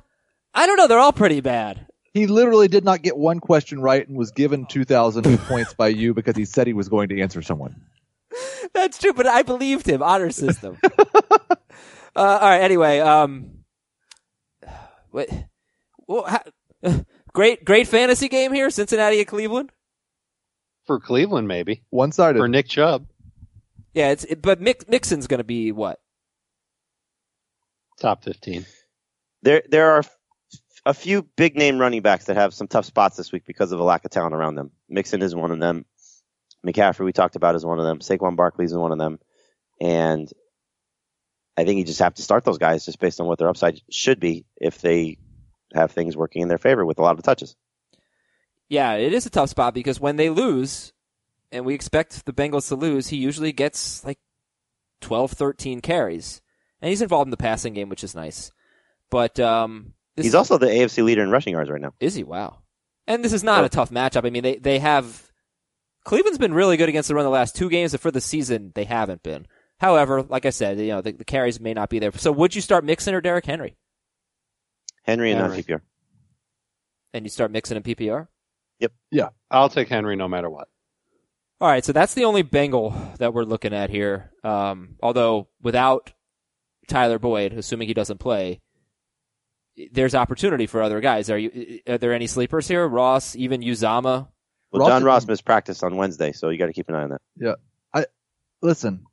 I 0.54 0.66
don't 0.66 0.76
know. 0.76 0.86
They're 0.86 0.98
all 0.98 1.12
pretty 1.12 1.40
bad. 1.40 1.86
He 2.12 2.26
literally 2.26 2.68
did 2.68 2.84
not 2.84 3.02
get 3.02 3.16
one 3.16 3.38
question 3.38 3.80
right 3.80 4.06
and 4.06 4.16
was 4.16 4.32
given 4.32 4.66
2,000 4.66 5.38
points 5.46 5.74
by 5.74 5.88
you 5.88 6.12
because 6.12 6.36
he 6.36 6.44
said 6.44 6.66
he 6.66 6.72
was 6.72 6.88
going 6.88 7.08
to 7.10 7.20
answer 7.20 7.40
someone. 7.40 7.76
That's 8.74 8.98
true, 8.98 9.12
but 9.12 9.26
I 9.26 9.42
believed 9.42 9.86
him. 9.86 10.02
Honor 10.02 10.30
system. 10.30 10.78
uh, 10.82 11.28
all 12.16 12.48
right. 12.48 12.60
Anyway, 12.62 12.98
um, 12.98 13.58
what? 15.10 15.28
Well, 16.10 16.24
how, 16.24 17.04
great, 17.32 17.64
great 17.64 17.86
fantasy 17.86 18.28
game 18.28 18.52
here, 18.52 18.68
Cincinnati 18.70 19.20
and 19.20 19.28
Cleveland. 19.28 19.70
For 20.86 20.98
Cleveland, 20.98 21.46
maybe. 21.46 21.84
One 21.90 22.10
sided. 22.10 22.40
For 22.40 22.48
Nick 22.48 22.66
Chubb, 22.66 23.06
Yeah, 23.94 24.10
it's 24.10 24.24
it, 24.24 24.42
but 24.42 24.60
Mix, 24.60 24.88
Mixon's 24.88 25.28
going 25.28 25.38
to 25.38 25.44
be 25.44 25.70
what? 25.70 26.00
top 28.00 28.24
15. 28.24 28.66
There, 29.42 29.62
there 29.68 29.90
are 29.90 30.02
a 30.84 30.94
few 30.94 31.28
big 31.36 31.54
name 31.54 31.78
running 31.78 32.02
backs 32.02 32.24
that 32.24 32.36
have 32.36 32.54
some 32.54 32.66
tough 32.66 32.86
spots 32.86 33.16
this 33.16 33.30
week 33.30 33.44
because 33.46 33.70
of 33.70 33.78
a 33.78 33.84
lack 33.84 34.04
of 34.04 34.10
talent 34.10 34.34
around 34.34 34.56
them. 34.56 34.72
Mixon 34.88 35.22
is 35.22 35.34
one 35.34 35.52
of 35.52 35.60
them. 35.60 35.84
McCaffrey, 36.66 37.04
we 37.04 37.12
talked 37.12 37.36
about, 37.36 37.54
is 37.54 37.64
one 37.64 37.78
of 37.78 37.84
them. 37.84 38.00
Saquon 38.00 38.36
Barkley 38.36 38.64
is 38.64 38.74
one 38.74 38.90
of 38.90 38.98
them. 38.98 39.20
And 39.80 40.28
I 41.56 41.64
think 41.64 41.78
you 41.78 41.84
just 41.84 42.00
have 42.00 42.14
to 42.14 42.22
start 42.22 42.44
those 42.44 42.58
guys 42.58 42.86
just 42.86 42.98
based 42.98 43.20
on 43.20 43.26
what 43.28 43.38
their 43.38 43.48
upside 43.48 43.80
should 43.90 44.18
be 44.18 44.46
if 44.56 44.80
they 44.80 45.18
have 45.74 45.90
things 45.92 46.16
working 46.16 46.42
in 46.42 46.48
their 46.48 46.58
favor 46.58 46.84
with 46.84 46.98
a 46.98 47.02
lot 47.02 47.18
of 47.18 47.24
touches. 47.24 47.56
Yeah, 48.68 48.94
it 48.94 49.12
is 49.12 49.26
a 49.26 49.30
tough 49.30 49.50
spot 49.50 49.74
because 49.74 50.00
when 50.00 50.16
they 50.16 50.30
lose, 50.30 50.92
and 51.50 51.64
we 51.64 51.74
expect 51.74 52.24
the 52.24 52.32
Bengals 52.32 52.68
to 52.68 52.76
lose, 52.76 53.08
he 53.08 53.16
usually 53.16 53.52
gets 53.52 54.04
like 54.04 54.18
12, 55.00 55.32
13 55.32 55.80
carries. 55.80 56.40
And 56.80 56.88
he's 56.88 57.02
involved 57.02 57.26
in 57.26 57.30
the 57.32 57.36
passing 57.36 57.74
game, 57.74 57.88
which 57.88 58.04
is 58.04 58.14
nice. 58.14 58.52
But, 59.10 59.38
um, 59.40 59.94
He's 60.16 60.34
also 60.34 60.58
the 60.58 60.66
AFC 60.66 61.02
leader 61.02 61.22
in 61.22 61.30
rushing 61.30 61.52
yards 61.54 61.70
right 61.70 61.80
now. 61.80 61.94
Is 61.98 62.14
he? 62.14 62.22
Wow. 62.24 62.58
And 63.06 63.24
this 63.24 63.32
is 63.32 63.42
not 63.42 63.62
Oh. 63.62 63.66
a 63.66 63.68
tough 63.68 63.90
matchup. 63.90 64.24
I 64.26 64.30
mean, 64.30 64.42
they, 64.42 64.56
they 64.56 64.78
have, 64.78 65.30
Cleveland's 66.04 66.38
been 66.38 66.54
really 66.54 66.76
good 66.76 66.88
against 66.88 67.08
the 67.08 67.14
run 67.14 67.24
the 67.24 67.30
last 67.30 67.56
two 67.56 67.68
games, 67.70 67.92
but 67.92 68.00
for 68.00 68.10
the 68.10 68.20
season, 68.20 68.72
they 68.74 68.84
haven't 68.84 69.22
been. 69.22 69.46
However, 69.78 70.22
like 70.22 70.44
I 70.46 70.50
said, 70.50 70.78
you 70.78 70.88
know, 70.88 71.00
the, 71.00 71.12
the 71.12 71.24
carries 71.24 71.58
may 71.58 71.72
not 71.74 71.88
be 71.90 71.98
there. 71.98 72.12
So 72.12 72.30
would 72.32 72.54
you 72.54 72.60
start 72.60 72.84
Mixon 72.84 73.14
or 73.14 73.20
Derrick 73.20 73.46
Henry? 73.46 73.76
Henry 75.10 75.30
and 75.32 75.40
Henry. 75.40 75.56
non 75.56 75.64
PPR. 75.64 75.80
And 77.12 77.24
you 77.24 77.30
start 77.30 77.50
Mixon 77.50 77.76
in 77.76 77.82
PPR? 77.82 78.28
Yep. 78.78 78.92
Yeah. 79.10 79.28
I'll 79.50 79.68
take 79.68 79.88
Henry 79.88 80.16
no 80.16 80.28
matter 80.28 80.48
what. 80.48 80.68
All 81.60 81.68
right, 81.68 81.84
so 81.84 81.92
that's 81.92 82.14
the 82.14 82.24
only 82.24 82.40
Bengal 82.40 82.94
that 83.18 83.34
we're 83.34 83.44
looking 83.44 83.74
at 83.74 83.90
here. 83.90 84.30
Um, 84.42 84.96
although 85.02 85.48
without 85.60 86.10
Tyler 86.88 87.18
Boyd, 87.18 87.52
assuming 87.52 87.86
he 87.88 87.92
doesn't 87.92 88.16
play, 88.18 88.62
there's 89.92 90.14
opportunity 90.14 90.66
for 90.66 90.82
other 90.82 91.00
guys. 91.00 91.28
Are 91.28 91.36
you? 91.36 91.80
Are 91.86 91.98
there 91.98 92.14
any 92.14 92.26
sleepers 92.26 92.66
here? 92.66 92.88
Ross, 92.88 93.36
even 93.36 93.60
Uzomah. 93.60 94.28
Well, 94.72 94.80
Ross 94.80 94.88
John 94.88 95.04
Ross 95.04 95.26
missed 95.26 95.44
practice 95.44 95.82
on 95.82 95.96
Wednesday, 95.96 96.32
so 96.32 96.48
you 96.48 96.56
got 96.58 96.66
to 96.66 96.72
keep 96.72 96.88
an 96.88 96.94
eye 96.94 97.02
on 97.02 97.10
that. 97.10 97.20
Yeah, 97.36 97.54
I 97.92 98.06
listen, 98.62 99.04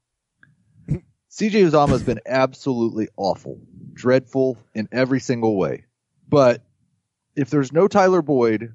CJ 0.89 1.69
Uzomah 1.69 1.89
has 1.89 2.03
been 2.03 2.21
absolutely 2.25 3.09
awful, 3.17 3.59
dreadful 3.93 4.57
in 4.73 4.87
every 4.91 5.19
single 5.19 5.57
way. 5.57 5.83
But 6.29 6.61
if 7.35 7.49
there's 7.49 7.71
no 7.71 7.87
Tyler 7.87 8.21
Boyd, 8.21 8.73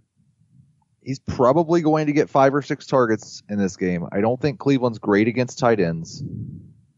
he's 1.03 1.19
probably 1.19 1.83
going 1.83 2.07
to 2.07 2.13
get 2.13 2.31
five 2.31 2.55
or 2.55 2.63
six 2.63 2.87
targets 2.87 3.43
in 3.49 3.59
this 3.59 3.77
game. 3.77 4.07
I 4.13 4.21
don't 4.21 4.41
think 4.41 4.59
Cleveland's 4.59 4.99
great 4.99 5.29
against 5.29 5.59
tight 5.59 5.81
ends. 5.81 6.23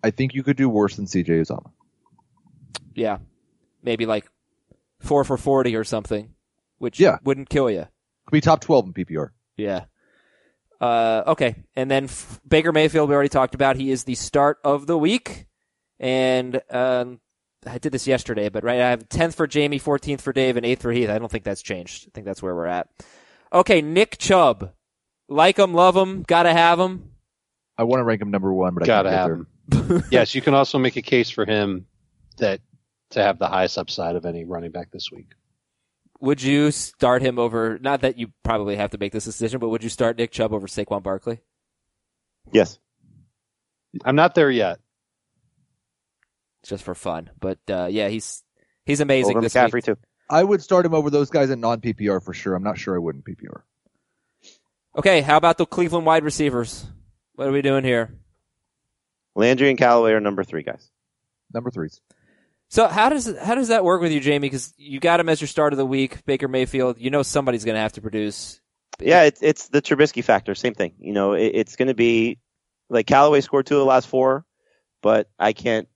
I 0.02 0.10
think 0.10 0.34
you 0.34 0.42
could 0.42 0.56
do 0.56 0.68
worse 0.68 0.96
than 0.96 1.06
CJ 1.06 1.26
Uzomah. 1.46 1.70
Yeah, 2.94 3.18
maybe 3.82 4.06
like 4.06 4.26
four 5.00 5.24
for 5.24 5.36
forty 5.36 5.74
or 5.74 5.84
something, 5.84 6.34
which 6.78 7.00
Yeah. 7.00 7.18
wouldn't 7.24 7.48
kill 7.48 7.70
you. 7.70 7.86
Could 8.26 8.32
be 8.32 8.40
top 8.40 8.60
12 8.60 8.86
in 8.86 8.92
PPR. 8.94 9.30
Yeah. 9.56 9.84
Uh, 10.80 11.22
okay, 11.28 11.56
and 11.76 11.90
then 11.90 12.04
F- 12.04 12.40
Baker 12.46 12.72
Mayfield 12.72 13.08
we 13.08 13.14
already 13.14 13.28
talked 13.28 13.54
about. 13.54 13.76
He 13.76 13.90
is 13.90 14.04
the 14.04 14.14
start 14.14 14.58
of 14.64 14.86
the 14.86 14.98
week, 14.98 15.46
and 15.98 16.60
um, 16.70 17.20
I 17.66 17.78
did 17.78 17.92
this 17.92 18.06
yesterday, 18.06 18.48
but 18.48 18.64
right, 18.64 18.80
I 18.80 18.90
have 18.90 19.08
tenth 19.08 19.34
for 19.34 19.46
Jamie, 19.46 19.78
fourteenth 19.78 20.20
for 20.20 20.32
Dave, 20.32 20.56
and 20.56 20.64
eighth 20.66 20.82
for 20.82 20.92
Heath. 20.92 21.08
I 21.10 21.18
don't 21.18 21.30
think 21.30 21.44
that's 21.44 21.62
changed. 21.62 22.06
I 22.08 22.10
think 22.14 22.26
that's 22.26 22.42
where 22.42 22.54
we're 22.54 22.66
at. 22.66 22.88
Okay, 23.52 23.80
Nick 23.82 24.18
Chubb, 24.18 24.72
like 25.28 25.58
him, 25.58 25.74
love 25.74 25.96
him, 25.96 26.22
gotta 26.22 26.52
have 26.52 26.78
him. 26.80 27.10
I 27.76 27.84
want 27.84 28.00
to 28.00 28.04
rank 28.04 28.22
him 28.22 28.30
number 28.30 28.52
one, 28.52 28.74
but 28.74 28.84
Gotta 28.86 29.08
I 29.08 29.12
can't 29.12 29.46
have 29.70 29.90
him. 29.90 30.04
yes, 30.10 30.34
you 30.34 30.40
can 30.40 30.54
also 30.54 30.78
make 30.78 30.96
a 30.96 31.02
case 31.02 31.30
for 31.30 31.44
him 31.44 31.86
that 32.38 32.60
to 33.10 33.22
have 33.22 33.38
the 33.38 33.48
highest 33.48 33.78
upside 33.78 34.16
of 34.16 34.24
any 34.26 34.44
running 34.44 34.70
back 34.70 34.90
this 34.92 35.10
week. 35.10 35.32
Would 36.20 36.42
you 36.42 36.70
start 36.70 37.22
him 37.22 37.38
over? 37.38 37.78
Not 37.80 38.00
that 38.02 38.16
you 38.16 38.28
probably 38.44 38.76
have 38.76 38.90
to 38.90 38.98
make 38.98 39.12
this 39.12 39.24
decision, 39.24 39.58
but 39.58 39.68
would 39.70 39.82
you 39.82 39.90
start 39.90 40.16
Nick 40.16 40.30
Chubb 40.30 40.52
over 40.52 40.66
Saquon 40.66 41.02
Barkley? 41.02 41.40
Yes. 42.52 42.78
I'm 44.04 44.16
not 44.16 44.34
there 44.34 44.50
yet. 44.50 44.78
Just 46.64 46.84
for 46.84 46.94
fun, 46.94 47.30
but 47.40 47.58
uh, 47.68 47.88
yeah, 47.90 48.08
he's 48.08 48.42
he's 48.86 49.00
amazing 49.00 49.36
Over 49.36 49.42
this 49.42 49.54
McCaffrey, 49.54 49.74
week. 49.74 49.84
too. 49.84 49.96
I 50.30 50.42
would 50.42 50.62
start 50.62 50.86
him 50.86 50.94
over 50.94 51.10
those 51.10 51.30
guys 51.30 51.50
in 51.50 51.60
non 51.60 51.80
PPR 51.80 52.22
for 52.22 52.32
sure. 52.32 52.54
I'm 52.54 52.62
not 52.62 52.78
sure 52.78 52.94
I 52.94 52.98
would 52.98 53.16
in 53.16 53.22
PPR. 53.22 53.62
Okay, 54.96 55.20
how 55.20 55.36
about 55.36 55.58
the 55.58 55.66
Cleveland 55.66 56.06
wide 56.06 56.24
receivers? 56.24 56.86
What 57.34 57.48
are 57.48 57.52
we 57.52 57.62
doing 57.62 57.84
here? 57.84 58.14
Landry 59.34 59.68
and 59.68 59.78
Callaway 59.78 60.12
are 60.12 60.20
number 60.20 60.44
three 60.44 60.62
guys. 60.62 60.88
Number 61.52 61.70
threes. 61.70 62.00
So 62.68 62.88
how 62.88 63.08
does 63.08 63.32
how 63.38 63.54
does 63.54 63.68
that 63.68 63.84
work 63.84 64.00
with 64.00 64.12
you, 64.12 64.20
Jamie? 64.20 64.48
Because 64.48 64.72
you 64.76 65.00
got 65.00 65.20
him 65.20 65.28
as 65.28 65.40
your 65.40 65.48
start 65.48 65.72
of 65.72 65.76
the 65.76 65.86
week, 65.86 66.24
Baker 66.24 66.48
Mayfield. 66.48 66.96
You 66.98 67.10
know 67.10 67.22
somebody's 67.22 67.64
going 67.64 67.74
to 67.76 67.80
have 67.80 67.92
to 67.92 68.00
produce. 68.00 68.60
Yeah, 69.00 69.24
it's 69.24 69.42
it's 69.42 69.68
the 69.68 69.82
Trubisky 69.82 70.24
factor. 70.24 70.54
Same 70.54 70.74
thing. 70.74 70.94
You 70.98 71.12
know, 71.12 71.34
it, 71.34 71.52
it's 71.54 71.76
going 71.76 71.88
to 71.88 71.94
be 71.94 72.38
like 72.88 73.06
Callaway 73.06 73.40
scored 73.42 73.66
two 73.66 73.74
of 73.74 73.80
the 73.80 73.84
last 73.84 74.08
four, 74.08 74.44
but 75.02 75.28
I 75.38 75.52
can't 75.52 75.88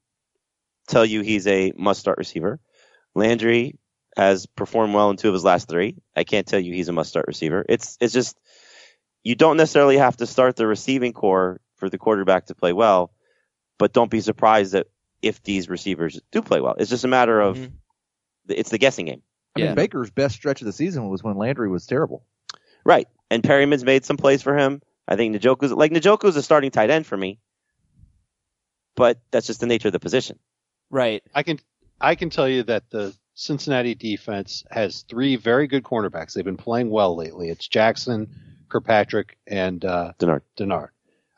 tell 0.89 1.05
you 1.05 1.21
he's 1.23 1.47
a 1.47 1.73
must 1.77 2.01
start 2.01 2.19
receiver. 2.19 2.59
Landry 3.15 3.79
has 4.17 4.47
performed 4.47 4.95
well 4.95 5.11
in 5.11 5.17
two 5.17 5.29
of 5.29 5.35
his 5.35 5.45
last 5.45 5.69
three. 5.69 5.97
I 6.17 6.25
can't 6.25 6.47
tell 6.47 6.59
you 6.59 6.73
he's 6.73 6.89
a 6.89 6.93
must 6.93 7.11
start 7.11 7.27
receiver. 7.29 7.65
It's 7.69 7.97
it's 8.01 8.13
just 8.13 8.37
you 9.23 9.35
don't 9.35 9.57
necessarily 9.57 9.99
have 9.99 10.17
to 10.19 10.27
start 10.27 10.57
the 10.57 10.67
receiving 10.67 11.13
corps 11.13 11.61
for 11.77 11.89
the 11.89 11.99
quarterback 11.99 12.47
to 12.47 12.55
play 12.55 12.73
well, 12.73 13.13
but 13.79 13.93
don't 13.93 14.11
be 14.11 14.21
surprised 14.21 14.73
that 14.73 14.87
if 15.23 15.43
these 15.43 15.69
receivers 15.69 16.21
do 16.33 16.43
play 16.43 16.61
well. 16.61 16.75
It's 16.79 16.91
just 16.91 17.05
a 17.05 17.09
matter 17.09 17.41
of 17.41 17.57
Mhm. 17.59 17.73
it's 18.49 18.71
the 18.71 18.79
guessing 18.79 19.07
game. 19.07 19.23
I 19.57 19.61
Yeah. 19.61 19.67
mean, 19.67 19.75
Baker's 19.77 20.11
best 20.11 20.35
stretch 20.37 20.61
of 20.63 20.67
the 20.67 20.73
season 20.73 21.09
was 21.09 21.23
when 21.23 21.37
Landry 21.37 21.69
was 21.69 21.87
terrible. 21.87 22.25
Right. 22.85 23.09
And 23.31 23.43
Perriman's 23.43 23.85
made 23.85 24.05
some 24.05 24.17
plays 24.17 24.43
for 24.43 24.57
him. 24.57 24.81
I 25.07 25.17
think 25.17 25.35
Njoku's 25.37 25.73
like 25.73 25.93
Njoku's 25.93 26.37
a 26.37 26.43
starting 26.43 26.71
tight 26.71 26.91
end 26.91 27.07
for 27.07 27.17
me. 27.17 27.39
But 28.95 29.21
that's 29.31 29.47
just 29.47 29.61
the 29.61 29.67
nature 29.67 29.89
of 29.89 29.93
the 29.93 30.01
position. 30.01 30.39
Right. 30.91 31.23
I 31.35 31.43
can 31.43 31.59
I 32.01 32.15
can 32.15 32.31
tell 32.31 32.49
you 32.49 32.63
that 32.65 32.91
the 32.91 33.15
Cincinnati 33.35 33.95
defense 33.95 34.65
has 34.71 35.03
three 35.03 35.37
very 35.37 35.67
good 35.67 35.85
cornerbacks. 35.85 36.33
They've 36.33 36.45
been 36.45 36.57
playing 36.57 36.91
well 36.91 37.17
lately. 37.17 37.51
It's 37.51 37.69
Jackson, 37.69 38.29
Kirkpatrick, 38.69 39.39
and 39.47 39.85
uh, 39.85 40.13
Dennard. 40.19 40.43
Dennard. 40.57 40.89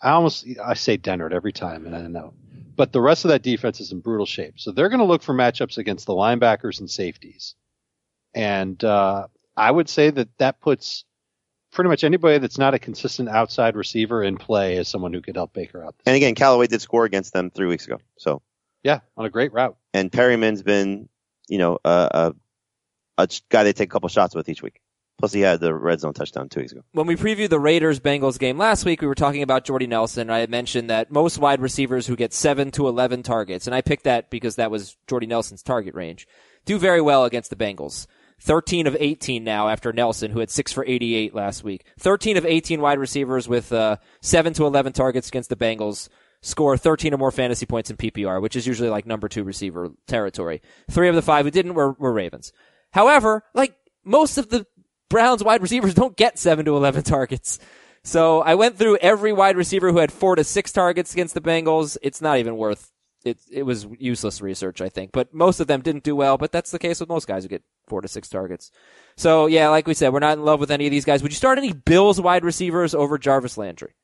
I 0.02 0.10
almost 0.10 0.46
I 0.64 0.74
say 0.74 0.96
Dennard 0.96 1.32
every 1.32 1.52
time, 1.52 1.86
and 1.86 1.94
I 1.94 2.06
know. 2.06 2.32
But 2.76 2.92
the 2.92 3.00
rest 3.00 3.26
of 3.26 3.30
that 3.30 3.42
defense 3.42 3.80
is 3.80 3.92
in 3.92 4.00
brutal 4.00 4.24
shape. 4.24 4.54
So 4.56 4.72
they're 4.72 4.88
going 4.88 5.00
to 5.00 5.04
look 5.04 5.22
for 5.22 5.34
matchups 5.34 5.76
against 5.76 6.06
the 6.06 6.14
linebackers 6.14 6.80
and 6.80 6.90
safeties. 6.90 7.54
And 8.34 8.82
uh, 8.82 9.26
I 9.54 9.70
would 9.70 9.88
say 9.88 10.08
that 10.08 10.28
that 10.38 10.60
puts 10.60 11.04
pretty 11.72 11.90
much 11.90 12.04
anybody 12.04 12.38
that's 12.38 12.56
not 12.56 12.72
a 12.72 12.78
consistent 12.78 13.28
outside 13.28 13.76
receiver 13.76 14.24
in 14.24 14.38
play 14.38 14.78
as 14.78 14.88
someone 14.88 15.12
who 15.12 15.20
could 15.20 15.36
help 15.36 15.52
Baker 15.52 15.84
out. 15.84 15.94
And 16.06 16.16
again, 16.16 16.34
Callaway 16.34 16.68
did 16.68 16.80
score 16.80 17.04
against 17.04 17.34
them 17.34 17.50
three 17.50 17.66
weeks 17.66 17.86
ago. 17.86 17.98
So 18.16 18.40
Yeah, 18.82 19.00
on 19.16 19.24
a 19.26 19.30
great 19.30 19.52
route. 19.52 19.76
and 19.94 20.10
Perriman's 20.10 20.62
been, 20.62 21.08
you 21.48 21.58
know, 21.58 21.78
a, 21.84 22.32
a, 23.18 23.22
a 23.24 23.28
guy 23.50 23.64
they 23.64 23.72
take 23.72 23.88
a 23.90 23.92
couple 23.92 24.08
shots 24.08 24.34
with 24.34 24.48
each 24.48 24.62
week. 24.62 24.80
Plus 25.18 25.34
he 25.34 25.42
had 25.42 25.60
the 25.60 25.74
red 25.74 26.00
zone 26.00 26.14
touchdown 26.14 26.48
two 26.48 26.60
weeks 26.60 26.72
ago. 26.72 26.80
When 26.92 27.06
we 27.06 27.14
previewed 27.14 27.50
the 27.50 27.60
Raiders 27.60 28.00
Bengals 28.00 28.38
game 28.38 28.56
last 28.56 28.86
week, 28.86 29.02
we 29.02 29.06
were 29.06 29.14
talking 29.14 29.42
about 29.42 29.64
Jordy 29.66 29.86
Nelson. 29.86 30.30
I 30.30 30.38
had 30.38 30.48
mentioned 30.48 30.88
that 30.88 31.12
most 31.12 31.36
wide 31.36 31.60
receivers 31.60 32.06
who 32.06 32.16
get 32.16 32.32
seven 32.32 32.70
to 32.70 32.88
eleven 32.88 33.22
targets, 33.22 33.66
and 33.66 33.74
I 33.74 33.82
picked 33.82 34.04
that 34.04 34.30
because 34.30 34.56
that 34.56 34.70
was 34.70 34.96
Jordy 35.06 35.26
Nelson's 35.26 35.62
target 35.62 35.94
range, 35.94 36.26
do 36.64 36.78
very 36.78 37.02
well 37.02 37.26
against 37.26 37.50
the 37.50 37.56
Bengals. 37.56 38.06
13 38.42 38.86
of 38.86 38.96
18 38.98 39.44
now 39.44 39.68
after 39.68 39.92
Nelson, 39.92 40.30
who 40.30 40.40
had 40.40 40.48
6 40.48 40.72
for 40.72 40.82
88 40.86 41.34
last 41.34 41.62
week. 41.62 41.84
13 41.98 42.38
of 42.38 42.46
18 42.46 42.80
wide 42.80 42.98
receivers 42.98 43.46
with 43.46 43.70
uh, 43.70 43.98
7 44.22 44.54
to 44.54 44.64
11 44.64 44.94
targets 44.94 45.28
against 45.28 45.50
the 45.50 45.56
Bengals 45.56 46.08
score 46.42 46.76
13 46.76 47.14
or 47.14 47.18
more 47.18 47.30
fantasy 47.30 47.66
points 47.66 47.90
in 47.90 47.96
PPR, 47.96 48.40
which 48.40 48.56
is 48.56 48.66
usually 48.66 48.88
like 48.88 49.06
number 49.06 49.28
two 49.28 49.44
receiver 49.44 49.90
territory. 50.06 50.62
Three 50.90 51.08
of 51.08 51.14
the 51.14 51.22
five 51.22 51.44
who 51.44 51.50
didn't 51.50 51.74
were, 51.74 51.92
were 51.92 52.12
Ravens. 52.12 52.52
However, 52.92 53.44
like 53.54 53.74
most 54.04 54.38
of 54.38 54.48
the 54.48 54.66
Browns 55.08 55.42
wide 55.42 55.62
receivers 55.62 55.94
don't 55.94 56.16
get 56.16 56.38
7 56.38 56.64
to 56.64 56.76
11 56.76 57.02
targets. 57.02 57.58
So 58.02 58.40
I 58.40 58.54
went 58.54 58.78
through 58.78 58.96
every 58.98 59.32
wide 59.32 59.56
receiver 59.56 59.90
who 59.90 59.98
had 59.98 60.12
4 60.12 60.36
to 60.36 60.44
6 60.44 60.72
targets 60.72 61.12
against 61.12 61.34
the 61.34 61.40
Bengals. 61.40 61.96
It's 62.02 62.22
not 62.22 62.38
even 62.38 62.56
worth 62.56 62.90
it 63.24 63.38
it 63.50 63.64
was 63.64 63.86
useless 63.98 64.40
research, 64.40 64.80
I 64.80 64.88
think. 64.88 65.12
But 65.12 65.34
most 65.34 65.60
of 65.60 65.66
them 65.66 65.82
didn't 65.82 66.04
do 66.04 66.16
well, 66.16 66.38
but 66.38 66.52
that's 66.52 66.70
the 66.70 66.78
case 66.78 67.00
with 67.00 67.08
most 67.08 67.26
guys 67.26 67.42
who 67.42 67.48
get 67.48 67.62
four 67.86 68.00
to 68.00 68.08
six 68.08 68.28
targets. 68.28 68.70
So 69.16 69.46
yeah, 69.46 69.68
like 69.68 69.86
we 69.86 69.94
said, 69.94 70.12
we're 70.12 70.20
not 70.20 70.38
in 70.38 70.44
love 70.44 70.60
with 70.60 70.70
any 70.70 70.86
of 70.86 70.90
these 70.90 71.04
guys. 71.04 71.22
Would 71.22 71.32
you 71.32 71.36
start 71.36 71.58
any 71.58 71.72
Bills 71.72 72.20
wide 72.20 72.44
receivers 72.44 72.94
over 72.94 73.18
Jarvis 73.18 73.58
Landry? 73.58 73.94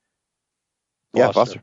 Yeah, 1.15 1.33
Foster. 1.33 1.61
Foster. 1.61 1.63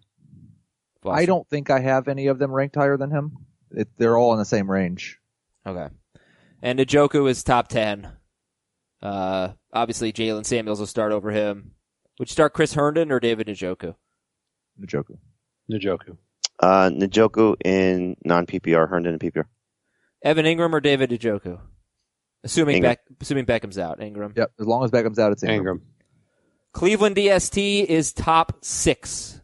I 1.11 1.25
don't 1.25 1.47
think 1.49 1.69
I 1.69 1.79
have 1.79 2.07
any 2.07 2.27
of 2.27 2.39
them 2.39 2.51
ranked 2.51 2.75
higher 2.75 2.97
than 2.97 3.11
him. 3.11 3.37
It, 3.71 3.89
they're 3.97 4.17
all 4.17 4.33
in 4.33 4.39
the 4.39 4.45
same 4.45 4.69
range. 4.69 5.19
Okay. 5.65 5.87
And 6.61 6.79
Njoku 6.79 7.29
is 7.29 7.43
top 7.43 7.67
ten. 7.67 8.09
Uh, 9.01 9.49
obviously 9.73 10.13
Jaylen 10.13 10.45
Samuels 10.45 10.79
will 10.79 10.87
start 10.87 11.11
over 11.11 11.31
him. 11.31 11.71
Would 12.19 12.29
you 12.29 12.33
start 12.33 12.53
Chris 12.53 12.73
Herndon 12.73 13.11
or 13.11 13.19
David 13.19 13.47
Njoku? 13.47 13.95
Njoku. 14.81 15.17
Njoku. 15.69 16.17
Uh, 16.59 16.89
Njoku 16.89 17.55
in 17.65 18.15
non 18.23 18.45
PPR, 18.45 18.87
Herndon 18.89 19.13
in 19.13 19.19
PPR. 19.19 19.45
Evan 20.23 20.45
Engram 20.45 20.71
or 20.71 20.79
David 20.79 21.09
Njoku? 21.09 21.59
Assuming 22.43 22.77
Engram. 22.77 22.81
Beck, 22.81 22.99
assuming 23.21 23.45
Beckham's 23.45 23.77
out, 23.77 23.99
Engram. 23.99 24.35
Yep. 24.37 24.51
As 24.59 24.65
long 24.65 24.83
as 24.83 24.91
Beckham's 24.91 25.19
out, 25.19 25.31
it's 25.31 25.43
Engram. 25.43 25.59
Engram. 25.59 25.81
Cleveland 26.73 27.15
DST 27.15 27.85
is 27.85 28.13
top 28.13 28.63
six. 28.63 29.41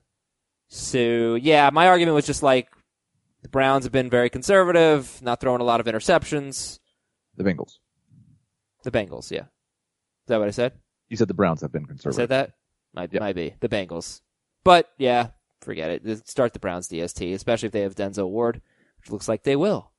So 0.70 1.36
yeah, 1.36 1.70
my 1.74 1.88
argument 1.88 2.16
was 2.16 2.26
just 2.26 2.44
like 2.44 2.70
the 3.42 3.50
Browns 3.50 3.84
have 3.86 3.92
been 3.92 4.10
very 4.10 4.30
conservative, 4.30 5.20
not 5.22 5.42
throwing 5.42 5.62
a 5.62 5.66
lot 5.66 5.80
of 5.80 5.86
interceptions. 5.88 6.80
The 7.36 7.44
Bengals. 7.44 7.78
The 8.84 8.92
Bengals, 8.92 9.32
yeah. 9.32 9.42
Is 9.42 10.28
that 10.28 10.38
what 10.40 10.48
I 10.48 10.52
said? 10.52 10.74
You 11.10 11.18
said 11.18 11.28
the 11.28 11.34
Browns 11.34 11.62
have 11.62 11.72
been 11.72 11.84
I 11.86 11.88
conservative. 11.88 12.16
said 12.16 12.30
that? 12.30 12.52
Might, 12.94 13.12
Yep. 13.14 13.20
might 13.22 13.36
be. 13.36 13.56
The 13.60 13.70
Bengals. 13.70 14.22
But 14.64 14.90
yeah, 14.98 15.30
forget 15.62 15.90
it. 15.90 16.28
Start 16.28 16.54
the 16.54 16.60
Browns 16.60 16.88
DST, 16.88 17.34
especially 17.34 17.68
if 17.68 17.72
they 17.74 17.82
have 17.82 17.96
Denzel 17.96 18.30
Ward, 18.30 18.62
which 19.00 19.12
looks 19.12 19.28
like 19.28 19.44
they 19.44 19.56
will. 19.56 19.92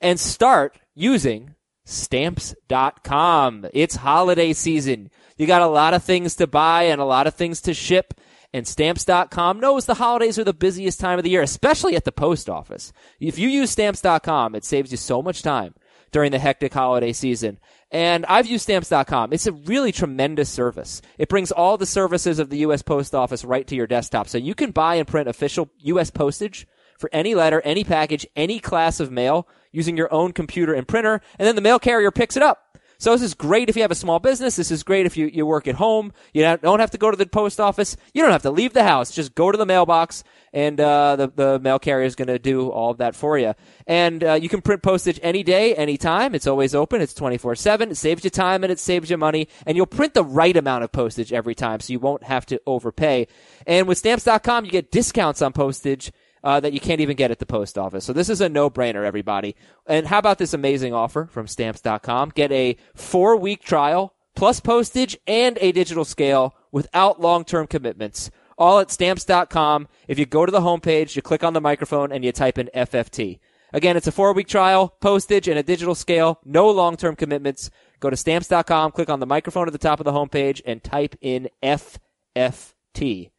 And 0.00 0.20
start 0.20 0.78
using 0.94 1.54
stamps.com. 1.84 3.66
It's 3.72 3.96
holiday 3.96 4.52
season. 4.52 5.10
You 5.36 5.46
got 5.46 5.62
a 5.62 5.66
lot 5.66 5.94
of 5.94 6.04
things 6.04 6.34
to 6.36 6.46
buy 6.46 6.84
and 6.84 7.00
a 7.00 7.04
lot 7.06 7.26
of 7.26 7.34
things 7.34 7.60
to 7.62 7.74
ship. 7.74 8.14
And 8.52 8.66
stamps.com 8.66 9.60
knows 9.60 9.84
the 9.84 9.94
holidays 9.94 10.38
are 10.38 10.44
the 10.44 10.54
busiest 10.54 11.00
time 11.00 11.18
of 11.18 11.24
the 11.24 11.30
year, 11.30 11.42
especially 11.42 11.96
at 11.96 12.04
the 12.04 12.12
post 12.12 12.48
office. 12.48 12.92
If 13.20 13.38
you 13.38 13.48
use 13.48 13.70
stamps.com, 13.70 14.54
it 14.54 14.64
saves 14.64 14.90
you 14.90 14.96
so 14.96 15.22
much 15.22 15.42
time 15.42 15.74
during 16.12 16.32
the 16.32 16.38
hectic 16.38 16.72
holiday 16.72 17.12
season. 17.12 17.58
And 17.90 18.24
I've 18.26 18.46
used 18.46 18.64
stamps.com. 18.64 19.32
It's 19.32 19.46
a 19.46 19.52
really 19.52 19.92
tremendous 19.92 20.48
service. 20.48 21.02
It 21.18 21.28
brings 21.28 21.52
all 21.52 21.76
the 21.76 21.86
services 21.86 22.38
of 22.38 22.48
the 22.50 22.58
U.S. 22.58 22.82
Post 22.82 23.14
Office 23.14 23.44
right 23.44 23.66
to 23.66 23.76
your 23.76 23.86
desktop. 23.86 24.28
So 24.28 24.38
you 24.38 24.54
can 24.54 24.70
buy 24.70 24.96
and 24.96 25.06
print 25.06 25.28
official 25.28 25.68
U.S. 25.80 26.10
postage 26.10 26.66
for 26.98 27.08
any 27.12 27.34
letter, 27.34 27.60
any 27.62 27.84
package, 27.84 28.26
any 28.34 28.58
class 28.58 29.00
of 29.00 29.10
mail 29.10 29.46
using 29.72 29.96
your 29.96 30.12
own 30.12 30.32
computer 30.32 30.74
and 30.74 30.88
printer. 30.88 31.20
And 31.38 31.46
then 31.46 31.54
the 31.54 31.62
mail 31.62 31.78
carrier 31.78 32.10
picks 32.10 32.36
it 32.36 32.42
up. 32.42 32.77
So 33.00 33.12
this 33.12 33.22
is 33.22 33.34
great 33.34 33.68
if 33.68 33.76
you 33.76 33.82
have 33.82 33.92
a 33.92 33.96
small 33.96 34.18
business. 34.18 34.56
This 34.56 34.72
is 34.72 34.82
great 34.82 35.06
if 35.06 35.16
you, 35.16 35.26
you 35.26 35.46
work 35.46 35.68
at 35.68 35.76
home. 35.76 36.12
You 36.34 36.42
don't- 36.42 36.80
have 36.80 36.90
to 36.90 36.98
go 36.98 37.12
to 37.12 37.16
the 37.16 37.26
post 37.26 37.60
office. 37.60 37.96
You 38.12 38.22
don't 38.22 38.32
have 38.32 38.42
to 38.42 38.50
leave 38.50 38.72
the 38.72 38.82
house. 38.82 39.12
Just 39.12 39.36
go 39.36 39.52
to 39.52 39.58
the 39.58 39.66
mailbox 39.66 40.24
and, 40.52 40.80
uh, 40.80 41.14
the, 41.14 41.28
the 41.28 41.58
mail 41.60 41.78
carrier 41.78 42.04
is 42.04 42.16
going 42.16 42.26
to 42.26 42.40
do 42.40 42.70
all 42.70 42.90
of 42.90 42.98
that 42.98 43.14
for 43.14 43.38
you. 43.38 43.54
And, 43.86 44.24
uh, 44.24 44.32
you 44.34 44.48
can 44.48 44.62
print 44.62 44.82
postage 44.82 45.20
any 45.22 45.44
day, 45.44 45.76
anytime. 45.76 46.34
It's 46.34 46.48
always 46.48 46.74
open. 46.74 47.00
It's 47.00 47.14
24-7. 47.14 47.90
It 47.92 47.96
saves 47.96 48.24
you 48.24 48.30
time 48.30 48.64
and 48.64 48.72
it 48.72 48.80
saves 48.80 49.10
you 49.10 49.16
money. 49.16 49.48
And 49.64 49.76
you'll 49.76 49.86
print 49.86 50.14
the 50.14 50.24
right 50.24 50.56
amount 50.56 50.82
of 50.82 50.90
postage 50.90 51.32
every 51.32 51.54
time 51.54 51.78
so 51.78 51.92
you 51.92 52.00
won't 52.00 52.24
have 52.24 52.46
to 52.46 52.60
overpay. 52.66 53.28
And 53.64 53.86
with 53.86 53.98
stamps.com, 53.98 54.64
you 54.64 54.72
get 54.72 54.90
discounts 54.90 55.40
on 55.40 55.52
postage 55.52 56.10
uh, 56.44 56.60
that 56.60 56.72
you 56.72 56.80
can't 56.80 57.00
even 57.00 57.16
get 57.16 57.30
at 57.30 57.38
the 57.38 57.46
post 57.46 57.78
office. 57.78 58.04
So 58.04 58.12
this 58.12 58.28
is 58.28 58.40
a 58.40 58.48
no-brainer, 58.48 59.04
everybody. 59.04 59.56
And 59.86 60.06
how 60.06 60.18
about 60.18 60.38
this 60.38 60.54
amazing 60.54 60.94
offer 60.94 61.26
from 61.26 61.46
stamps.com? 61.46 62.32
Get 62.34 62.52
a 62.52 62.76
four-week 62.94 63.62
trial 63.62 64.14
plus 64.34 64.60
postage 64.60 65.16
and 65.26 65.58
a 65.60 65.72
digital 65.72 66.04
scale 66.04 66.54
without 66.70 67.20
long-term 67.20 67.66
commitments. 67.66 68.30
All 68.56 68.78
at 68.80 68.90
stamps.com. 68.90 69.88
If 70.06 70.18
you 70.18 70.26
go 70.26 70.46
to 70.46 70.52
the 70.52 70.60
homepage, 70.60 71.16
you 71.16 71.22
click 71.22 71.44
on 71.44 71.52
the 71.52 71.60
microphone 71.60 72.12
and 72.12 72.24
you 72.24 72.32
type 72.32 72.58
in 72.58 72.70
FFT. 72.74 73.38
Again, 73.72 73.96
it's 73.96 74.06
a 74.06 74.12
four-week 74.12 74.48
trial, 74.48 74.96
postage, 75.00 75.46
and 75.46 75.58
a 75.58 75.62
digital 75.62 75.94
scale. 75.94 76.40
No 76.44 76.70
long-term 76.70 77.16
commitments. 77.16 77.70
Go 78.00 78.10
to 78.10 78.16
stamps.com, 78.16 78.92
click 78.92 79.10
on 79.10 79.20
the 79.20 79.26
microphone 79.26 79.66
at 79.66 79.72
the 79.72 79.78
top 79.78 80.00
of 80.00 80.04
the 80.04 80.12
homepage, 80.12 80.62
and 80.64 80.82
type 80.82 81.16
in 81.20 81.48
FFT 81.62 83.30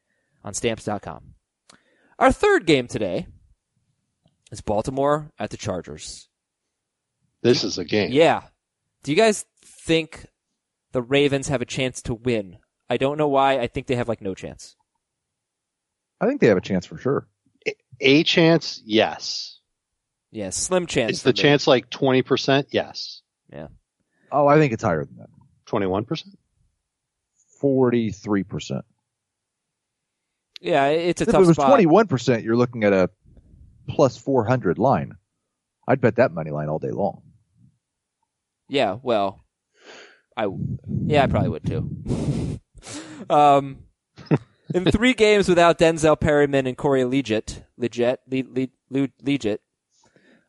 on 0.43 0.53
stamps.com. 0.53 1.35
Our 2.20 2.34
third 2.34 2.65
game 2.65 2.88
today 2.88 3.28
is 4.51 4.59
Baltimore 4.59 5.32
at 5.39 5.51
the 5.51 5.57
Chargers. 5.57 6.28
This 7.41 7.63
is 7.63 7.78
a 7.78 7.86
game. 7.86 8.11
Yeah. 8.11 8.43
Do 9.03 9.11
you 9.11 9.17
guys 9.17 9.45
think 9.63 10.26
the 10.91 11.01
Ravens 11.01 11.47
have 11.47 11.61
a 11.61 11.65
chance 11.65 12.01
to 12.03 12.13
win? 12.13 12.57
I 12.89 12.97
don't 12.97 13.17
know 13.17 13.30
why. 13.30 13.59
I 13.59 13.67
think 13.67 13.88
they 13.88 13.95
have 13.95 14.09
like 14.09 14.22
no 14.22 14.36
chance. 14.36 14.76
I 16.20 16.28
think 16.28 16.41
they 16.41 16.47
have 16.47 16.57
a 16.57 16.61
chance 16.61 16.86
for 16.86 16.97
sure. 16.97 17.28
A 18.01 18.24
chance, 18.24 18.82
yes. 18.84 19.59
Yeah, 20.32 20.49
slim 20.49 20.88
chance. 20.88 21.13
Is 21.13 21.24
the 21.24 21.30
me. 21.30 21.34
chance 21.34 21.67
like 21.67 21.89
20%? 21.89 22.65
Yes. 22.72 23.22
Yeah. 23.51 23.67
Oh, 24.30 24.45
I 24.45 24.57
think 24.57 24.74
it's 24.74 24.84
higher 24.84 25.05
than 25.05 25.17
that. 25.17 25.30
21%? 25.67 26.24
Forty-three 27.61 28.43
percent. 28.43 28.86
Yeah, 30.60 30.88
it's 30.88 31.22
a 31.22 31.30
If 31.30 31.34
it 31.34 31.38
was 31.39 31.55
twenty-one 31.55 32.07
percent, 32.07 32.43
you're 32.43 32.57
looking 32.57 32.84
at 32.84 32.93
a 32.93 33.10
plus 33.88 34.18
four 34.18 34.45
hundred 34.45 34.78
line. 34.78 35.16
I'd 35.88 36.01
bet 36.01 36.18
that 36.18 36.32
money 36.32 36.51
line 36.51 36.70
all 36.70 36.80
day 36.80 36.91
long. 36.91 37.22
Yeah, 38.68 38.97
well, 39.01 39.43
I 40.36 40.47
yeah, 41.05 41.24
I 41.24 41.28
probably 41.28 41.49
would 41.49 41.66
too. 41.66 42.60
um, 43.30 43.80
in 44.74 44.86
three 44.86 45.14
games 45.14 45.47
without 45.47 45.80
Denzel 45.80 46.20
Perryman 46.20 46.68
and 46.68 46.78
Corey 46.78 47.01
Liuget, 47.01 47.64
Liuget, 47.80 48.18
Le, 48.30 48.43
Le, 48.47 48.68
Le, 48.89 49.07
Liuget, 49.24 49.60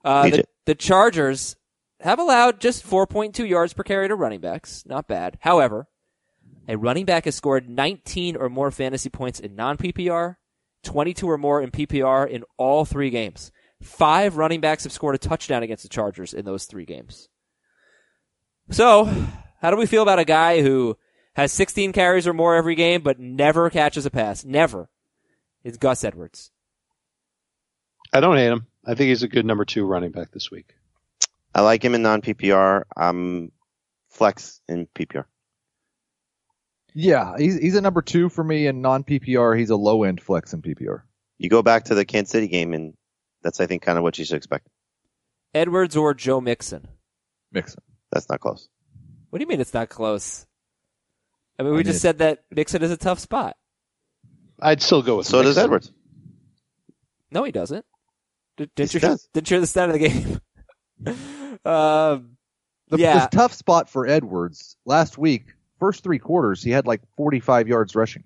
uh, 0.04 0.24
the, 0.24 0.30
Liuget. 0.30 0.44
the 0.66 0.74
Chargers 0.74 1.56
have 2.00 2.18
allowed 2.18 2.60
just 2.60 2.86
4.2 2.88 3.48
yards 3.48 3.72
per 3.72 3.82
carry 3.82 4.08
to 4.08 4.14
running 4.14 4.40
backs. 4.40 4.84
Not 4.86 5.06
bad. 5.06 5.38
However, 5.40 5.86
a 6.70 6.78
running 6.78 7.04
back 7.04 7.24
has 7.24 7.34
scored 7.34 7.68
19 7.68 8.36
or 8.36 8.48
more 8.48 8.70
fantasy 8.70 9.10
points 9.10 9.40
in 9.40 9.56
non 9.56 9.76
PPR, 9.76 10.36
22 10.84 11.28
or 11.28 11.36
more 11.36 11.60
in 11.60 11.72
PPR 11.72 12.28
in 12.28 12.44
all 12.56 12.84
three 12.84 13.10
games. 13.10 13.50
Five 13.82 14.36
running 14.36 14.60
backs 14.60 14.84
have 14.84 14.92
scored 14.92 15.16
a 15.16 15.18
touchdown 15.18 15.64
against 15.64 15.82
the 15.82 15.88
Chargers 15.88 16.32
in 16.32 16.44
those 16.44 16.66
three 16.66 16.84
games. 16.84 17.28
So, 18.70 19.04
how 19.60 19.72
do 19.72 19.76
we 19.76 19.86
feel 19.86 20.02
about 20.02 20.20
a 20.20 20.24
guy 20.24 20.62
who 20.62 20.96
has 21.34 21.52
16 21.52 21.92
carries 21.92 22.28
or 22.28 22.34
more 22.34 22.54
every 22.54 22.76
game, 22.76 23.02
but 23.02 23.18
never 23.18 23.68
catches 23.68 24.06
a 24.06 24.10
pass? 24.10 24.44
Never. 24.44 24.88
It's 25.64 25.76
Gus 25.76 26.04
Edwards. 26.04 26.52
I 28.12 28.20
don't 28.20 28.36
hate 28.36 28.52
him. 28.52 28.68
I 28.86 28.94
think 28.94 29.08
he's 29.08 29.24
a 29.24 29.28
good 29.28 29.44
number 29.44 29.64
two 29.64 29.84
running 29.84 30.12
back 30.12 30.30
this 30.30 30.52
week. 30.52 30.74
I 31.52 31.62
like 31.62 31.84
him 31.84 31.96
in 31.96 32.02
non 32.02 32.22
PPR. 32.22 32.84
I'm 32.96 33.50
flex 34.08 34.60
in 34.68 34.86
PPR. 34.86 35.24
Yeah, 36.94 37.34
he's 37.38 37.58
he's 37.58 37.76
a 37.76 37.80
number 37.80 38.02
two 38.02 38.28
for 38.28 38.42
me 38.42 38.66
in 38.66 38.80
non 38.82 39.04
PPR. 39.04 39.58
He's 39.58 39.70
a 39.70 39.76
low 39.76 40.02
end 40.04 40.20
flex 40.20 40.52
in 40.52 40.62
PPR. 40.62 41.02
You 41.38 41.48
go 41.48 41.62
back 41.62 41.84
to 41.84 41.94
the 41.94 42.04
Kansas 42.04 42.30
City 42.32 42.48
game, 42.48 42.72
and 42.74 42.94
that's 43.42 43.60
I 43.60 43.66
think 43.66 43.82
kind 43.82 43.96
of 43.98 44.04
what 44.04 44.18
you 44.18 44.24
should 44.24 44.36
expect. 44.36 44.68
Edwards 45.54 45.96
or 45.96 46.14
Joe 46.14 46.40
Mixon? 46.40 46.88
Mixon. 47.52 47.82
That's 48.12 48.28
not 48.28 48.40
close. 48.40 48.68
What 49.30 49.38
do 49.38 49.42
you 49.44 49.48
mean 49.48 49.60
it's 49.60 49.74
not 49.74 49.88
close? 49.88 50.46
I 51.58 51.62
mean, 51.62 51.72
we 51.74 51.80
I 51.80 51.82
just 51.82 51.96
mean- 51.96 52.00
said 52.00 52.18
that 52.18 52.44
Mixon 52.50 52.82
is 52.82 52.90
a 52.90 52.96
tough 52.96 53.18
spot. 53.18 53.56
I'd 54.60 54.82
still 54.82 55.02
go 55.02 55.16
with 55.18 55.26
So 55.26 55.42
does 55.42 55.56
Edwards. 55.58 55.92
No, 57.30 57.44
he 57.44 57.52
doesn't. 57.52 57.84
Did, 58.56 58.74
didn't, 58.74 58.94
you 58.94 59.00
he 59.00 59.06
does. 59.06 59.28
didn't 59.32 59.50
you 59.50 59.54
hear 59.54 59.60
the 59.60 59.66
stat 59.66 59.88
of 59.88 59.98
the 59.98 60.08
game? 60.08 60.40
um, 61.64 62.36
The, 62.90 62.98
Yeah. 62.98 63.26
the 63.26 63.36
tough 63.36 63.52
spot 63.54 63.88
for 63.88 64.06
Edwards 64.06 64.76
last 64.84 65.16
week, 65.16 65.54
first 65.80 66.04
three 66.04 66.18
quarters, 66.20 66.62
he 66.62 66.70
had 66.70 66.86
like 66.86 67.00
45 67.16 67.66
yards 67.66 67.96
rushing. 67.96 68.22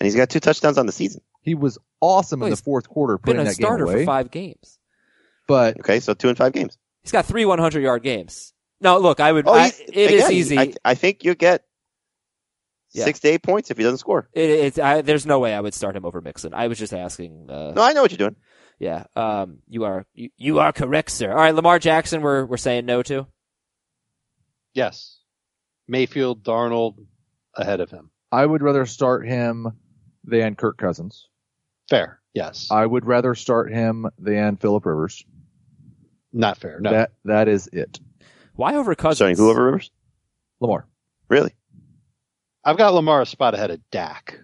And 0.00 0.06
he's 0.06 0.16
got 0.16 0.28
two 0.30 0.40
touchdowns 0.40 0.76
on 0.78 0.86
the 0.86 0.92
season. 0.92 1.20
He 1.42 1.54
was 1.54 1.78
awesome 2.00 2.40
Well, 2.40 2.48
in 2.48 2.50
the 2.50 2.56
fourth 2.56 2.88
quarter 2.88 3.16
been 3.18 3.36
putting 3.36 3.40
a 3.42 3.44
that 3.44 3.56
game 3.56 3.64
starter 3.66 3.84
away. 3.84 4.00
for 4.02 4.06
five 4.06 4.30
games. 4.32 4.78
But 5.46 5.78
Okay, 5.80 6.00
so 6.00 6.14
two 6.14 6.28
and 6.28 6.36
five 6.36 6.52
games. 6.52 6.76
He's 7.02 7.12
got 7.12 7.26
three 7.26 7.44
100 7.44 7.80
yard 7.82 8.02
games. 8.02 8.52
No, 8.80 8.98
look, 8.98 9.20
I 9.20 9.30
would. 9.30 9.46
Oh, 9.46 9.52
I, 9.52 9.68
he's- 9.68 9.80
it 9.80 10.10
is 10.10 10.24
again, 10.24 10.32
easy. 10.32 10.58
I, 10.58 10.72
I 10.84 10.94
think 10.94 11.22
you 11.22 11.34
get 11.36 11.64
Yeah. 12.92 13.04
six 13.04 13.20
to 13.20 13.28
eight 13.28 13.42
points 13.42 13.70
if 13.70 13.76
he 13.76 13.84
doesn't 13.84 13.98
score. 13.98 14.28
It, 14.32 14.50
it's 14.50 14.78
I, 14.78 15.02
there's 15.02 15.26
no 15.26 15.38
way 15.38 15.54
I 15.54 15.60
would 15.60 15.74
start 15.74 15.94
him 15.96 16.04
over 16.04 16.20
Mixon. 16.20 16.54
I 16.54 16.66
was 16.66 16.78
just 16.78 16.92
asking. 16.92 17.48
Uh, 17.50 17.72
No, 17.76 17.82
I 17.82 17.92
know 17.92 18.02
what 18.02 18.10
you're 18.10 18.18
doing. 18.18 18.36
Yeah, 18.80 19.04
um, 19.14 19.58
you 19.68 19.84
are 19.84 20.04
you, 20.14 20.30
you 20.36 20.58
are 20.58 20.72
correct, 20.72 21.10
sir. 21.10 21.30
All 21.30 21.36
right, 21.36 21.54
Lamar 21.54 21.78
Jackson, 21.78 22.20
we're 22.22 22.44
we're 22.44 22.56
saying 22.56 22.86
no 22.86 23.02
to. 23.04 23.26
Yes. 24.72 25.20
Mayfield, 25.88 26.42
Darnold 26.42 27.04
ahead 27.54 27.80
of 27.80 27.90
him. 27.90 28.10
I 28.32 28.44
would 28.44 28.62
rather 28.62 28.86
start 28.86 29.26
him 29.26 29.68
than 30.24 30.54
Kirk 30.54 30.78
Cousins. 30.78 31.28
Fair. 31.88 32.20
Yes. 32.34 32.68
I 32.70 32.84
would 32.84 33.04
rather 33.04 33.34
start 33.34 33.72
him 33.72 34.06
than 34.18 34.56
Philip 34.56 34.84
Rivers. 34.86 35.24
Not 36.32 36.58
fair. 36.58 36.80
No. 36.80 36.90
That 36.90 37.12
that 37.24 37.46
is 37.48 37.68
it. 37.68 38.00
Why 38.54 38.74
over 38.74 38.94
Cousins? 38.94 39.18
Starting 39.18 39.36
who 39.36 39.50
over 39.50 39.64
Rivers? 39.66 39.90
Lamar. 40.60 40.88
Really? 41.28 41.52
I've 42.64 42.78
got 42.78 42.94
Lamar 42.94 43.22
a 43.22 43.26
spot 43.26 43.54
ahead 43.54 43.70
of 43.70 43.80
Dak. 43.90 44.38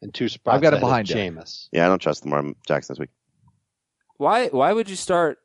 And 0.00 0.12
two 0.12 0.28
spots 0.28 0.54
I've 0.54 0.62
got 0.62 0.74
him 0.74 0.74
ahead 0.74 0.80
behind 0.82 1.10
of 1.10 1.16
Dak. 1.16 1.32
Jameis. 1.32 1.68
Yeah, 1.72 1.86
I 1.86 1.88
don't 1.88 2.00
trust 2.00 2.24
Lamar 2.24 2.52
Jackson 2.66 2.94
this 2.94 3.00
week. 3.00 3.10
Why 4.16 4.48
why 4.48 4.72
would 4.72 4.88
you 4.88 4.96
start? 4.96 5.38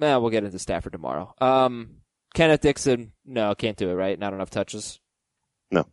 Nah, 0.00 0.18
we'll 0.18 0.30
get 0.30 0.44
into 0.44 0.58
Stafford 0.58 0.92
tomorrow. 0.92 1.34
Um, 1.40 1.99
Kenneth 2.40 2.62
Dixon, 2.62 3.12
no, 3.26 3.54
can't 3.54 3.76
do 3.76 3.90
it. 3.90 3.94
Right, 3.94 4.18
not 4.18 4.32
enough 4.32 4.48
touches. 4.48 4.98
No. 5.70 5.84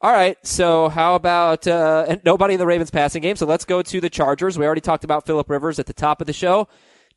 All 0.00 0.12
right, 0.12 0.36
so 0.46 0.88
how 0.88 1.16
about 1.16 1.66
uh, 1.66 2.04
and 2.06 2.20
nobody 2.24 2.54
in 2.54 2.60
the 2.60 2.66
Ravens 2.66 2.92
passing 2.92 3.22
game? 3.22 3.34
So 3.34 3.44
let's 3.44 3.64
go 3.64 3.82
to 3.82 4.00
the 4.00 4.08
Chargers. 4.08 4.56
We 4.56 4.66
already 4.66 4.80
talked 4.80 5.02
about 5.02 5.26
Philip 5.26 5.50
Rivers 5.50 5.80
at 5.80 5.86
the 5.86 5.92
top 5.92 6.20
of 6.20 6.28
the 6.28 6.32
show. 6.32 6.68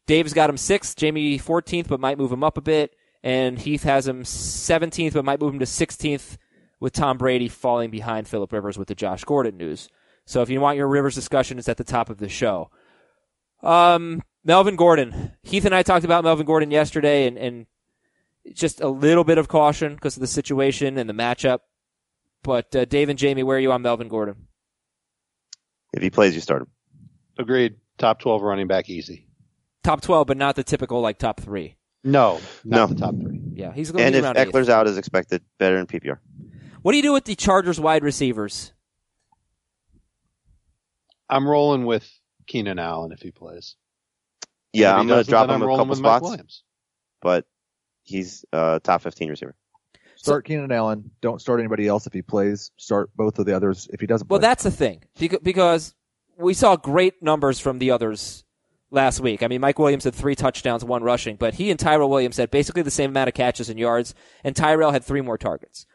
Dave's 0.08 0.34
got 0.34 0.49
him 0.49 0.58
sixth, 0.58 0.97
Jamie 0.97 1.38
fourteenth, 1.38 1.88
but 1.88 1.99
might 1.99 2.18
move 2.18 2.32
him 2.32 2.43
up 2.43 2.58
a 2.58 2.62
bit, 2.62 2.95
and 3.22 3.60
Heath 3.60 3.84
has 3.84 4.08
him 4.08 4.26
seventeenth, 4.26 5.14
but 5.14 5.24
might 5.24 5.39
move 5.39 5.53
him 5.53 5.60
to 5.60 5.68
sixteenth, 5.68 6.39
with 6.80 6.93
Tom 6.93 7.20
Brady 7.20 7.49
falling 7.49 7.91
behind 7.91 8.28
Philip 8.28 8.51
Rivers 8.51 8.76
with 8.76 8.88
the 8.88 8.95
Josh 8.95 9.24
Gordon 9.24 9.58
news. 9.58 9.88
So 10.26 10.41
if 10.41 10.49
you 10.49 10.60
want 10.62 10.78
your 10.78 10.88
Rivers 10.88 11.14
discussion, 11.14 11.60
it's 11.60 11.70
at 11.70 11.78
the 11.78 11.84
top 11.84 12.10
of 12.10 12.18
the 12.18 12.28
show. 12.28 12.72
Um, 13.62 14.24
Melvin 14.43 14.78
Gordon. 14.78 15.34
Heath 15.43 15.66
and 15.66 15.76
I 15.76 15.84
talked 15.84 16.05
about 16.05 16.24
Melvin 16.24 16.47
Gordon 16.47 16.72
yesterday, 16.72 17.28
and, 17.28 17.38
and 17.38 17.68
just 18.53 18.81
a 18.81 18.87
little 18.89 19.23
bit 19.23 19.37
of 19.37 19.47
caution 19.47 19.95
because 19.95 20.17
of 20.17 20.21
the 20.21 20.27
situation 20.27 20.97
and 20.97 21.09
the 21.09 21.13
matchup. 21.13 21.59
But 22.43 22.75
uh, 22.75 22.85
Dave 22.85 23.09
and 23.09 23.17
Jamie, 23.19 23.43
where 23.43 23.57
are 23.57 23.59
you 23.61 23.71
on 23.71 23.81
Melvin 23.81 24.07
Gordon? 24.07 24.47
If 25.93 26.01
he 26.01 26.09
plays, 26.09 26.35
you 26.35 26.41
start 26.41 26.61
him. 26.63 26.67
Agreed. 27.39 27.75
Top 27.97 28.19
12 28.19 28.41
running 28.41 28.67
back 28.67 28.89
easy. 28.89 29.27
Top 29.83 30.01
twelve, 30.01 30.27
but 30.27 30.35
not 30.35 30.55
the 30.57 30.63
typical 30.65 30.99
like 30.99 31.17
top 31.17 31.39
three. 31.39 31.77
No. 32.03 32.41
Not 32.65 32.89
No. 32.89 32.93
the 32.93 32.95
top 32.95 33.15
three. 33.15 33.39
Yeah, 33.53 33.71
he's 33.71 33.89
going 33.89 33.99
to 33.99 34.03
And 34.05 34.13
be 34.13 34.17
if 34.19 34.23
around 34.25 34.37
eighth. 34.37 34.51
Ekeler's 34.51 34.67
out 34.69 34.85
as 34.85 34.97
expected, 34.97 35.41
better 35.59 35.77
in 35.77 35.87
PPR. 35.87 36.17
What 36.81 36.91
do 36.91 36.97
you 36.97 37.03
do 37.03 37.13
with 37.13 37.23
the 37.23 37.35
Chargers 37.35 37.79
wide 37.79 38.03
receivers? 38.03 38.73
I'm 41.29 41.47
rolling 41.47 41.85
with 41.85 42.09
Keenan 42.47 42.79
Allen 42.79 43.11
if 43.11 43.21
he 43.21 43.31
plays. 43.31 43.75
Yeah, 44.73 44.91
If 44.91 44.95
he 44.95 44.99
I'm 45.01 45.07
going 45.07 45.23
to 45.23 45.29
drop 45.29 45.49
him 45.49 45.61
a 45.61 45.77
couple 45.77 45.95
spots, 45.95 46.63
but 47.21 47.45
he's 48.08 48.45
a 48.53 48.80
top 48.84 49.01
15 49.01 49.30
receiver. 49.30 49.55
Start 50.16 50.45
Keenan 50.45 50.72
Allen. 50.72 51.12
Don't 51.22 51.39
start 51.39 51.60
anybody 51.60 51.88
else 51.88 52.08
if 52.08 52.14
he 52.14 52.22
plays. 52.24 52.72
Start 52.78 53.10
both 53.16 53.38
of 53.38 53.45
the 53.45 53.55
others 53.55 53.88
if 53.93 53.99
he 54.01 54.08
doesn't 54.08 54.30
Well, 54.30 54.39
play. 54.39 54.47
that's 54.47 54.64
the 54.64 54.72
thing 54.72 55.03
because 55.43 55.93
we 56.38 56.53
saw 56.55 56.76
great 56.76 57.22
numbers 57.22 57.60
from 57.60 57.78
the 57.80 57.91
others 57.91 58.43
last 58.89 59.20
week. 59.20 59.43
I 59.43 59.47
mean, 59.47 59.62
Mike 59.62 59.78
Williams 59.78 60.05
had 60.05 60.16
three 60.16 60.34
touchdowns, 60.36 60.84
one 60.84 61.03
rushing, 61.03 61.36
but 61.36 61.53
he 61.55 61.70
and 61.70 61.80
Tyrell 61.80 62.10
Williams 62.10 62.38
had 62.38 62.49
basically 62.49 62.82
the 62.82 62.91
same 62.91 63.12
amount 63.12 63.28
of 63.28 63.36
catches 63.36 63.70
and 63.70 63.78
yards, 63.80 64.16
and 64.43 64.55
Tyrell 64.55 64.91
had 64.91 65.03
three 65.03 65.22
more 65.22 65.38
targets. 65.38 65.86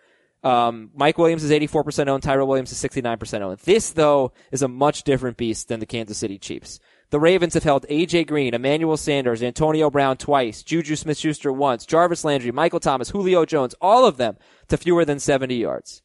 Um, 0.44 0.90
Mike 0.94 1.18
Williams 1.18 1.44
is 1.44 1.50
84% 1.50 2.08
owned, 2.08 2.22
Tyrell 2.22 2.46
Williams 2.48 2.72
is 2.72 2.78
69% 2.82 3.40
owned. 3.42 3.58
This, 3.60 3.90
though, 3.90 4.32
is 4.50 4.62
a 4.62 4.68
much 4.68 5.04
different 5.04 5.36
beast 5.36 5.68
than 5.68 5.78
the 5.80 5.86
Kansas 5.86 6.18
City 6.18 6.38
Chiefs. 6.38 6.80
The 7.12 7.20
Ravens 7.20 7.52
have 7.52 7.62
held 7.62 7.84
AJ 7.90 8.26
Green, 8.26 8.54
Emmanuel 8.54 8.96
Sanders, 8.96 9.42
Antonio 9.42 9.90
Brown 9.90 10.16
twice, 10.16 10.62
Juju 10.62 10.96
Smith-Schuster 10.96 11.52
once, 11.52 11.84
Jarvis 11.84 12.24
Landry, 12.24 12.52
Michael 12.52 12.80
Thomas, 12.80 13.10
Julio 13.10 13.44
Jones, 13.44 13.74
all 13.82 14.06
of 14.06 14.16
them 14.16 14.38
to 14.68 14.78
fewer 14.78 15.04
than 15.04 15.18
70 15.18 15.54
yards. 15.54 16.00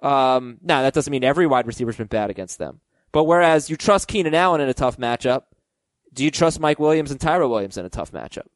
Um, 0.00 0.58
now 0.62 0.82
that 0.82 0.94
doesn't 0.94 1.10
mean 1.10 1.24
every 1.24 1.48
wide 1.48 1.66
receiver's 1.66 1.96
been 1.96 2.06
bad 2.06 2.30
against 2.30 2.58
them. 2.58 2.80
But 3.10 3.24
whereas 3.24 3.68
you 3.68 3.76
trust 3.76 4.06
Keenan 4.06 4.36
Allen 4.36 4.60
in 4.60 4.68
a 4.68 4.74
tough 4.74 4.98
matchup, 4.98 5.42
do 6.12 6.22
you 6.22 6.30
trust 6.30 6.60
Mike 6.60 6.78
Williams 6.78 7.10
and 7.10 7.18
Tyra 7.18 7.50
Williams 7.50 7.76
in 7.76 7.84
a 7.84 7.90
tough 7.90 8.12
matchup? 8.12 8.46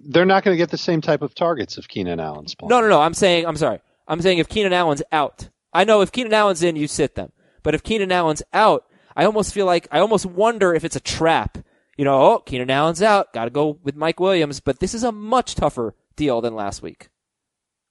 They're 0.00 0.26
not 0.26 0.42
going 0.42 0.54
to 0.56 0.58
get 0.58 0.70
the 0.70 0.76
same 0.76 1.00
type 1.00 1.22
of 1.22 1.36
targets 1.36 1.78
if 1.78 1.86
Keenan 1.86 2.18
Allen's 2.18 2.56
playing. 2.56 2.70
No, 2.70 2.80
no, 2.80 2.88
no. 2.88 3.00
I'm 3.00 3.14
saying, 3.14 3.46
I'm 3.46 3.56
sorry. 3.56 3.78
I'm 4.08 4.20
saying 4.20 4.38
if 4.38 4.48
Keenan 4.48 4.72
Allen's 4.72 5.04
out, 5.12 5.50
I 5.72 5.84
know 5.84 6.00
if 6.00 6.10
Keenan 6.10 6.34
Allen's 6.34 6.64
in, 6.64 6.74
you 6.74 6.88
sit 6.88 7.14
them. 7.14 7.30
But 7.62 7.74
if 7.74 7.82
Keenan 7.82 8.12
Allen's 8.12 8.42
out, 8.52 8.84
I 9.16 9.24
almost 9.24 9.52
feel 9.54 9.66
like, 9.66 9.86
I 9.90 10.00
almost 10.00 10.26
wonder 10.26 10.74
if 10.74 10.84
it's 10.84 10.96
a 10.96 11.00
trap. 11.00 11.58
You 11.96 12.04
know, 12.04 12.20
oh, 12.34 12.38
Keenan 12.38 12.70
Allen's 12.70 13.02
out. 13.02 13.32
Got 13.32 13.44
to 13.44 13.50
go 13.50 13.78
with 13.82 13.96
Mike 13.96 14.18
Williams. 14.20 14.60
But 14.60 14.80
this 14.80 14.94
is 14.94 15.04
a 15.04 15.12
much 15.12 15.54
tougher 15.54 15.94
deal 16.16 16.40
than 16.40 16.54
last 16.54 16.82
week. 16.82 17.08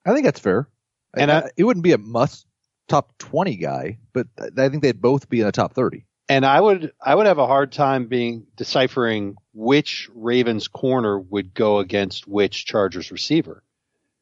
I 0.05 0.13
think 0.13 0.25
that's 0.25 0.39
fair. 0.39 0.67
And 1.13 1.29
And 1.29 1.45
I- 1.45 1.51
it 1.57 1.63
wouldn't 1.63 1.83
be 1.83 1.91
a 1.93 1.97
must 1.97 2.47
top 2.87 3.17
20 3.19 3.55
guy, 3.57 3.99
but 4.13 4.27
I 4.57 4.69
think 4.69 4.81
they'd 4.81 5.01
both 5.01 5.29
be 5.29 5.39
in 5.39 5.45
the 5.45 5.51
top 5.51 5.73
30. 5.73 6.05
And 6.27 6.45
I 6.45 6.59
would 6.61 6.93
I 7.01 7.13
would 7.13 7.25
have 7.27 7.37
a 7.39 7.47
hard 7.47 7.71
time 7.73 8.07
being 8.07 8.47
deciphering 8.55 9.35
which 9.53 10.09
Ravens 10.15 10.67
corner 10.69 11.19
would 11.19 11.53
go 11.53 11.79
against 11.79 12.25
which 12.27 12.65
Chargers 12.65 13.11
receiver. 13.11 13.63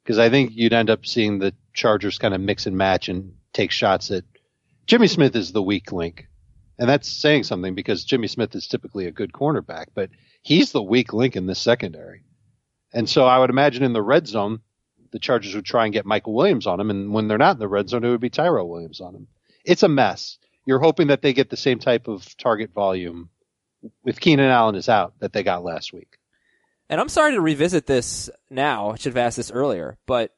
Because 0.04 0.18
I 0.18 0.30
think 0.30 0.52
you'd 0.54 0.74
end 0.74 0.90
up 0.90 1.06
seeing 1.06 1.38
the 1.40 1.54
Chargers 1.74 2.18
kind 2.18 2.34
of 2.34 2.42
mix 2.42 2.66
and 2.66 2.76
match 2.78 3.10
and 3.10 3.34
take 3.54 3.70
shots 3.72 4.10
at 4.12 4.24
Jimmy 4.90 5.06
Smith 5.06 5.36
is 5.36 5.52
the 5.52 5.62
weak 5.62 5.92
link. 5.92 6.28
And 6.80 6.90
that's 6.90 7.08
saying 7.08 7.44
something 7.44 7.76
because 7.76 8.04
Jimmy 8.04 8.28
Smith 8.28 8.56
is 8.56 8.68
typically 8.68 9.06
a 9.06 9.12
good 9.12 9.32
cornerback, 9.32 9.88
but 9.94 10.10
he's 10.42 10.72
the 10.72 10.82
weak 10.82 11.14
link 11.14 11.36
in 11.36 11.46
this 11.46 11.60
secondary. 11.60 12.24
And 12.92 13.08
so 13.08 13.26
I 13.26 13.38
would 13.38 13.52
imagine 13.52 13.84
in 13.84 13.94
the 13.94 14.02
red 14.02 14.28
zone, 14.28 14.62
the 15.12 15.20
Chargers 15.20 15.54
would 15.54 15.66
try 15.66 15.84
and 15.84 15.94
get 15.94 16.08
Michael 16.08 16.34
Williams 16.34 16.66
on 16.66 16.80
him. 16.80 16.90
And 16.90 17.14
when 17.14 17.28
they're 17.28 17.38
not 17.38 17.58
in 17.58 17.60
the 17.60 17.68
red 17.68 17.88
zone, 17.88 18.04
it 18.04 18.10
would 18.10 18.20
be 18.20 18.32
Tyrell 18.32 18.68
Williams 18.68 19.00
on 19.00 19.14
him. 19.14 19.28
It's 19.64 19.84
a 19.84 19.88
mess 19.88 20.40
you're 20.66 20.80
hoping 20.80 21.08
that 21.08 21.22
they 21.22 21.34
get 21.34 21.52
the 21.52 21.58
same 21.58 21.78
type 21.78 22.08
of 22.08 22.36
target 22.38 22.72
volume 22.74 23.30
with 24.04 24.20
Keenan 24.20 24.50
Allen 24.50 24.76
is 24.76 24.90
out 24.90 25.14
that 25.20 25.34
they 25.34 25.44
got 25.44 25.64
last 25.64 25.94
week. 25.94 26.18
And 26.90 27.00
I'm 27.00 27.10
sorry 27.10 27.34
to 27.34 27.42
revisit 27.42 27.86
this 27.86 28.28
now. 28.50 28.90
I 28.90 28.96
should 28.96 29.14
have 29.14 29.24
asked 29.24 29.38
this 29.38 29.52
earlier. 29.52 30.00
But 30.08 30.36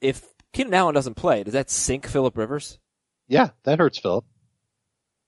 if 0.00 0.24
Keenan 0.54 0.72
Allen 0.72 0.94
doesn't 0.94 1.16
play, 1.16 1.42
does 1.44 1.52
that 1.52 1.68
sink 1.68 2.06
Philip 2.06 2.38
Rivers? 2.38 2.78
Yeah, 3.28 3.50
that 3.64 3.78
hurts 3.78 3.98
Philip. 3.98 4.24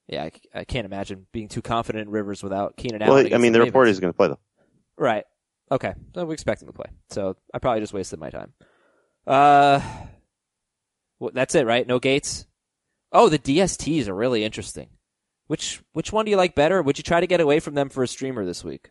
Yeah, 0.09 0.25
I, 0.25 0.31
I 0.55 0.65
can't 0.65 0.85
imagine 0.85 1.27
being 1.33 1.49
too 1.49 1.63
confident 1.63 2.07
in 2.07 2.11
Rivers 2.13 2.43
without 2.43 2.77
Keenan 2.77 3.03
Allen. 3.03 3.25
Well, 3.25 3.35
I 3.35 3.39
mean, 3.39 3.53
the 3.53 3.59
Ravens. 3.59 3.71
report 3.71 3.89
is 3.89 4.01
going 4.01 4.13
to 4.13 4.17
play 4.17 4.29
though. 4.29 4.39
Right. 4.97 5.25
Okay. 5.71 5.95
So 6.15 6.25
we 6.25 6.35
expect 6.35 6.63
him 6.63 6.69
to 6.69 6.73
play. 6.73 6.87
So 7.11 7.37
I 7.53 7.59
probably 7.59 7.81
just 7.81 7.93
wasted 7.93 8.21
my 8.21 8.31
time. 8.31 8.53
Uh, 9.27 9.81
well, 11.19 11.33
that's 11.35 11.55
it, 11.55 11.67
right? 11.67 11.87
No 11.87 11.99
Gates. 11.99 12.47
Oh, 13.13 13.29
the 13.29 13.39
DSTs 13.39 14.09
are 14.09 14.15
really 14.15 14.45
interesting. 14.45 14.91
Which 15.49 15.81
which 15.93 16.13
one 16.13 16.25
do 16.25 16.31
you 16.31 16.37
like 16.37 16.55
better? 16.55 16.83
Would 16.83 16.99
you 16.99 17.05
try 17.05 17.21
to 17.21 17.27
get 17.27 17.41
away 17.41 17.61
from 17.61 17.75
them 17.75 17.89
for 17.89 18.03
a 18.03 18.09
streamer 18.09 18.45
this 18.45 18.65
week? 18.65 18.91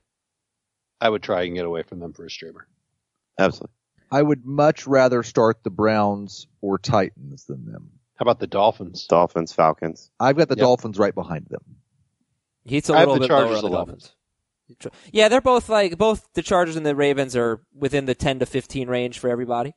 I 1.00 1.10
would 1.10 1.22
try 1.22 1.44
and 1.44 1.56
get 1.56 1.66
away 1.66 1.84
from 1.84 2.00
them 2.00 2.14
for 2.14 2.26
a 2.26 2.30
streamer. 2.30 2.68
Absolutely. 3.38 3.74
I 4.12 4.22
would 4.22 4.46
much 4.46 4.88
rather 4.88 5.24
start 5.24 5.64
the 5.64 5.70
Browns 5.70 6.48
or 6.62 6.78
Titans 6.78 7.46
than 7.46 7.66
them. 7.66 7.92
How 8.16 8.24
about 8.24 8.40
the 8.40 8.48
Dolphins? 8.48 9.06
Dolphins, 9.08 9.52
Falcons. 9.54 10.10
I've 10.20 10.38
got 10.38 10.48
the 10.50 10.56
Yep. 10.56 10.64
Dolphins 10.64 10.98
right 10.98 11.14
behind 11.14 11.48
them. 11.50 11.62
He's 12.64 12.90
a 12.90 12.94
I 12.94 13.00
have 13.00 13.10
little 13.10 13.16
the 13.22 13.28
bit 13.28 13.34
lower 13.34 13.42
Chargers 13.48 13.64
on 13.64 13.72
the 13.72 13.78
Dolphins. 13.78 14.12
Yeah, 15.12 15.30
they're 15.30 15.42
both 15.42 15.70
like 15.70 15.98
both 15.98 16.28
the 16.34 16.42
Chargers 16.42 16.76
and 16.76 16.86
the 16.86 16.96
Ravens 16.96 17.36
are 17.36 17.62
within 17.76 18.06
the 18.06 18.16
ten 18.16 18.40
to 18.40 18.46
fifteen 18.46 18.88
range 18.88 19.20
for 19.20 19.30
everybody. 19.30 19.76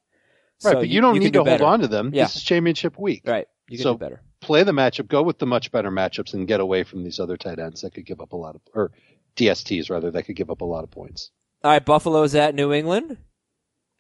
Right, 0.65 0.73
So 0.73 0.75
but 0.75 0.89
you, 0.89 1.01
don't 1.01 1.15
can 1.15 1.23
need 1.25 1.33
to 1.35 1.45
better. 1.45 1.63
hold 1.65 1.75
on 1.75 1.81
to 1.81 1.89
them. 1.89 2.11
Yeah. 2.15 2.25
This 2.25 2.37
is 2.37 2.43
championship 2.43 2.99
week. 2.99 3.23
Right, 3.27 3.47
you 3.69 3.77
can 3.77 3.83
So- 3.83 3.95
do 3.95 3.99
better. 3.99 4.23
Play 4.41 4.63
the 4.63 4.73
matchup, 4.73 5.09
go 5.09 5.25
with 5.25 5.39
the 5.41 5.47
much 5.47 5.73
better 5.73 5.91
matchups 5.91 6.33
and 6.33 6.47
get 6.47 6.61
away 6.61 6.85
from 6.85 7.03
these 7.03 7.19
other 7.19 7.37
tight 7.37 7.59
ends 7.59 7.81
that 7.83 7.93
could 7.93 8.07
give 8.07 8.21
up 8.21 8.33
a 8.33 8.37
lot 8.37 8.55
of 8.55 8.61
or 8.73 8.93
DSTs 9.35 9.91
rather 9.91 10.13
that 10.13 10.23
could 10.23 10.37
give 10.37 10.49
up 10.51 10.61
a 10.61 10.65
lot 10.65 10.85
of 10.85 10.91
points. 10.93 11.31
All 11.65 11.73
right, 11.73 11.85
Buffalo's 11.85 12.37
at 12.37 12.55
New 12.55 12.73
England. 12.73 13.19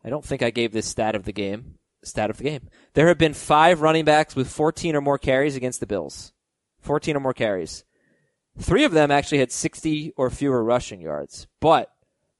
I 0.04 0.10
don't 0.10 0.24
think 0.24 0.42
I 0.42 0.50
gave 0.50 0.72
this 0.72 0.86
stat 0.86 1.16
of 1.16 1.24
the 1.24 1.32
game. 1.32 1.74
Stat 2.02 2.30
of 2.30 2.38
the 2.38 2.44
game. 2.44 2.68
There 2.94 3.08
have 3.08 3.18
been 3.18 3.34
five 3.34 3.80
running 3.80 4.04
backs 4.04 4.36
with 4.36 4.48
14 4.50 4.96
or 4.96 5.00
more 5.00 5.18
carries 5.18 5.56
against 5.56 5.80
the 5.80 5.86
Bills. 5.86 6.32
14 6.80 7.16
or 7.16 7.20
more 7.20 7.34
carries. 7.34 7.84
Three 8.58 8.84
of 8.84 8.92
them 8.92 9.10
actually 9.10 9.38
had 9.38 9.52
60 9.52 10.12
or 10.16 10.30
fewer 10.30 10.64
rushing 10.64 11.00
yards. 11.00 11.46
But 11.60 11.90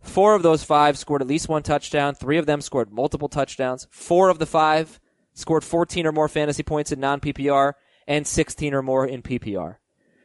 four 0.01 0.35
of 0.35 0.43
those 0.43 0.65
five 0.65 0.99
scored 0.99 1.23
at 1.23 1.29
least 1.29 1.49
one 1.49 1.63
touchdown. 1.63 2.15
Three 2.15 2.39
of 2.39 2.47
them 2.47 2.61
scored 2.61 2.93
multiple 2.93 3.29
touchdowns. 3.29 3.87
Four 3.91 4.29
of 4.29 4.39
the 4.39 4.47
five 4.47 5.01
scored 5.35 5.65
14 5.65 6.07
or 6.07 6.13
more 6.13 6.29
fantasy 6.29 6.63
points 6.63 6.91
in 6.91 7.01
non-PPR 7.01 7.75
and 8.07 8.27
16 8.27 8.75
or 8.75 8.83
more 8.83 9.07
in 9.07 9.23
PPR. 9.23 9.77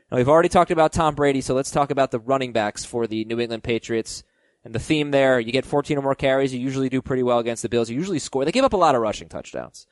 Now 0.10 0.18
we've 0.18 0.30
already 0.30 0.50
talked 0.50 0.72
about 0.72 0.94
Tom 0.94 1.16
Brady, 1.16 1.42
so 1.42 1.54
let's 1.54 1.72
talk 1.72 1.92
about 1.92 2.12
the 2.12 2.20
running 2.20 2.54
backs 2.54 2.86
for 2.86 3.08
the 3.08 3.26
New 3.26 3.40
England 3.40 3.64
Patriots. 3.64 4.24
And 4.66 4.74
the 4.74 4.80
theme 4.80 5.12
there, 5.12 5.40
you 5.40 5.52
get 5.52 5.66
14 5.66 5.98
or 5.98 6.02
more 6.02 6.16
carries, 6.16 6.54
you 6.54 6.60
usually 6.60 6.88
do 6.90 7.02
pretty 7.02 7.24
well 7.24 7.40
against 7.40 7.64
the 7.64 7.70
Bills. 7.70 7.90
You 7.90 7.98
usually 7.98 8.20
score. 8.20 8.46
They 8.46 8.52
give 8.52 8.64
up 8.64 8.74
a 8.74 8.78
lot 8.78 8.96
of 8.96 9.02
rushing 9.02 9.28
touchdowns. 9.28 9.88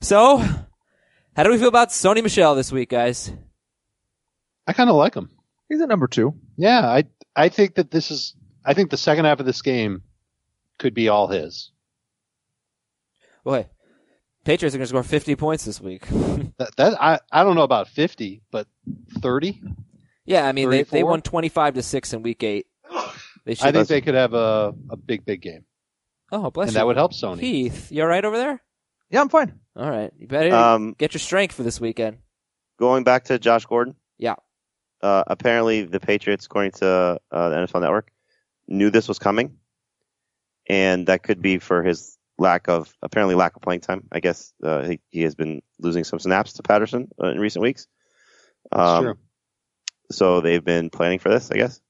So, 0.00 0.38
how 1.36 1.42
do 1.42 1.50
we 1.50 1.58
feel 1.58 1.68
about 1.68 1.90
Sony 1.90 2.22
Michel 2.22 2.54
this 2.54 2.72
week, 2.72 2.88
guys? 2.88 3.30
I 4.66 4.72
kind 4.72 4.88
of 4.88 4.96
like 4.96 5.14
him. 5.14 5.30
He's 5.68 5.80
at 5.82 5.88
number 5.88 6.06
two. 6.06 6.34
Yeah, 6.56 6.80
I 6.86 7.04
I 7.36 7.48
think 7.50 7.74
that 7.74 7.90
this 7.90 8.10
is. 8.10 8.34
I 8.64 8.74
think 8.74 8.90
the 8.90 8.96
second 8.96 9.24
half 9.26 9.40
of 9.40 9.46
this 9.46 9.60
game 9.62 10.02
could 10.78 10.94
be 10.94 11.08
all 11.08 11.28
his. 11.28 11.70
Boy, 13.44 13.66
Patriots 14.44 14.74
are 14.74 14.78
going 14.78 14.84
to 14.84 14.88
score 14.88 15.02
50 15.02 15.36
points 15.36 15.64
this 15.64 15.80
week. 15.80 16.06
That, 16.58 16.74
that 16.76 17.00
I 17.00 17.20
I 17.30 17.44
don't 17.44 17.54
know 17.54 17.62
about 17.62 17.86
fifty, 17.88 18.42
but 18.50 18.66
thirty. 19.20 19.60
yeah, 20.24 20.46
I 20.48 20.50
mean, 20.52 20.70
they, 20.70 20.82
they 20.82 21.04
won 21.04 21.22
25 21.22 21.74
to 21.74 21.82
6 21.82 22.12
in 22.14 22.22
week 22.22 22.42
8. 22.42 22.66
They 23.44 23.54
should. 23.54 23.66
I 23.66 23.72
think 23.72 23.88
they 23.88 24.00
could 24.00 24.14
have 24.14 24.34
a 24.34 24.74
a 24.90 24.96
big 24.96 25.24
big 25.24 25.40
game, 25.42 25.64
oh, 26.32 26.50
bless 26.50 26.68
and 26.68 26.74
you. 26.74 26.78
that 26.80 26.86
would 26.86 26.96
help 26.96 27.12
Sony. 27.12 27.40
Heath, 27.40 27.90
you 27.92 28.02
all 28.02 28.08
right 28.08 28.24
over 28.24 28.36
there? 28.36 28.62
Yeah, 29.10 29.20
I'm 29.22 29.28
fine. 29.30 29.58
All 29.74 29.88
right. 29.88 30.12
You 30.18 30.26
better 30.26 30.54
Um, 30.54 30.94
get 30.98 31.14
your 31.14 31.20
strength 31.20 31.54
for 31.54 31.62
this 31.62 31.80
weekend. 31.80 32.18
going 32.78 33.04
back 33.04 33.24
to 33.24 33.38
Josh 33.38 33.64
Gordon. 33.64 33.94
Yeah. 34.18 34.34
Uh, 35.02 35.24
apparently, 35.26 35.82
the 35.82 36.00
Patriots, 36.00 36.46
according 36.46 36.72
to 36.72 37.20
uh, 37.30 37.48
the 37.48 37.56
NFL 37.56 37.80
Network, 37.80 38.10
knew 38.66 38.90
this 38.90 39.08
was 39.08 39.18
coming, 39.18 39.56
and 40.68 41.06
that 41.06 41.22
could 41.22 41.40
be 41.40 41.58
for 41.58 41.82
his 41.82 42.16
lack 42.36 42.68
of 42.68 42.92
apparently 43.02 43.34
lack 43.34 43.56
of 43.56 43.62
playing 43.62 43.80
time. 43.80 44.06
I 44.12 44.20
guess 44.20 44.52
uh, 44.62 44.84
he, 44.84 45.00
he 45.10 45.22
has 45.22 45.34
been 45.34 45.62
losing 45.78 46.04
some 46.04 46.18
snaps 46.18 46.54
to 46.54 46.62
Patterson 46.62 47.08
uh, 47.22 47.28
in 47.28 47.38
recent 47.40 47.62
weeks. 47.62 47.86
That's 48.70 48.80
Um, 48.82 49.04
true. 49.04 49.18
So 50.10 50.40
they've 50.40 50.64
been 50.64 50.90
planning 50.90 51.18
for 51.18 51.28
this, 51.30 51.50
I 51.50 51.56
guess. 51.56 51.80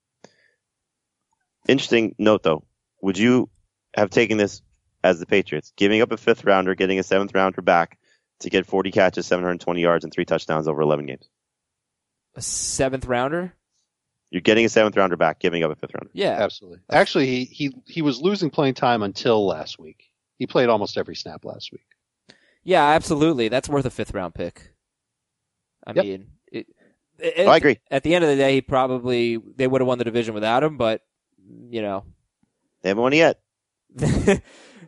Interesting 1.69 2.15
note, 2.19 2.43
though. 2.43 2.65
Would 3.03 3.19
you 3.19 3.49
have 3.95 4.11
taken 4.11 4.39
this 4.39 4.63
as 5.05 5.21
the 5.21 5.27
Patriots, 5.27 5.73
giving 5.77 6.01
up 6.03 6.11
a 6.11 6.17
fifth 6.17 6.45
rounder, 6.45 6.75
getting 6.75 6.99
a 6.99 7.03
seventh 7.03 7.35
rounder 7.35 7.63
back 7.63 7.99
to 8.41 8.51
get 8.51 8.67
40 8.67 8.91
catches, 8.91 9.27
720 9.27 9.81
yards, 9.81 10.05
and 10.05 10.13
three 10.13 10.25
touchdowns 10.25 10.67
over 10.67 10.81
11 10.81 11.07
games? 11.07 11.29
A 12.35 12.41
seventh 12.43 13.07
rounder? 13.07 13.55
You're 14.31 14.43
getting 14.43 14.65
a 14.65 14.69
seventh 14.69 14.97
rounder 14.97 15.17
back, 15.17 15.41
giving 15.41 15.63
up 15.63 15.71
a 15.71 15.75
fifth 15.77 15.95
rounder. 15.95 16.11
Yeah. 16.13 16.37
Absolutely. 16.41 16.81
Actually, 16.91 17.27
he, 17.27 17.45
he 17.45 17.73
he 17.87 18.03
was 18.03 18.21
losing 18.21 18.51
playing 18.51 18.75
time 18.75 19.03
until 19.03 19.47
last 19.47 19.79
week. 19.79 20.05
He 20.39 20.47
played 20.47 20.69
almost 20.69 20.99
every 20.99 21.17
snap 21.17 21.45
last 21.45 21.73
week. 21.73 21.87
Yeah, 22.63 22.85
absolutely. 22.85 23.49
That's 23.49 23.69
worth 23.69 23.87
a 23.87 23.91
fifth 23.91 24.13
round 24.13 24.35
pick. 24.35 24.75
I 25.87 25.93
Yep. 25.95 26.05
mean, 26.05 26.27
it, 26.53 26.67
it, 27.19 27.47
Oh, 27.47 27.51
I 27.51 27.57
agree. 27.57 27.79
At 27.91 28.03
the 28.03 28.15
end 28.15 28.23
of 28.23 28.31
the 28.31 28.37
day, 28.37 28.55
he 28.55 28.61
probably 28.61 29.39
they 29.57 29.67
would 29.67 29.81
have 29.81 29.89
won 29.89 29.99
the 29.99 30.05
division 30.05 30.35
without 30.35 30.63
him, 30.63 30.77
but 30.77 31.01
you 31.71 31.83
know, 31.83 32.05
They 32.83 32.91
haven't 32.91 33.03
won 33.03 33.13
yet. 33.13 33.41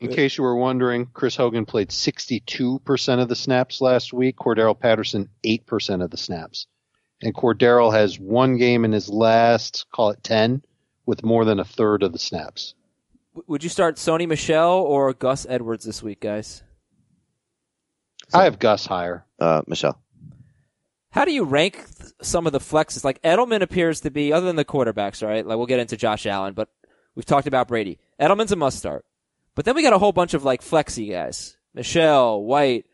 In 0.01 0.11
case 0.11 0.39
you 0.39 0.45
were 0.45 0.57
wondering, 0.57 1.07
Chris 1.13 1.37
Hogan 1.37 1.67
played 1.67 1.91
62% 1.91 3.21
of 3.23 3.29
the 3.29 3.37
snaps 3.37 3.81
last 3.81 4.13
week. 4.13 4.37
Cordarrelle 4.37 4.79
Patterson, 4.79 5.29
8% 5.45 6.03
of 6.03 6.11
the 6.11 6.17
snaps. 6.17 6.67
And 7.23 7.35
Cordarrelle 7.35 7.93
has 7.93 8.19
one 8.19 8.57
game 8.57 8.85
in 8.87 8.93
his 8.93 9.11
last, 9.11 9.87
call 9.93 10.11
it 10.11 10.23
10, 10.23 10.63
with 11.05 11.23
more 11.23 11.45
than 11.45 11.61
a 11.61 11.65
third 11.65 12.03
of 12.03 12.13
the 12.13 12.19
snaps. 12.19 12.75
would 13.47 13.63
you 13.63 13.69
start 13.69 13.97
Sony 13.97 14.27
Michel 14.27 14.73
or 14.73 15.13
Gus 15.13 15.47
Edwards 15.49 15.85
this 15.85 16.03
week, 16.03 16.21
guys? 16.21 16.63
I 18.33 18.45
have 18.45 18.59
Gus 18.59 18.87
higher. 18.87 19.27
Uh, 19.39 19.63
Michel. 19.67 20.01
How 21.13 21.25
do 21.25 21.33
you 21.33 21.45
rank 21.45 21.75
th- 21.75 22.13
some 22.23 22.47
of 22.47 22.53
the 22.53 22.61
flexes? 22.61 23.05
Like 23.05 23.21
Edelman 23.23 23.63
appears 23.63 24.01
to 24.03 24.11
be, 24.11 24.33
other 24.33 24.47
than 24.47 24.57
the 24.57 24.65
quarterbacks, 24.65 25.27
right? 25.27 25.45
Like 25.45 25.57
we'll 25.59 25.67
get 25.67 25.81
into 25.81 25.97
Josh 25.97 26.27
Allen, 26.27 26.55
but 26.55 26.69
we've 27.15 27.25
talked 27.25 27.47
about 27.47 27.69
Brady. 27.69 27.99
Edelman's 28.21 28.53
a 28.53 28.57
must 28.57 28.79
start. 28.79 29.05
But 29.55 29.65
then 29.65 29.75
we 29.75 29.83
got 29.83 29.93
a 29.93 29.99
whole 29.99 30.13
bunch 30.13 30.35
of 30.35 30.45
like 30.45 30.63
flexy 30.63 31.11
guys. 31.11 31.57
Michel, 31.75 32.43
White, 32.43 32.87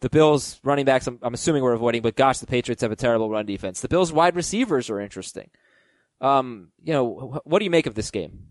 the 0.00 0.10
Bills 0.10 0.60
running 0.62 0.84
backs, 0.84 1.06
I'm, 1.06 1.18
I'm 1.22 1.34
assuming 1.34 1.62
we're 1.62 1.72
avoiding, 1.72 2.02
but 2.02 2.16
gosh, 2.16 2.38
the 2.38 2.46
Patriots 2.46 2.82
have 2.82 2.92
a 2.92 2.96
terrible 2.96 3.30
run 3.30 3.46
defense. 3.46 3.80
The 3.80 3.88
Bills 3.88 4.12
wide 4.12 4.36
receivers 4.36 4.90
are 4.90 5.00
interesting. 5.00 5.50
Um, 6.20 6.70
you 6.82 6.92
know, 6.92 7.08
wh- 7.10 7.46
what 7.46 7.58
do 7.58 7.64
you 7.64 7.70
make 7.70 7.86
of 7.86 7.94
this 7.94 8.10
game? 8.10 8.48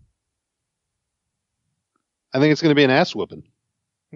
I 2.32 2.38
think 2.38 2.52
it's 2.52 2.60
going 2.60 2.70
to 2.70 2.76
be 2.76 2.84
an 2.84 2.90
ass 2.90 3.14
whooping. 3.14 3.44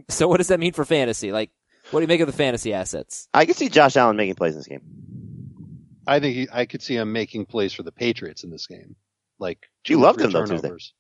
So 0.09 0.29
what 0.29 0.39
does 0.39 0.49
that 0.49 0.61
mean 0.61 0.73
for 0.73 0.85
fantasy? 0.85 1.33
Like, 1.33 1.51
what 1.93 2.01
do 2.01 2.03
you 2.03 2.09
make 2.09 2.21
of 2.21 2.27
the 2.27 2.33
fantasy 2.33 2.73
assets? 2.73 3.29
I 3.33 3.45
can 3.45 3.55
see 3.55 3.69
Josh 3.69 3.97
Allen 3.97 4.17
making 4.17 4.35
plays 4.35 4.55
in 4.55 4.59
this 4.59 4.67
game. 4.67 4.83
I 6.07 6.19
think 6.19 6.35
he, 6.35 6.49
I 6.53 6.67
could 6.67 6.83
see 6.83 6.97
him 6.97 7.13
making 7.13 7.47
plays 7.47 7.73
for 7.73 7.85
the 7.85 7.93
Patriots 7.93 8.43
in 8.45 8.51
this 8.51 8.67
game. 8.67 8.97
Like 9.39 9.69
You 9.87 9.97
two 9.97 10.01
loved 10.01 10.19
three 10.19 10.27
him, 10.27 10.33
though, 10.33 10.41
Tuesday. 10.41 10.57
turnovers. 10.57 10.95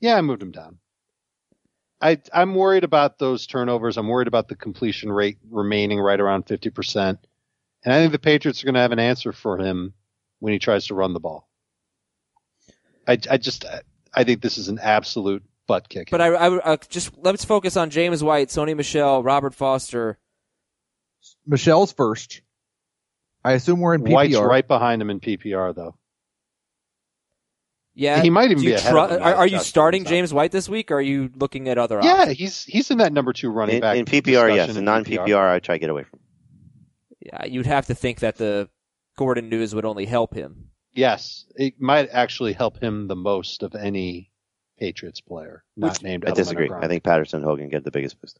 Yeah, 0.00 0.16
I 0.16 0.20
moved 0.22 0.42
him 0.42 0.50
down. 0.52 0.78
I 2.00 2.18
I'm 2.32 2.54
worried 2.54 2.84
about 2.84 3.18
those 3.18 3.46
turnovers. 3.46 3.96
I'm 3.96 4.08
worried 4.08 4.28
about 4.28 4.48
the 4.48 4.56
completion 4.56 5.10
rate 5.10 5.38
remaining 5.50 5.98
right 6.00 6.20
around 6.20 6.46
50%. 6.46 7.18
And 7.84 7.94
I 7.94 8.00
think 8.00 8.12
the 8.12 8.18
Patriots 8.18 8.62
are 8.62 8.66
going 8.66 8.74
to 8.74 8.80
have 8.80 8.92
an 8.92 8.98
answer 8.98 9.32
for 9.32 9.58
him 9.58 9.94
when 10.40 10.52
he 10.52 10.58
tries 10.58 10.86
to 10.88 10.94
run 10.94 11.12
the 11.14 11.20
ball. 11.20 11.48
I 13.06 13.12
I 13.30 13.36
just 13.38 13.64
I 14.14 14.24
think 14.24 14.42
this 14.42 14.58
is 14.58 14.68
an 14.68 14.78
absolute 14.80 15.44
butt 15.66 15.88
kick. 15.88 16.08
But 16.10 16.20
I, 16.20 16.26
I, 16.28 16.72
I 16.72 16.76
just 16.88 17.12
let's 17.18 17.44
focus 17.44 17.76
on 17.76 17.90
James 17.90 18.22
White, 18.22 18.48
Sony 18.48 18.76
Michel, 18.76 19.22
Robert 19.22 19.54
Foster. 19.54 20.18
Michel's 21.46 21.92
first. 21.92 22.40
I 23.44 23.52
assume 23.52 23.80
we're 23.80 23.94
in 23.94 24.02
PPR. 24.02 24.12
White's 24.12 24.36
right 24.38 24.66
behind 24.66 25.00
him 25.02 25.10
in 25.10 25.20
PPR 25.20 25.74
though. 25.74 25.96
Yeah, 27.98 28.20
He 28.20 28.28
might 28.28 28.50
even 28.50 28.62
be 28.62 28.68
you 28.68 28.74
ahead 28.74 28.90
tru- 28.92 29.00
of 29.00 29.22
Are, 29.22 29.34
are 29.36 29.46
you 29.46 29.58
starting 29.58 30.04
James 30.04 30.32
White 30.34 30.52
this 30.52 30.68
week? 30.68 30.90
or 30.90 30.96
Are 30.96 31.00
you 31.00 31.30
looking 31.34 31.68
at 31.70 31.78
other 31.78 31.98
Yeah, 32.02 32.12
options? 32.12 32.36
he's 32.38 32.64
he's 32.64 32.90
in 32.90 32.98
that 32.98 33.10
number 33.12 33.32
two 33.32 33.48
running 33.50 33.76
In, 33.76 33.80
back 33.80 33.96
in 33.96 34.04
PPR, 34.04 34.54
yes. 34.54 34.76
In 34.76 34.84
non 34.84 35.02
PPR, 35.04 35.50
I 35.50 35.60
try 35.60 35.76
to 35.76 35.78
get 35.78 35.88
away 35.88 36.02
from. 36.04 36.20
Yeah, 37.20 37.46
you'd 37.46 37.64
have 37.66 37.86
to 37.86 37.94
think 37.94 38.20
that 38.20 38.36
the 38.36 38.68
Gordon 39.16 39.48
news 39.48 39.74
would 39.74 39.86
only 39.86 40.04
help 40.04 40.34
him. 40.34 40.68
Yes, 40.92 41.46
it 41.56 41.80
might 41.80 42.10
actually 42.12 42.52
help 42.52 42.82
him 42.82 43.08
the 43.08 43.16
most 43.16 43.62
of 43.62 43.74
any 43.74 44.30
Patriots 44.78 45.20
player 45.20 45.64
not 45.76 45.92
Which- 45.92 46.02
named. 46.02 46.24
I 46.26 46.30
Edelman 46.30 46.34
disagree. 46.36 46.70
I 46.70 46.88
think 46.88 47.02
Patterson 47.02 47.42
Hogan 47.42 47.68
get 47.68 47.84
the 47.84 47.90
biggest 47.90 48.20
boost. 48.20 48.38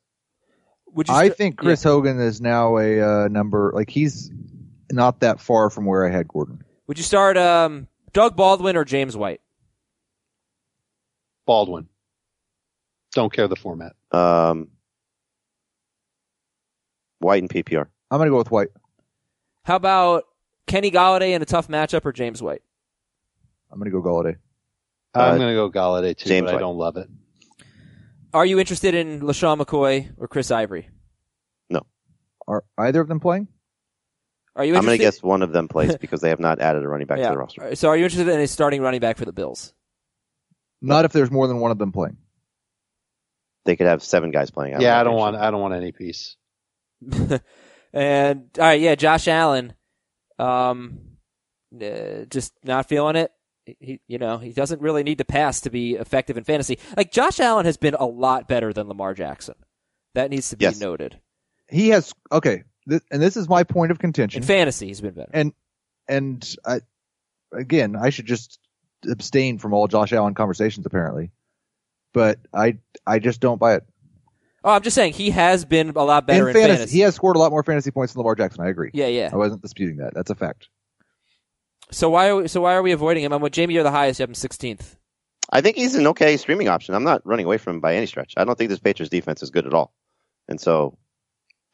Would? 0.95 1.11
I 1.11 1.27
st- 1.27 1.37
think 1.37 1.57
Chris 1.59 1.83
Hogan 1.83 2.21
is 2.21 2.41
now 2.41 2.79
a 2.79 3.01
uh, 3.25 3.29
number 3.29 3.73
like 3.75 3.91
he's 3.91 4.31
not 4.93 5.21
that 5.21 5.41
far 5.41 5.69
from 5.71 5.85
where 5.85 6.07
I 6.07 6.11
had 6.11 6.29
Gordon. 6.29 6.63
Would 6.87 6.99
you 6.99 7.05
start 7.05 7.37
um, 7.37 7.89
Doug 8.13 8.37
Baldwin 8.37 8.77
or 8.77 8.85
James 8.85 9.17
White? 9.17 9.41
Baldwin. 11.47 11.89
Don't 13.13 13.33
care 13.33 13.49
the 13.49 13.57
format. 13.57 13.95
Um, 14.13 14.69
White 17.19 17.43
and 17.43 17.51
PPR. 17.51 17.87
I'm 18.11 18.19
gonna 18.19 18.31
go 18.31 18.37
with 18.39 18.51
White. 18.51 18.69
How 19.65 19.77
about 19.77 20.25
Kenny 20.67 20.91
Golladay 20.91 21.31
in 21.35 21.43
a 21.43 21.47
tough 21.47 21.69
matchup 21.69 22.05
or 22.05 22.13
James 22.13 22.43
White? 22.43 22.63
I'm 23.71 23.79
gonna 23.79 23.91
go 23.91 24.03
Golladay. 24.03 24.37
I'm 25.19 25.35
Uh, 25.35 25.39
going 25.39 25.49
to 25.49 25.55
go 25.55 25.71
Golladay 25.71 26.17
too, 26.17 26.29
James 26.29 26.47
but 26.47 26.57
I 26.57 26.59
don't 26.59 26.77
love 26.77 26.97
it. 26.97 27.09
Are 28.35 28.45
you 28.45 28.59
interested 28.59 28.95
in 28.95 29.21
LeSean 29.21 29.61
McCoy 29.61 30.13
or 30.19 30.29
Chris 30.29 30.51
Ivory? 30.51 30.91
No. 31.71 31.83
Are 32.47 32.65
either 32.79 33.01
of 33.01 33.09
them 33.09 33.21
playing? 33.21 33.49
Are 34.55 34.65
you 34.65 34.77
I'm 34.77 34.85
going 34.85 34.99
to 34.99 35.03
guess 35.03 35.23
one 35.23 35.43
of 35.43 35.53
them 35.53 35.69
plays 35.69 35.97
because 36.01 36.21
they 36.21 36.31
have 36.31 36.41
not 36.41 36.61
added 36.61 36.83
a 36.83 36.89
running 36.89 37.07
back 37.07 37.19
to 37.19 37.25
the 37.25 37.37
roster. 37.39 37.75
So 37.77 37.89
are 37.89 37.97
you 37.97 38.05
interested 38.05 38.29
in 38.33 38.41
a 38.41 38.47
starting 38.47 38.81
running 38.83 39.01
back 39.01 39.17
for 39.17 39.25
the 39.25 39.33
Bills? 39.33 39.73
Not 40.83 41.05
if 41.05 41.13
there's 41.13 41.31
more 41.31 41.47
than 41.49 41.59
one 41.61 41.71
of 41.71 41.79
them 41.79 41.93
playing. 41.93 42.19
They 43.65 43.77
could 43.77 43.87
have 43.87 44.03
seven 44.03 44.31
guys 44.31 44.51
playing. 44.51 44.81
yeah, 44.81 45.01
I 45.01 45.03
don't 45.05 45.15
if 45.15 45.19
want. 45.19 45.37
I 45.37 45.51
don't 45.51 45.61
want 45.61 45.75
any 45.75 45.93
piece. 45.93 46.37
and 47.93 48.51
all 48.59 48.65
right, 48.65 48.81
yeah, 48.81 48.95
Josh 48.95 49.27
Allen, 49.29 49.75
um, 50.39 50.99
uh, 51.75 52.25
just 52.31 52.53
not 52.63 52.89
feeling 52.89 53.17
it. 53.17 53.33
He, 53.81 54.01
you 54.07 54.19
know, 54.19 54.39
he 54.39 54.53
doesn't 54.53 54.81
really 54.81 55.03
need 55.03 55.19
to 55.19 55.25
pass 55.25 55.61
to 55.63 55.71
be 55.71 55.95
effective 55.95 56.37
in 56.37 56.45
fantasy. 56.45 56.79
Like 56.97 57.11
Josh 57.11 57.41
Allen 57.41 57.67
has 57.67 57.77
been 57.77 57.95
a 57.95 58.07
lot 58.07 58.47
better 58.49 58.73
than 58.73 58.87
Lamar 58.89 59.13
Jackson. 59.13 59.57
That 60.15 60.31
needs 60.31 60.51
to 60.51 60.57
be 60.57 60.65
Yes. 60.65 60.79
noted. 60.81 61.19
He 61.69 61.89
has 61.89 62.13
okay, 62.31 62.63
th- 62.89 63.03
and 63.11 63.21
this 63.21 63.37
is 63.37 63.49
my 63.49 63.65
point 63.65 63.91
of 63.91 63.99
contention. 63.99 64.43
In 64.43 64.47
fantasy, 64.47 64.87
he's 64.87 65.01
been 65.01 65.15
better. 65.15 65.31
and 65.35 65.53
and 66.09 66.55
I 66.65 66.81
again, 67.53 67.97
I 67.97 68.11
should 68.11 68.27
just 68.27 68.59
abstain 69.11 69.59
from 69.59 69.75
all 69.75 69.89
Josh 69.89 70.13
Allen 70.13 70.35
conversations 70.35 70.87
apparently. 70.87 71.33
But 72.15 72.39
I 72.55 72.79
I 73.07 73.19
just 73.19 73.41
don't 73.41 73.59
buy 73.59 73.75
it. 73.75 73.85
oh, 74.63 74.71
I'm 74.71 74.83
just 74.83 74.95
saying 74.95 75.15
he 75.15 75.31
has 75.31 75.65
been 75.65 75.91
a 75.91 76.05
lot 76.05 76.27
better 76.29 76.49
in 76.49 76.57
in, 76.57 76.63
fantasy, 76.63 76.77
fantasy. 76.79 76.97
he 76.99 77.03
has 77.03 77.15
scored 77.17 77.35
a 77.37 77.41
lot 77.41 77.51
more 77.51 77.65
fantasy 77.65 77.91
points 77.91 78.13
than 78.13 78.21
Lamar 78.21 78.37
Jackson. 78.37 78.65
I 78.65 78.69
agree. 78.69 78.91
yeah, 78.95 79.09
yeah. 79.09 79.31
I 79.33 79.37
wasn't 79.37 79.61
disputing 79.63 79.97
that. 79.97 80.15
That's 80.15 80.31
a 80.31 80.35
fact. 80.37 80.69
So 81.91 82.11
why 82.11 82.29
are 82.29 82.37
we, 82.37 82.49
so 82.49 82.61
why 82.61 82.75
are 82.75 82.83
we 82.83 82.93
avoiding 82.93 83.25
him? 83.25 83.33
I'm 83.33 83.41
with 83.41 83.53
Jamie. 83.53 83.75
You're 83.75 83.83
the 83.83 83.91
highest. 83.91 84.19
You 84.19 84.25
have 84.25 84.31
him 84.31 84.35
16th. 84.35 84.97
I 85.51 85.61
think 85.61 85.77
he's 85.77 85.95
an 85.95 86.09
okay 86.09 86.37
streaming 86.37 86.69
option. 86.69 86.95
I'm 86.95 87.05
not 87.05 87.25
running 87.25 87.47
away 87.47 87.59
from 87.59 87.77
him 87.77 87.81
by 87.81 87.95
any 87.95 88.07
stretch. 88.07 88.35
I 88.37 88.45
don't 88.45 88.59
think 88.59 88.71
this 88.71 88.81
Patriots 88.81 89.11
defense 89.11 89.43
is 89.43 89.51
good 89.51 89.67
at 89.67 89.75
all, 89.75 89.93
and 90.49 90.61
so 90.61 90.99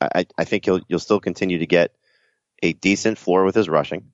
I, 0.00 0.26
I 0.36 0.44
think 0.44 0.66
you'll 0.66 0.80
you'll 0.88 0.98
still 0.98 1.20
continue 1.20 1.58
to 1.58 1.66
get 1.66 1.94
a 2.62 2.74
decent 2.74 3.18
floor 3.18 3.44
with 3.44 3.54
his 3.54 3.68
rushing, 3.68 4.12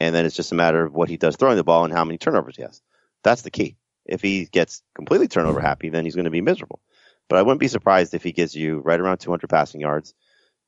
and 0.00 0.14
then 0.14 0.24
it's 0.24 0.36
just 0.36 0.52
a 0.52 0.54
matter 0.54 0.84
of 0.84 0.94
what 0.94 1.10
he 1.10 1.18
does 1.18 1.36
throwing 1.36 1.56
the 1.56 1.64
ball 1.64 1.84
and 1.84 1.92
how 1.92 2.04
many 2.04 2.16
turnovers 2.16 2.56
he 2.56 2.62
has. 2.62 2.80
That's 3.22 3.42
the 3.42 3.50
key. 3.50 3.76
If 4.06 4.22
he 4.22 4.46
gets 4.46 4.82
completely 4.94 5.28
turnover 5.28 5.60
happy, 5.60 5.90
then 5.90 6.04
he's 6.04 6.14
going 6.14 6.24
to 6.24 6.30
be 6.30 6.40
miserable. 6.40 6.80
But 7.28 7.38
I 7.38 7.42
wouldn't 7.42 7.60
be 7.60 7.68
surprised 7.68 8.14
if 8.14 8.22
he 8.22 8.32
gives 8.32 8.54
you 8.54 8.78
right 8.78 8.98
around 8.98 9.18
200 9.18 9.48
passing 9.50 9.82
yards, 9.82 10.14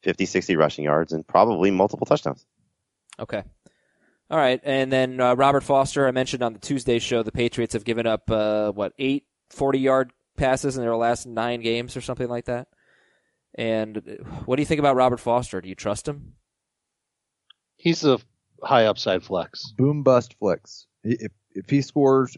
50, 0.03 0.27
60 0.27 0.57
rushing 0.57 0.85
yards, 0.85 1.15
and 1.15 1.27
probably 1.27 1.71
multiple 1.71 2.05
touchdowns. 2.05 2.45
Okay. 3.19 3.43
All 4.31 4.39
right, 4.39 4.61
and 4.63 4.93
then 4.93 5.21
uh, 5.21 5.35
Robert 5.35 5.65
Foster. 5.65 6.07
I 6.07 6.13
mentioned 6.13 6.43
on 6.43 6.53
the 6.53 6.61
Tuesday 6.61 7.01
show 7.01 7.23
the 7.25 7.33
Patriots 7.33 7.73
have 7.73 7.85
given 7.85 8.07
up 8.07 8.31
uh, 8.31 8.71
what 8.71 8.93
eight 8.99 9.25
40 9.51 9.79
yard 9.81 10.13
passes 10.37 10.77
in 10.77 10.83
their 10.83 10.95
last 10.95 11.27
nine 11.27 11.63
games 11.63 11.97
or 11.97 12.01
something 12.01 12.29
like 12.29 12.45
that. 12.45 12.69
And 13.57 13.99
uh, 13.99 14.25
what 14.45 14.57
do 14.57 14.63
you 14.63 14.67
think 14.67 14.79
about 14.79 14.95
Robert 14.95 15.19
Foster? 15.19 15.61
Do 15.61 15.69
you 15.69 15.75
trust 15.75 16.07
him? 16.07 16.35
He's 17.77 18.05
a 18.05 18.21
high 18.63 18.87
upside 18.87 19.25
flex. 19.25 19.73
Boom 19.73 20.05
bust 20.05 20.37
flex. 20.39 20.87
If 21.03 21.33
if 21.53 21.69
he 21.69 21.83
scores 21.83 22.37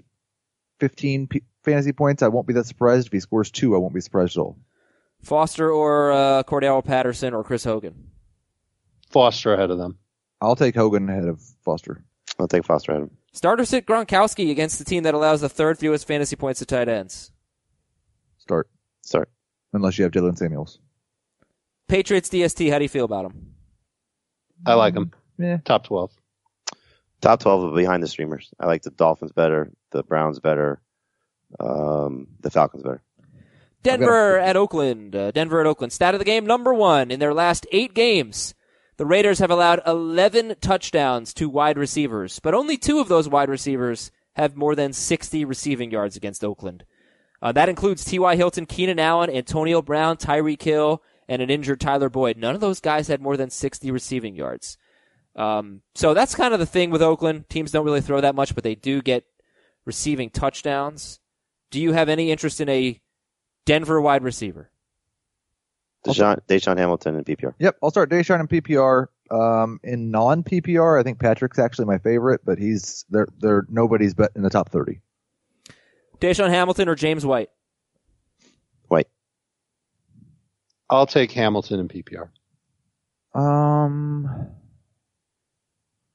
15 0.80 1.26
p- 1.26 1.42
fantasy 1.62 1.92
points, 1.92 2.22
I 2.22 2.28
won't 2.28 2.46
be 2.46 2.54
that 2.54 2.64
surprised. 2.64 3.08
If 3.08 3.12
he 3.12 3.20
scores 3.20 3.50
two, 3.50 3.74
I 3.74 3.78
won't 3.78 3.92
be 3.92 4.00
surprised 4.00 4.38
at 4.38 4.40
all. 4.40 4.56
Foster 5.20 5.70
or 5.70 6.12
uh, 6.12 6.42
Cordarrelle 6.44 6.84
Patterson 6.84 7.34
or 7.34 7.44
Chris 7.44 7.64
Hogan? 7.64 8.10
Foster 9.10 9.52
ahead 9.52 9.70
of 9.70 9.78
them. 9.78 9.98
I'll 10.42 10.56
take 10.56 10.74
Hogan 10.74 11.08
ahead 11.08 11.28
of 11.28 11.40
Foster. 11.64 12.04
I'll 12.38 12.48
take 12.48 12.64
Foster 12.64 12.92
at 12.92 13.02
him. 13.02 13.10
Starter 13.32 13.64
sit 13.64 13.86
Gronkowski 13.86 14.50
against 14.50 14.78
the 14.78 14.84
team 14.84 15.04
that 15.04 15.14
allows 15.14 15.40
the 15.40 15.48
third 15.48 15.78
fewest 15.78 16.06
fantasy 16.06 16.34
points 16.34 16.58
to 16.58 16.66
tight 16.66 16.88
ends. 16.88 17.30
Start 18.38 18.68
Start. 19.02 19.30
unless 19.72 19.96
you 19.98 20.02
have 20.02 20.12
Jaylen 20.12 20.36
Samuels. 20.36 20.80
Patriots 21.86 22.28
DST. 22.28 22.70
How 22.70 22.78
do 22.78 22.84
you 22.84 22.88
feel 22.88 23.04
about 23.04 23.26
him? 23.26 23.54
I 24.66 24.74
like 24.74 24.94
him. 24.94 25.12
Yeah. 25.38 25.58
Top 25.64 25.84
12. 25.84 26.10
Top 27.20 27.38
12 27.40 27.72
are 27.72 27.76
behind 27.76 28.02
the 28.02 28.08
streamers. 28.08 28.50
I 28.58 28.66
like 28.66 28.82
the 28.82 28.90
Dolphins 28.90 29.32
better, 29.32 29.70
the 29.92 30.02
Browns 30.02 30.40
better, 30.40 30.80
um, 31.60 32.26
the 32.40 32.50
Falcons 32.50 32.82
better. 32.82 33.00
Denver 33.84 34.38
at 34.38 34.56
Oakland. 34.56 35.14
Uh, 35.14 35.30
Denver 35.30 35.60
at 35.60 35.66
Oakland. 35.66 35.92
Stat 35.92 36.14
of 36.14 36.18
the 36.18 36.24
game 36.24 36.46
number 36.46 36.74
one. 36.74 37.12
In 37.12 37.20
their 37.20 37.34
last 37.34 37.66
eight 37.70 37.94
games, 37.94 38.54
the 39.02 39.06
Raiders 39.06 39.40
have 39.40 39.50
allowed 39.50 39.82
11 39.84 40.54
touchdowns 40.60 41.34
to 41.34 41.48
wide 41.48 41.76
receivers, 41.76 42.38
but 42.38 42.54
only 42.54 42.76
two 42.76 43.00
of 43.00 43.08
those 43.08 43.28
wide 43.28 43.48
receivers 43.48 44.12
have 44.36 44.54
more 44.54 44.76
than 44.76 44.92
60 44.92 45.44
receiving 45.44 45.90
yards 45.90 46.16
against 46.16 46.44
Oakland. 46.44 46.84
Uh, 47.42 47.50
that 47.50 47.68
includes 47.68 48.04
T.Y. 48.04 48.36
Hilton, 48.36 48.64
Keenan 48.64 49.00
Allen, 49.00 49.28
Antonio 49.28 49.82
Brown, 49.82 50.18
Tyreek 50.18 50.62
Hill, 50.62 51.02
and 51.28 51.42
an 51.42 51.50
injured 51.50 51.80
Tyler 51.80 52.08
Boyd. 52.08 52.36
None 52.36 52.54
of 52.54 52.60
those 52.60 52.78
guys 52.78 53.08
had 53.08 53.20
more 53.20 53.36
than 53.36 53.50
60 53.50 53.90
receiving 53.90 54.36
yards. 54.36 54.78
Um, 55.34 55.82
so 55.96 56.14
that's 56.14 56.36
kind 56.36 56.54
of 56.54 56.60
the 56.60 56.64
thing 56.64 56.90
with 56.90 57.02
Oakland. 57.02 57.48
Teams 57.48 57.72
don't 57.72 57.84
really 57.84 58.02
throw 58.02 58.20
that 58.20 58.36
much, 58.36 58.54
but 58.54 58.62
they 58.62 58.76
do 58.76 59.02
get 59.02 59.24
receiving 59.84 60.30
touchdowns. 60.30 61.18
Do 61.72 61.80
you 61.80 61.90
have 61.92 62.08
any 62.08 62.30
interest 62.30 62.60
in 62.60 62.68
a 62.68 63.00
Denver 63.66 64.00
wide 64.00 64.22
receiver? 64.22 64.70
DaeSean, 66.04 66.40
DaeSean 66.48 66.78
Hamilton 66.78 67.16
and 67.16 67.24
PPR. 67.26 67.54
Yep, 67.58 67.78
I'll 67.82 67.90
start 67.90 68.10
DaeSean 68.10 68.40
in 68.40 68.48
PPR. 68.48 69.06
Um, 69.30 69.80
in 69.82 70.10
non 70.10 70.42
PPR, 70.42 70.98
I 71.00 71.02
think 71.02 71.18
Patrick's 71.18 71.58
actually 71.58 71.86
my 71.86 71.98
favorite, 71.98 72.42
but 72.44 72.58
he's 72.58 73.04
they're 73.08 73.28
they're 73.40 73.66
nobody's 73.68 74.14
bet 74.14 74.30
in 74.36 74.42
the 74.42 74.50
top 74.50 74.70
thirty. 74.70 75.00
DaeSean 76.20 76.50
Hamilton 76.50 76.88
or 76.88 76.94
James 76.94 77.24
White? 77.24 77.50
White. 78.88 79.08
I'll 80.90 81.06
take 81.06 81.32
Hamilton 81.32 81.80
and 81.80 81.88
PPR. 81.88 82.28
Um, 83.34 84.52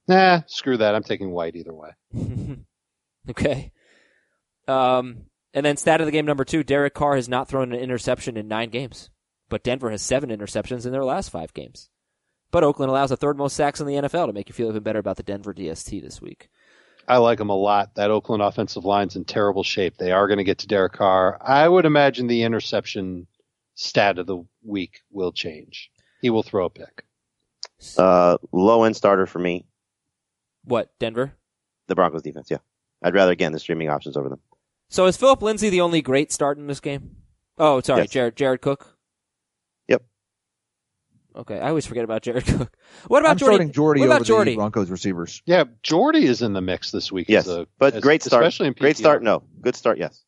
Nah, 0.07 0.41
screw 0.47 0.77
that. 0.77 0.95
I'm 0.95 1.03
taking 1.03 1.31
White 1.31 1.55
either 1.55 1.73
way. 1.73 1.89
okay. 3.29 3.71
Um, 4.67 5.25
and 5.53 5.65
then 5.65 5.75
stat 5.77 5.99
of 5.99 6.05
the 6.07 6.11
game 6.11 6.25
number 6.25 6.45
two: 6.45 6.63
Derek 6.63 6.93
Carr 6.93 7.15
has 7.15 7.27
not 7.27 7.49
thrown 7.49 7.73
an 7.73 7.79
interception 7.79 8.38
in 8.38 8.47
nine 8.47 8.69
games, 8.69 9.09
but 9.49 9.63
Denver 9.63 9.89
has 9.91 10.01
seven 10.01 10.29
interceptions 10.29 10.85
in 10.85 10.91
their 10.91 11.05
last 11.05 11.29
five 11.29 11.53
games. 11.53 11.89
But 12.51 12.63
Oakland 12.63 12.89
allows 12.89 13.09
the 13.09 13.17
third 13.17 13.37
most 13.37 13.55
sacks 13.55 13.81
in 13.81 13.87
the 13.87 13.95
NFL 13.95 14.27
to 14.27 14.33
make 14.33 14.47
you 14.49 14.53
feel 14.53 14.69
even 14.69 14.83
better 14.83 14.99
about 14.99 15.17
the 15.17 15.23
Denver 15.23 15.53
DST 15.53 16.01
this 16.01 16.21
week. 16.21 16.49
I 17.07 17.17
like 17.17 17.37
them 17.37 17.49
a 17.49 17.55
lot. 17.55 17.95
That 17.95 18.11
Oakland 18.11 18.41
offensive 18.41 18.85
line's 18.85 19.15
in 19.15 19.25
terrible 19.25 19.63
shape. 19.63 19.97
They 19.97 20.11
are 20.11 20.27
going 20.27 20.37
to 20.37 20.43
get 20.43 20.59
to 20.59 20.67
Derek 20.67 20.93
Carr. 20.93 21.37
I 21.41 21.67
would 21.67 21.85
imagine 21.85 22.27
the 22.27 22.43
interception 22.43 23.27
stat 23.75 24.17
of 24.17 24.27
the 24.27 24.43
week 24.63 25.01
will 25.11 25.31
change. 25.31 25.89
He 26.21 26.29
will 26.29 26.43
throw 26.43 26.65
a 26.65 26.69
pick. 26.69 27.03
Uh, 27.97 28.37
low 28.51 28.83
end 28.83 28.95
starter 28.95 29.25
for 29.25 29.39
me, 29.39 29.65
What 30.63 30.89
Denver? 30.99 31.33
the 31.87 31.95
Broncos 31.95 32.23
defense. 32.23 32.49
Yeah. 32.49 32.57
I'd 33.03 33.13
rather, 33.13 33.31
again, 33.31 33.51
the 33.51 33.59
streaming 33.59 33.89
options 33.89 34.17
over 34.17 34.27
them. 34.29 34.39
So 34.89 35.05
is 35.05 35.15
Philip 35.17 35.41
Lindsay 35.43 35.69
the 35.69 35.81
only 35.81 36.01
great 36.01 36.31
start 36.31 36.57
in 36.57 36.67
this 36.67 36.79
game? 36.79 37.17
Oh, 37.57 37.79
sorry, 37.81 38.01
Yes. 38.01 38.09
Jared 38.11 38.35
Jared 38.35 38.61
Cook. 38.61 38.96
Yep. 41.38 41.41
Okay, 41.41 41.59
I 41.59 41.69
always 41.69 41.85
forget 41.85 42.03
about 42.03 42.21
Jared 42.23 42.45
Cook. 42.47 42.75
What 43.07 43.19
about 43.21 43.31
I'm 43.31 43.38
Jordy? 43.38 43.55
starting 43.55 43.71
Jordy 43.71 43.99
what 44.01 44.05
over 44.07 44.15
about 44.17 44.25
Jordy? 44.27 44.51
the 44.51 44.57
Broncos 44.57 44.89
receivers. 44.89 45.41
Yeah, 45.45 45.65
Jordy 45.83 46.25
is 46.25 46.41
in 46.41 46.53
the 46.53 46.61
mix 46.61 46.91
this 46.91 47.11
week. 47.11 47.27
Yes. 47.29 47.47
as 47.47 47.55
a- 47.57 47.67
but 47.77 47.95
as- 47.95 48.01
great 48.03 48.23
start. 48.23 48.43
especially 48.43 48.67
in 48.67 48.73
Great 48.73 48.97
start. 48.97 49.23
No. 49.23 49.43
Good 49.61 49.75
start. 49.75 49.97
Yes. 49.97 50.23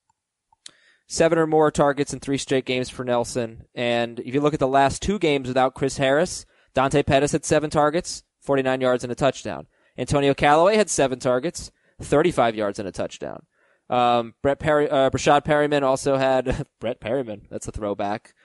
Seven 1.07 1.39
or 1.39 1.47
more 1.47 1.71
targets 1.71 2.13
in 2.13 2.19
three 2.19 2.37
straight 2.37 2.65
games 2.65 2.89
for 2.89 3.03
Nelson. 3.03 3.63
And 3.73 4.19
if 4.19 4.33
you 4.35 4.41
look 4.41 4.53
at 4.53 4.59
the 4.59 4.67
last 4.67 5.01
two 5.01 5.17
games 5.17 5.47
without 5.47 5.73
Chris 5.73 5.97
Harris, 5.97 6.45
Dante 6.75 7.01
Pettis 7.01 7.31
had 7.31 7.45
seven 7.45 7.71
targets, 7.71 8.23
49 8.41 8.79
yards 8.79 9.03
and 9.03 9.11
a 9.11 9.15
touchdown. 9.15 9.65
Antonio 9.97 10.35
Callaway 10.35 10.75
had 10.77 10.89
seven 10.89 11.17
targets, 11.19 11.71
35 12.01 12.55
yards 12.55 12.77
and 12.77 12.87
a 12.87 12.91
touchdown. 12.91 13.43
Um, 13.89 14.35
Brett 14.43 14.59
Perry, 14.59 14.87
uh, 14.87 15.09
Breshad 15.09 15.43
Perriman 15.45 15.81
also 15.81 16.15
had, 16.15 16.67
Brett 16.79 17.01
Perriman, 17.01 17.49
that's 17.49 17.67
a 17.67 17.71
throwback. 17.71 18.35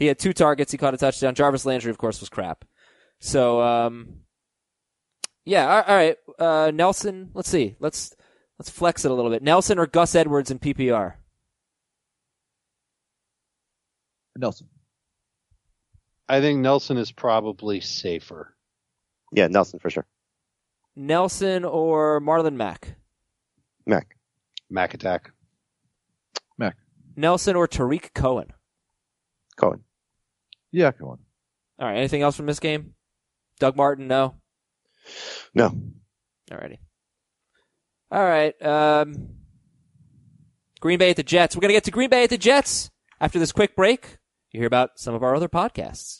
He 0.00 0.06
had 0.06 0.18
two 0.18 0.32
targets, 0.32 0.72
he 0.72 0.78
caught 0.78 0.94
a 0.94 0.96
touchdown. 0.96 1.34
Jarvis 1.34 1.66
Landry, 1.66 1.90
of 1.90 1.98
course, 1.98 2.20
was 2.20 2.30
crap. 2.30 2.64
So, 3.18 3.60
um, 3.60 4.20
yeah, 5.44 5.68
all 5.68 5.82
all 5.82 5.94
right. 5.94 6.16
Uh, 6.38 6.70
Nelson, 6.74 7.30
let's 7.34 7.50
see. 7.50 7.76
Let's, 7.80 8.16
let's 8.58 8.70
flex 8.70 9.04
it 9.04 9.10
a 9.10 9.14
little 9.14 9.30
bit. 9.30 9.42
Nelson 9.42 9.78
or 9.78 9.86
Gus 9.86 10.14
Edwards 10.14 10.50
in 10.50 10.58
PPR? 10.58 11.16
Nelson. 14.38 14.68
I 16.30 16.40
think 16.40 16.60
Nelson 16.60 16.96
is 16.96 17.12
probably 17.12 17.80
safer. 17.80 18.54
Yeah. 19.32 19.48
Nelson 19.48 19.80
for 19.80 19.90
sure. 19.90 20.06
Nelson 20.96 21.66
or 21.66 22.22
Marlon 22.22 22.54
Mack? 22.54 22.94
Mack. 23.86 24.16
Mack 24.70 24.94
attack. 24.94 25.32
Mack. 26.56 26.76
Nelson 27.16 27.54
or 27.54 27.68
Tarik 27.68 28.14
Cohen? 28.14 28.54
Cohen. 29.56 29.84
Yeah, 30.72 30.92
come 30.92 31.08
on. 31.08 31.18
All 31.78 31.88
right. 31.88 31.96
Anything 31.96 32.22
else 32.22 32.36
from 32.36 32.46
this 32.46 32.60
game? 32.60 32.94
Doug 33.58 33.76
Martin? 33.76 34.06
No. 34.06 34.36
No. 35.54 35.72
Alrighty. 36.50 36.78
All 38.10 38.24
right. 38.24 38.60
Um, 38.62 39.30
Green 40.80 40.98
Bay 40.98 41.10
at 41.10 41.16
the 41.16 41.22
Jets. 41.22 41.54
We're 41.54 41.60
gonna 41.60 41.74
get 41.74 41.84
to 41.84 41.90
Green 41.90 42.10
Bay 42.10 42.24
at 42.24 42.30
the 42.30 42.38
Jets 42.38 42.90
after 43.20 43.38
this 43.38 43.52
quick 43.52 43.76
break. 43.76 44.18
You 44.52 44.60
hear 44.60 44.66
about 44.66 44.98
some 44.98 45.14
of 45.14 45.22
our 45.22 45.34
other 45.34 45.48
podcasts. 45.48 46.19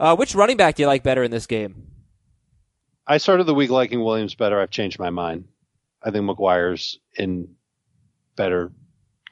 Uh, 0.00 0.14
which 0.16 0.34
running 0.34 0.56
back 0.56 0.76
do 0.76 0.82
you 0.82 0.86
like 0.86 1.02
better 1.02 1.22
in 1.22 1.30
this 1.30 1.46
game? 1.46 1.86
I 3.06 3.18
started 3.18 3.44
the 3.44 3.54
week 3.54 3.70
liking 3.70 4.02
Williams 4.04 4.34
better. 4.34 4.60
I've 4.60 4.70
changed 4.70 4.98
my 4.98 5.10
mind. 5.10 5.44
I 6.02 6.10
think 6.10 6.24
McGuire's 6.24 6.98
in 7.16 7.54
better 8.36 8.70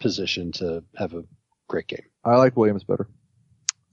position 0.01 0.53
to 0.53 0.83
have 0.97 1.15
a 1.15 1.25
great 1.69 1.87
game. 1.87 2.07
I 2.25 2.37
like 2.37 2.57
Williams 2.57 2.85
better. 2.85 3.09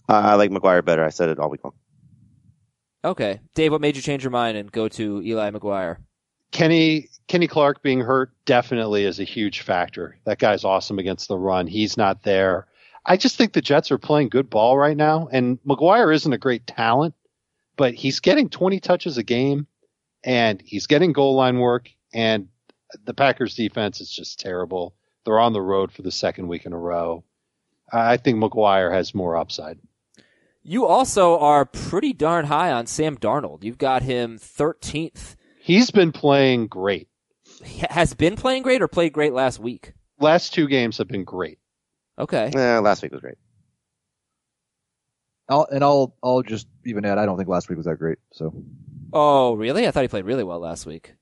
Uh, 0.10 0.14
I 0.14 0.36
like 0.36 0.52
McGuire 0.52 0.84
better. 0.84 1.04
I 1.04 1.10
said 1.10 1.30
it 1.30 1.40
all 1.40 1.50
week 1.50 1.64
long. 1.64 1.74
Okay, 3.06 3.42
Dave, 3.54 3.72
what 3.72 3.82
made 3.82 3.96
you 3.96 4.02
change 4.02 4.24
your 4.24 4.32
mind 4.32 4.58
and 4.58 4.72
go 4.72 4.88
to 4.88 5.22
Eli 5.22 5.52
McGuire? 5.52 5.98
Kenny 6.52 7.10
Kenny 7.28 7.48
Clark 7.48 7.82
being 7.82 8.00
hurt 8.00 8.32
definitely 8.46 9.06
is 9.06 9.20
a 9.20 9.24
huge 9.24 9.62
factor. 9.62 10.18
That 10.26 10.40
guy's 10.40 10.64
awesome 10.64 11.00
against 11.00 11.28
the 11.28 11.38
run. 11.38 11.68
He's 11.68 11.98
not 11.98 12.24
there. 12.24 12.68
I 13.06 13.18
just 13.18 13.36
think 13.36 13.54
the 13.54 13.62
Jets 13.62 13.92
are 13.92 13.98
playing 13.98 14.30
good 14.30 14.50
ball 14.50 14.78
right 14.78 14.96
now, 14.96 15.28
and 15.32 15.62
McGuire 15.64 16.14
isn't 16.14 16.34
a 16.34 16.38
great 16.38 16.66
talent, 16.66 17.14
but 17.76 17.94
he's 17.94 18.20
getting 18.20 18.50
20 18.50 18.80
touches 18.80 19.18
a 19.18 19.24
game, 19.24 19.68
and 20.24 20.62
he's 20.66 20.88
getting 20.88 21.12
goal 21.12 21.36
line 21.36 21.60
work, 21.60 21.90
and 22.14 22.48
the 23.06 23.14
Packers 23.14 23.56
defense 23.56 24.00
is 24.00 24.10
just 24.10 24.40
terrible. 24.40 24.96
They're 25.26 25.40
on 25.40 25.54
the 25.54 25.62
road 25.62 25.92
for 25.92 26.02
the 26.02 26.12
second 26.12 26.48
week 26.48 26.66
in 26.66 26.74
a 26.74 26.78
row. 26.78 27.24
I 27.92 28.18
think 28.18 28.38
McGuire 28.38 28.92
has 28.94 29.14
more 29.14 29.38
upside. 29.38 29.80
You 30.64 30.86
also 30.86 31.38
are 31.40 31.66
pretty 31.66 32.14
darn 32.14 32.46
high 32.46 32.72
on 32.72 32.88
Sam 32.88 33.18
Darnold. 33.18 33.64
You've 33.64 33.78
got 33.78 34.02
him 34.02 34.40
13th. 34.40 35.36
He's 35.60 35.92
been 35.92 36.14
playing 36.14 36.68
great. 36.68 37.10
He 37.64 37.86
has 37.90 38.14
been 38.14 38.36
playing 38.38 38.64
great 38.64 38.82
or 38.82 38.88
played 38.88 39.14
great 39.14 39.34
last 39.34 39.60
week? 39.60 39.94
Last 40.20 40.54
two 40.54 40.68
games 40.68 40.98
have 40.98 41.08
been 41.08 41.26
great. 41.26 41.60
Okay. 42.20 42.52
Eh, 42.56 42.80
last 42.80 43.02
week 43.02 43.12
was 43.12 43.22
great. 43.22 43.36
I'll, 45.50 45.68
and 45.72 45.84
I'll 45.84 46.16
I'll 46.24 46.42
just 46.42 46.68
even 46.86 47.06
add. 47.06 47.18
I 47.18 47.26
don't 47.26 47.38
think 47.38 47.50
last 47.50 47.70
week 47.70 47.78
was 47.78 47.86
that 47.86 47.98
great. 47.98 48.18
So 48.32 48.54
Oh, 49.12 49.54
really? 49.56 49.88
I 49.88 49.92
thought 49.92 50.02
he 50.02 50.08
played 50.08 50.26
really 50.26 50.44
well 50.44 50.60
last 50.60 50.86
week. 50.86 51.14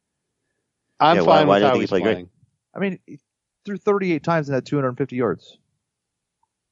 I'm 0.99 1.17
Yeah, 1.17 1.21
why- 1.23 1.37
fine 1.39 1.47
why 1.47 1.55
with 1.55 1.61
do 1.61 1.65
how 1.65 1.71
think 1.71 1.75
he 1.79 1.81
he's 1.83 1.89
played 1.89 2.03
great? 2.03 2.13
playing. 2.13 2.29
I 2.75 2.79
mean, 2.79 2.99
he 3.05 3.19
threw 3.65 3.77
38 3.77 4.23
times 4.23 4.47
and 4.47 4.55
had 4.55 4.65
250 4.65 5.15
yards. 5.15 5.57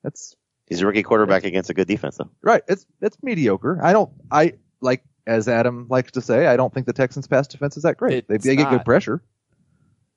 That's 0.04 0.36
He's 0.68 0.82
a 0.82 0.86
rookie 0.86 1.02
quarterback 1.04 1.44
against 1.46 1.72
a 1.72 1.74
good 1.74 1.88
defense, 1.88 2.18
though. 2.18 2.30
right. 2.44 2.62
It's 2.68 2.86
it's 3.02 3.18
mediocre. 3.24 3.80
I 3.84 3.92
don't. 3.92 4.12
I 4.32 4.54
like 4.82 5.04
as 5.26 5.48
Adam 5.48 5.88
likes 5.90 6.12
to 6.12 6.22
say. 6.22 6.46
I 6.46 6.56
don't 6.58 6.72
think 6.72 6.86
the 6.86 6.94
Texans' 6.94 7.28
pass 7.28 7.48
defense 7.48 7.76
is 7.76 7.84
that 7.84 7.98
great. 7.98 8.28
They, 8.28 8.36
It's 8.36 8.46
they 8.46 8.56
get 8.56 8.64
not. 8.66 8.72
good 8.74 8.86
pressure, 8.86 9.24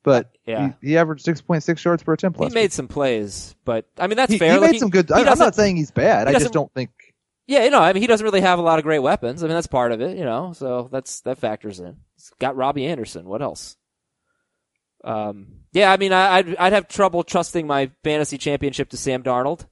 but 0.03 0.31
Yeah. 0.45 0.73
he, 0.81 0.89
he 0.89 0.97
averaged 0.97 1.25
6.6 1.25 1.83
yards 1.83 2.03
per 2.03 2.13
attempt. 2.13 2.37
He 2.37 2.43
last 2.45 2.53
made 2.53 2.61
week. 2.63 2.71
some 2.73 2.87
plays, 2.87 3.55
but 3.65 3.85
I 3.97 4.07
mean 4.07 4.17
that's 4.17 4.31
He, 4.31 4.37
fair. 4.37 4.53
he 4.53 4.59
Like, 4.59 4.71
made 4.71 4.79
some 4.79 4.89
good. 4.89 5.11
I, 5.11 5.19
I'm 5.19 5.25
doesn't- 5.25 5.53
saying 5.55 5.75
he's 5.77 5.91
bad. 5.91 6.27
he 6.27 6.35
I 6.35 6.39
just 6.39 6.53
don't 6.53 6.71
think. 6.73 6.91
Yeah, 7.45 7.65
you 7.65 7.71
know, 7.71 7.81
I 7.81 7.91
mean, 7.91 7.99
he 8.01 8.07
doesn't 8.07 8.23
really 8.23 8.39
have 8.39 8.57
a 8.57 8.61
lot 8.61 8.79
of 8.79 8.83
great 8.85 8.99
weapons. 8.99 9.43
I 9.43 9.47
mean, 9.47 9.55
that's 9.55 9.67
part 9.67 9.91
of 9.91 9.99
it, 9.99 10.17
you 10.17 10.23
know. 10.23 10.53
So 10.53 10.87
that's 10.91 11.19
that 11.21 11.37
factors 11.39 11.79
in. 11.81 11.97
He's 12.15 12.31
got 12.39 12.55
Robbie 12.55 12.85
Anderson. 12.85 13.25
What 13.25 13.41
else? 13.41 13.75
Um, 15.03 15.47
yeah, 15.73 15.91
I 15.91 15.97
mean, 15.97 16.13
I, 16.13 16.37
I'd 16.37 16.55
I'd 16.55 16.73
have 16.73 16.87
trouble 16.87 17.23
trusting 17.23 17.67
my 17.67 17.91
fantasy 18.03 18.37
championship 18.37 18.89
to 18.91 18.97
Sam 18.97 19.23
Darnold, 19.23 19.67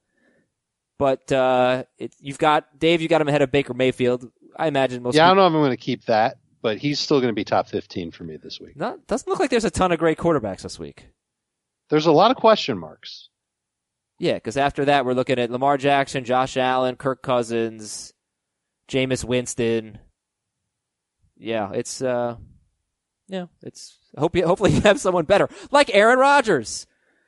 but 0.99 1.31
uh, 1.31 1.85
it, 1.97 2.13
you've 2.19 2.37
got 2.39 2.77
Dave. 2.77 3.01
You 3.01 3.07
got 3.07 3.21
him 3.21 3.29
ahead 3.29 3.41
of 3.41 3.51
Baker 3.51 3.73
Mayfield. 3.73 4.29
I 4.57 4.67
imagine 4.67 5.01
most. 5.01 5.15
Yeah, 5.15 5.25
I 5.25 5.27
don't 5.29 5.37
know 5.37 5.47
if 5.47 5.53
I'm 5.53 5.59
going 5.61 5.71
to 5.71 5.77
keep 5.77 6.05
that, 6.05 6.39
but 6.61 6.77
he's 6.77 6.99
still 6.99 7.19
going 7.19 7.29
to 7.31 7.35
be 7.35 7.43
top 7.43 7.67
15 7.67 8.11
for 8.11 8.23
me 8.23 8.37
this 8.37 8.59
week. 8.59 8.75
not, 8.75 9.07
doesn't 9.07 9.29
look 9.29 9.39
like 9.39 9.49
there's 9.49 9.65
a 9.65 9.71
ton 9.71 9.91
of 9.91 9.99
great 9.99 10.17
quarterbacks 10.17 10.61
this 10.61 10.79
week. 10.79 11.07
There's 11.89 12.05
a 12.05 12.11
lot 12.11 12.31
of 12.31 12.37
question 12.37 12.77
marks. 12.77 13.29
Yeah, 14.19 14.35
because 14.35 14.55
after 14.57 14.85
that 14.85 15.05
we're 15.05 15.13
looking 15.13 15.39
at 15.39 15.49
Lamar 15.51 15.77
Jackson, 15.77 16.23
Josh 16.23 16.55
Allen, 16.55 16.95
Kirk 16.95 17.23
Cousins, 17.23 18.13
Jameis 18.87 19.23
Winston. 19.23 19.97
Yeah, 21.37 21.71
it's 21.73 22.01
uh, 22.03 22.35
yeah, 23.27 23.45
it's 23.63 23.97
hope 24.17 24.35
you 24.35 24.45
hopefully 24.45 24.71
you 24.71 24.81
have 24.81 24.99
someone 24.99 25.25
better 25.25 25.49
like 25.71 25.89
Aaron 25.93 26.19
Rodgers. 26.19 26.85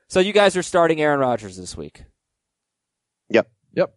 So 0.08 0.20
you 0.20 0.34
guys 0.34 0.56
are 0.56 0.62
starting 0.62 1.02
Aaron 1.02 1.20
Rodgers 1.20 1.58
this 1.58 1.76
week, 1.76 2.04
Yep. 3.30 3.50
Yep. 3.74 3.96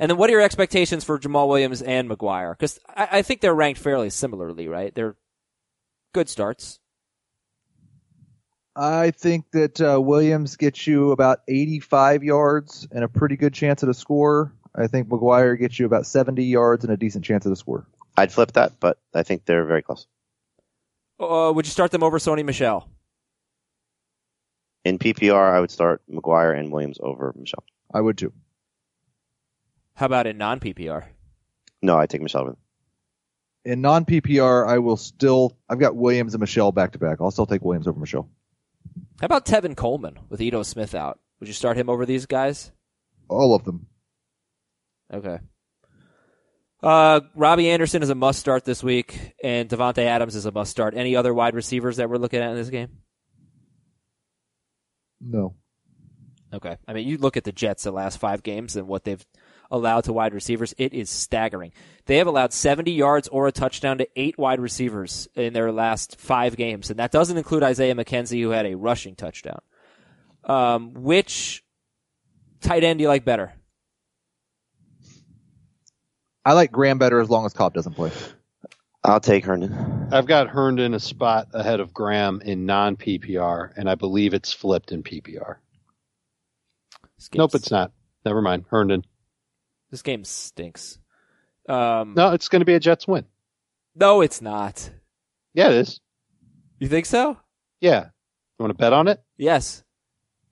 And 0.00 0.08
then 0.08 0.16
what 0.16 0.30
are 0.30 0.32
your 0.32 0.40
expectations 0.40 1.04
for 1.04 1.18
Jamaal 1.18 1.46
Williams 1.46 1.82
and 1.82 2.08
McGuire? 2.08 2.52
Because 2.52 2.80
I, 2.88 3.08
I 3.18 3.22
think 3.22 3.42
they're 3.42 3.54
ranked 3.54 3.78
fairly 3.78 4.08
similarly, 4.08 4.66
right? 4.66 4.94
They're 4.94 5.14
good 6.14 6.30
starts. 6.30 6.80
I 8.74 9.10
think 9.10 9.50
that 9.52 9.78
uh, 9.78 10.00
Williams 10.00 10.56
gets 10.56 10.86
you 10.86 11.12
about 11.12 11.40
85 11.46 12.24
yards 12.24 12.88
and 12.90 13.04
a 13.04 13.08
pretty 13.08 13.36
good 13.36 13.52
chance 13.52 13.82
at 13.82 13.90
a 13.90 13.94
score. 13.94 14.54
I 14.74 14.86
think 14.86 15.08
McGuire 15.08 15.58
gets 15.58 15.78
you 15.78 15.84
about 15.84 16.06
70 16.06 16.44
yards 16.44 16.82
and 16.82 16.92
a 16.92 16.96
decent 16.96 17.26
chance 17.26 17.44
at 17.44 17.52
a 17.52 17.56
score. 17.56 17.86
I'd 18.16 18.32
flip 18.32 18.52
that, 18.52 18.80
but 18.80 18.98
I 19.14 19.22
think 19.22 19.44
they're 19.44 19.66
very 19.66 19.82
close. 19.82 20.06
Uh, 21.18 21.52
would 21.54 21.66
you 21.66 21.70
start 21.70 21.90
them 21.90 22.02
over 22.02 22.18
Sony 22.18 22.42
Michel? 22.42 22.88
In 24.86 24.98
PPR, 24.98 25.52
I 25.52 25.60
would 25.60 25.70
start 25.70 26.00
McGuire 26.10 26.58
and 26.58 26.72
Williams 26.72 26.96
over 27.02 27.34
Michel. 27.36 27.64
I 27.92 28.00
would 28.00 28.16
too. 28.16 28.32
How 30.00 30.06
about 30.06 30.26
in 30.26 30.38
non 30.38 30.60
PPR? 30.60 31.04
No, 31.82 31.98
I 31.98 32.06
take 32.06 32.22
Michel 32.22 32.40
over. 32.40 32.56
In 33.66 33.82
non 33.82 34.06
PPR, 34.06 34.66
I 34.66 34.78
will 34.78 34.96
still. 34.96 35.58
I've 35.68 35.78
got 35.78 35.94
Williams 35.94 36.32
and 36.32 36.40
Michel 36.40 36.72
back 36.72 36.92
to 36.92 36.98
back. 36.98 37.18
I'll 37.20 37.30
still 37.30 37.44
take 37.44 37.62
Williams 37.62 37.86
over 37.86 38.00
Michel. 38.00 38.26
How 39.20 39.26
about 39.26 39.44
Tevin 39.44 39.76
Coleman 39.76 40.18
with 40.30 40.40
Ito 40.40 40.62
Smith 40.62 40.94
out? 40.94 41.20
Would 41.38 41.48
you 41.48 41.52
start 41.52 41.76
him 41.76 41.90
over 41.90 42.06
these 42.06 42.24
guys? 42.24 42.72
All 43.28 43.54
of 43.54 43.64
them. 43.64 43.88
Okay. 45.12 45.38
Uh, 46.82 47.20
Robbie 47.34 47.68
Anderson 47.68 48.02
is 48.02 48.08
a 48.08 48.14
must 48.14 48.40
start 48.40 48.64
this 48.64 48.82
week, 48.82 49.34
and 49.44 49.68
Davante 49.68 50.06
Adams 50.06 50.34
is 50.34 50.46
a 50.46 50.50
must 50.50 50.70
start. 50.70 50.94
Any 50.96 51.14
other 51.14 51.34
wide 51.34 51.54
receivers 51.54 51.98
that 51.98 52.08
we're 52.08 52.16
looking 52.16 52.40
at 52.40 52.48
in 52.48 52.56
this 52.56 52.70
game? 52.70 52.88
No. 55.20 55.56
Okay. 56.54 56.78
I 56.88 56.94
mean, 56.94 57.06
you 57.06 57.18
look 57.18 57.36
at 57.36 57.44
the 57.44 57.52
Jets 57.52 57.82
the 57.82 57.92
last 57.92 58.18
five 58.18 58.42
games 58.42 58.76
and 58.76 58.88
what 58.88 59.04
they've 59.04 59.24
allowed 59.70 60.04
to 60.04 60.12
wide 60.12 60.34
receivers. 60.34 60.74
It 60.78 60.92
is 60.92 61.10
staggering. 61.10 61.72
They 62.06 62.16
have 62.16 62.26
allowed 62.26 62.52
70 62.52 62.90
yards 62.92 63.28
or 63.28 63.46
a 63.46 63.52
touchdown 63.52 63.98
to 63.98 64.08
eight 64.16 64.38
wide 64.38 64.60
receivers 64.60 65.28
in 65.34 65.52
their 65.52 65.72
last 65.72 66.20
five 66.20 66.56
games, 66.56 66.90
and 66.90 66.98
that 66.98 67.12
doesn't 67.12 67.36
include 67.36 67.62
Isaiah 67.62 67.94
McKenzie, 67.94 68.42
who 68.42 68.50
had 68.50 68.66
a 68.66 68.76
rushing 68.76 69.14
touchdown. 69.14 69.60
Um, 70.44 70.94
which 70.94 71.62
tight 72.60 72.84
end 72.84 72.98
do 72.98 73.02
you 73.02 73.08
like 73.08 73.24
better? 73.24 73.52
I 76.44 76.54
like 76.54 76.72
Graham 76.72 76.98
better 76.98 77.20
as 77.20 77.28
long 77.28 77.44
as 77.44 77.52
Cobb 77.52 77.74
doesn't 77.74 77.94
play. 77.94 78.10
I'll 79.04 79.20
take 79.20 79.44
Herndon. 79.44 80.08
I've 80.12 80.26
got 80.26 80.48
Herndon 80.48 80.94
a 80.94 81.00
spot 81.00 81.48
ahead 81.54 81.80
of 81.80 81.94
Graham 81.94 82.40
in 82.42 82.66
non 82.66 82.96
PPR, 82.96 83.72
and 83.76 83.88
I 83.88 83.94
believe 83.94 84.34
it's 84.34 84.52
flipped 84.52 84.92
in 84.92 85.02
PPR. 85.02 85.56
This 87.16 87.28
game 87.28 87.38
Nope, 87.38 87.54
it's 87.54 87.70
not. 87.70 87.92
Never 88.24 88.42
mind. 88.42 88.64
Herndon. 88.68 89.04
This 89.90 90.02
game 90.02 90.24
stinks. 90.24 90.98
Um, 91.68 92.14
No, 92.16 92.32
it's 92.32 92.48
going 92.48 92.60
to 92.60 92.66
be 92.66 92.74
a 92.74 92.80
Jets 92.80 93.06
win. 93.08 93.24
no, 93.94 94.20
it's 94.20 94.40
not. 94.40 94.90
Yeah, 95.54 95.68
it 95.68 95.74
is. 95.76 96.00
You 96.78 96.88
think 96.88 97.06
so? 97.06 97.36
Yeah. 97.80 98.04
You 98.58 98.62
want 98.64 98.70
to 98.70 98.78
bet 98.78 98.92
on 98.92 99.08
it? 99.08 99.20
Yes. 99.36 99.82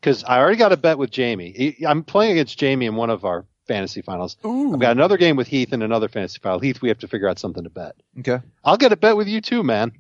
Because 0.01 0.25
I 0.25 0.39
already 0.39 0.57
got 0.57 0.73
a 0.73 0.77
bet 0.77 0.99
with 0.99 1.11
Jamie. 1.11 1.53
He- 1.57 1.87
I'm 1.87 2.03
playing 2.05 2.33
against 2.33 2.59
Jamie 2.59 2.87
in 2.87 2.97
one 2.97 3.11
of 3.11 3.25
our 3.25 3.47
fantasy 3.67 4.03
finals. 4.03 4.37
Ooh. 4.45 4.73
I've 4.75 4.81
got 4.81 4.93
another 4.93 5.17
game 5.17 5.37
with 5.37 5.47
Heath 5.47 5.73
in 5.73 5.83
another 5.83 6.09
fantasy 6.09 6.39
final. 6.43 6.59
Heath, 6.61 6.81
we 6.83 6.89
have 6.89 6.99
to 6.99 7.09
figure 7.09 7.29
out 7.29 7.39
something 7.39 7.65
to 7.65 7.71
bet. 7.71 7.95
Okay. 8.21 8.39
I'll 8.65 8.77
get 8.77 8.93
a 8.93 8.97
bet 8.97 9.17
with 9.17 9.29
you 9.29 9.41
too, 9.41 9.63
man. 9.63 9.93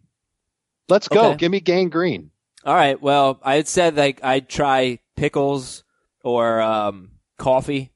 Let's 0.89 1.09
go. 1.09 1.29
Okay. 1.31 1.37
Give 1.37 1.53
me 1.53 1.61
Gang 1.61 1.89
Green. 1.91 2.31
All 2.65 2.75
right. 2.75 3.01
Well, 3.01 3.39
I 3.43 3.57
had 3.57 3.69
said 3.69 3.97
like 3.97 4.23
I'd 4.25 4.49
try 4.49 4.99
pickles 5.17 5.85
or 6.25 6.61
um, 6.61 7.11
coffee, 7.39 7.93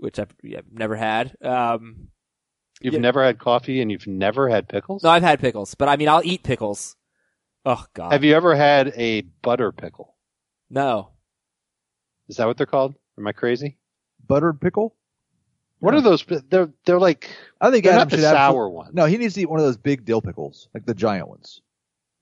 which 0.00 0.18
I've, 0.18 0.34
yeah, 0.42 0.58
I've 0.58 0.72
never 0.72 0.96
had. 0.96 1.34
Um, 1.42 2.08
You've 2.80 2.94
Yeah. 2.94 3.00
never 3.00 3.24
had 3.24 3.38
coffee 3.40 3.80
and 3.80 3.90
you've 3.90 4.06
never 4.06 4.48
had 4.48 4.68
pickles? 4.68 5.02
no, 5.02 5.10
I've 5.10 5.22
had 5.24 5.40
pickles, 5.40 5.74
but 5.74 5.88
I 5.88 5.96
mean 5.96 6.08
I'll 6.08 6.22
eat 6.24 6.44
pickles. 6.44 6.94
Oh 7.66 7.84
God. 7.92 8.12
Have 8.12 8.22
you 8.22 8.34
ever 8.36 8.54
had 8.54 8.92
a 8.96 9.22
butter 9.42 9.72
pickle? 9.72 10.14
No. 10.70 11.10
Is 12.28 12.36
that 12.36 12.46
what 12.46 12.56
they're 12.56 12.66
called? 12.66 12.94
Am 13.18 13.26
I 13.26 13.32
crazy? 13.32 13.78
Buttered 14.26 14.60
pickle? 14.60 14.94
What 15.80 15.94
are 15.94 16.00
those? 16.00 16.24
They're 16.24 16.70
they're 16.84 17.00
like 17.00 17.30
I 17.60 17.70
think 17.72 17.82
they're 17.84 17.94
Adam 17.94 18.06
not 18.06 18.10
the 18.10 18.16
should 18.18 18.24
have 18.26 18.36
sour 18.36 18.68
ones. 18.68 18.94
No, 18.94 19.06
he 19.06 19.16
needs 19.16 19.34
to 19.34 19.40
eat 19.40 19.50
one 19.50 19.58
of 19.58 19.66
those 19.66 19.76
big 19.76 20.04
dill 20.04 20.20
pickles, 20.22 20.68
like 20.72 20.86
the 20.86 20.94
giant 20.94 21.28
ones. 21.28 21.60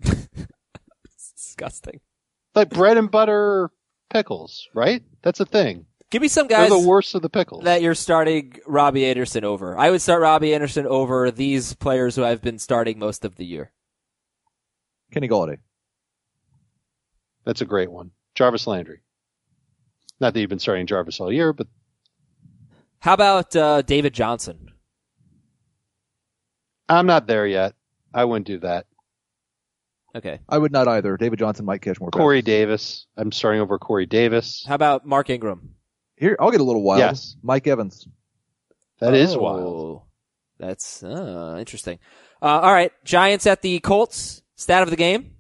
It's 0.00 1.32
disgusting. 1.34 2.00
like 2.54 2.70
bread 2.70 2.96
and 2.96 3.10
butter 3.10 3.70
pickles, 4.10 4.68
right? 4.74 5.02
That's 5.22 5.40
a 5.40 5.46
thing. 5.46 5.84
Give 6.16 6.22
me 6.22 6.28
some 6.28 6.48
They're 6.48 6.60
guys 6.60 6.70
the 6.70 6.78
worst 6.78 7.14
of 7.14 7.20
the 7.20 7.28
pickles. 7.28 7.64
that 7.64 7.82
you're 7.82 7.94
starting 7.94 8.54
Robbie 8.66 9.04
Anderson 9.04 9.44
over. 9.44 9.78
I 9.78 9.90
would 9.90 10.00
start 10.00 10.22
Robbie 10.22 10.54
Anderson 10.54 10.86
over 10.86 11.30
these 11.30 11.74
players 11.74 12.16
who 12.16 12.24
I've 12.24 12.40
been 12.40 12.58
starting 12.58 12.98
most 12.98 13.26
of 13.26 13.36
the 13.36 13.44
year. 13.44 13.70
Kenny 15.12 15.28
Golladay. 15.28 15.58
That's 17.44 17.60
a 17.60 17.66
great 17.66 17.90
one. 17.90 18.12
Jarvis 18.34 18.66
Landry. 18.66 19.02
Not 20.18 20.32
that 20.32 20.40
you've 20.40 20.48
been 20.48 20.58
starting 20.58 20.86
Jarvis 20.86 21.20
all 21.20 21.30
year, 21.30 21.52
but 21.52 21.66
How 23.00 23.12
about 23.12 23.54
uh, 23.54 23.82
David 23.82 24.14
Johnson? 24.14 24.70
I'm 26.88 27.04
not 27.04 27.26
there 27.26 27.46
yet. 27.46 27.74
I 28.14 28.24
wouldn't 28.24 28.46
do 28.46 28.60
that. 28.60 28.86
Okay. 30.14 30.40
I 30.48 30.56
would 30.56 30.72
not 30.72 30.88
either. 30.88 31.18
David 31.18 31.40
Johnson 31.40 31.66
might 31.66 31.82
catch 31.82 32.00
more. 32.00 32.08
Corey 32.10 32.38
passes. 32.40 32.46
Davis. 32.46 33.06
I'm 33.18 33.32
starting 33.32 33.60
over 33.60 33.78
Corey 33.78 34.06
Davis. 34.06 34.64
How 34.66 34.76
about 34.76 35.04
Mark 35.04 35.28
Ingram? 35.28 35.75
Here, 36.16 36.36
I'll 36.40 36.50
get 36.50 36.60
a 36.60 36.64
little 36.64 36.82
wild. 36.82 37.00
Yes. 37.00 37.36
Mike 37.42 37.66
Evans. 37.66 38.06
That 39.00 39.14
is 39.14 39.34
Oh, 39.34 39.38
wild. 39.40 40.02
That's 40.58 41.02
uh, 41.02 41.56
interesting. 41.58 41.98
Uh, 42.40 42.60
all 42.60 42.72
right, 42.72 42.92
Giants 43.04 43.46
at 43.46 43.62
the 43.62 43.78
Colts. 43.80 44.42
Stat 44.58 44.82
of 44.82 44.88
the 44.90 44.96
game. 44.96 45.32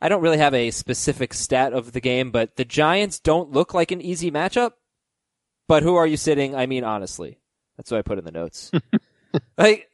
I 0.00 0.08
don't 0.08 0.22
really 0.22 0.38
have 0.38 0.54
a 0.54 0.70
specific 0.70 1.34
stat 1.34 1.74
of 1.74 1.92
the 1.92 2.00
game, 2.00 2.30
but 2.30 2.56
the 2.56 2.64
Giants 2.64 3.20
don't 3.20 3.52
look 3.52 3.74
like 3.74 3.90
an 3.90 4.00
easy 4.00 4.30
matchup. 4.30 4.72
But 5.68 5.82
who 5.82 5.94
are 5.96 6.06
you 6.06 6.16
sitting? 6.16 6.54
I 6.54 6.64
mean, 6.66 6.84
honestly, 6.84 7.38
that's 7.76 7.90
what 7.90 7.98
I 7.98 8.02
put 8.02 8.18
in 8.18 8.24
the 8.24 8.30
notes. 8.30 8.70
like, 9.58 9.88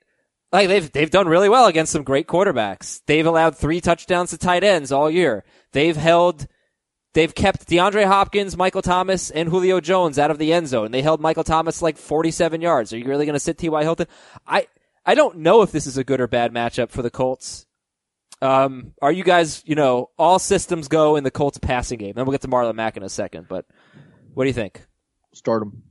like 0.52 0.68
they've 0.68 0.90
they've 0.92 1.10
done 1.10 1.26
really 1.28 1.48
well 1.48 1.66
against 1.66 1.92
some 1.92 2.02
great 2.04 2.26
quarterbacks. 2.28 3.00
They've 3.06 3.26
allowed 3.26 3.56
three 3.56 3.80
touchdowns 3.80 4.30
to 4.30 4.38
tight 4.38 4.62
ends 4.64 4.90
all 4.92 5.10
year. 5.10 5.44
They've 5.72 5.96
held 5.96 6.46
They've 7.12 7.34
kept 7.34 7.68
DeAndre 7.68 8.06
Hopkins, 8.06 8.56
Michael 8.56 8.82
Thomas, 8.82 9.30
and 9.30 9.48
Julio 9.48 9.80
Jones 9.80 10.18
out 10.18 10.30
of 10.30 10.38
the 10.38 10.52
end 10.52 10.68
zone. 10.68 10.92
They 10.92 11.02
held 11.02 11.20
Michael 11.20 11.42
Thomas 11.42 11.82
like 11.82 11.96
47 11.96 12.60
yards. 12.60 12.92
Are 12.92 12.98
you 12.98 13.04
really 13.06 13.26
going 13.26 13.34
to 13.34 13.40
sit 13.40 13.58
T.Y. 13.58 13.82
Hilton? 13.82 14.06
I, 14.46 14.68
I 15.04 15.14
don't 15.16 15.38
know 15.38 15.62
if 15.62 15.72
this 15.72 15.86
is 15.86 15.98
a 15.98 16.04
good 16.04 16.20
or 16.20 16.28
bad 16.28 16.52
matchup 16.52 16.90
for 16.90 17.02
the 17.02 17.10
Colts. 17.10 17.66
Um, 18.42 18.94
are 19.02 19.12
you 19.12 19.24
guys, 19.24 19.62
you 19.66 19.74
know, 19.74 20.10
all 20.18 20.38
systems 20.38 20.88
go 20.88 21.16
in 21.16 21.24
the 21.24 21.30
Colts 21.30 21.58
passing 21.58 21.98
game? 21.98 22.14
Then 22.14 22.24
we'll 22.24 22.32
get 22.32 22.42
to 22.42 22.48
Marlon 22.48 22.74
Mack 22.74 22.96
in 22.96 23.02
a 23.02 23.08
second, 23.08 23.48
but 23.48 23.66
what 24.32 24.44
do 24.44 24.48
you 24.48 24.54
think? 24.54 24.86
Start 25.34 25.62
him. 25.62 25.82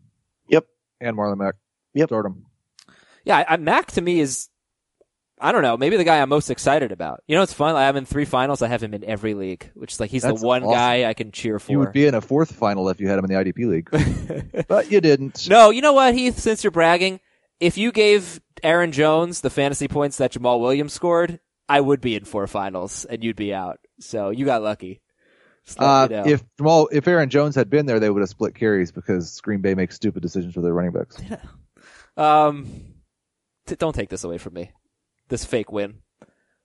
Yep. 0.47 0.65
And 1.01 1.17
Marlon 1.17 1.37
Mack. 1.37 1.55
Yep. 1.93 2.09
Start 2.09 2.25
him. 2.25 2.45
Yeah, 3.25 3.37
I, 3.37 3.53
I, 3.53 3.57
Mack 3.57 3.91
to 3.91 4.01
me 4.01 4.19
is, 4.19 4.49
I 5.39 5.51
don't 5.51 5.61
know, 5.61 5.77
maybe 5.77 5.95
the 5.95 6.03
guy 6.03 6.21
I'm 6.21 6.29
most 6.29 6.49
excited 6.49 6.91
about. 6.91 7.23
You 7.27 7.35
know, 7.35 7.43
it's 7.43 7.53
fun. 7.53 7.75
I 7.75 7.83
have 7.83 7.95
in 7.95 8.05
three 8.05 8.25
finals. 8.25 8.61
I 8.61 8.67
have 8.67 8.83
him 8.83 8.93
in 8.93 9.03
every 9.05 9.33
league, 9.33 9.71
which 9.73 9.93
is 9.93 9.99
like 9.99 10.11
he's 10.11 10.23
That's 10.23 10.41
the 10.41 10.45
one 10.45 10.63
awesome. 10.63 10.73
guy 10.73 11.09
I 11.09 11.13
can 11.13 11.31
cheer 11.31 11.59
for. 11.59 11.71
You 11.71 11.79
would 11.79 11.93
be 11.93 12.05
in 12.05 12.13
a 12.13 12.21
fourth 12.21 12.53
final 12.53 12.89
if 12.89 12.99
you 12.99 13.07
had 13.07 13.19
him 13.19 13.25
in 13.25 13.31
the 13.31 13.53
IDP 13.53 13.69
league, 13.69 14.65
but 14.67 14.91
you 14.91 14.99
didn't. 14.99 15.47
No, 15.49 15.69
you 15.69 15.81
know 15.81 15.93
what, 15.93 16.13
Heath? 16.13 16.37
Since 16.37 16.63
you're 16.63 16.71
bragging, 16.71 17.19
if 17.59 17.77
you 17.77 17.91
gave 17.91 18.41
Aaron 18.63 18.91
Jones 18.91 19.41
the 19.41 19.49
fantasy 19.49 19.87
points 19.87 20.17
that 20.17 20.33
Jamaal 20.33 20.59
Williams 20.59 20.93
scored, 20.93 21.39
I 21.67 21.79
would 21.79 22.01
be 22.01 22.15
in 22.15 22.25
four 22.25 22.47
finals 22.47 23.05
and 23.05 23.23
you'd 23.23 23.35
be 23.35 23.53
out. 23.53 23.79
So 23.99 24.31
you 24.31 24.45
got 24.45 24.61
lucky. 24.61 25.01
Uh, 25.77 26.07
if 26.25 26.43
Jamaal, 26.57 26.87
if 26.91 27.07
Aaron 27.07 27.29
Jones 27.29 27.55
had 27.55 27.69
been 27.69 27.85
there, 27.85 27.99
they 27.99 28.09
would 28.09 28.21
have 28.21 28.29
split 28.29 28.55
carries 28.55 28.91
because 28.91 29.39
Green 29.41 29.61
Bay 29.61 29.75
makes 29.75 29.95
stupid 29.95 30.21
decisions 30.21 30.55
with 30.55 30.65
their 30.65 30.73
running 30.73 30.91
backs. 30.91 31.17
Yeah. 31.29 31.41
um, 32.47 32.67
t- 33.67 33.75
don't 33.75 33.93
take 33.93 34.09
this 34.09 34.23
away 34.23 34.39
from 34.39 34.55
me. 34.55 34.71
This 35.29 35.45
fake 35.45 35.71
win. 35.71 35.95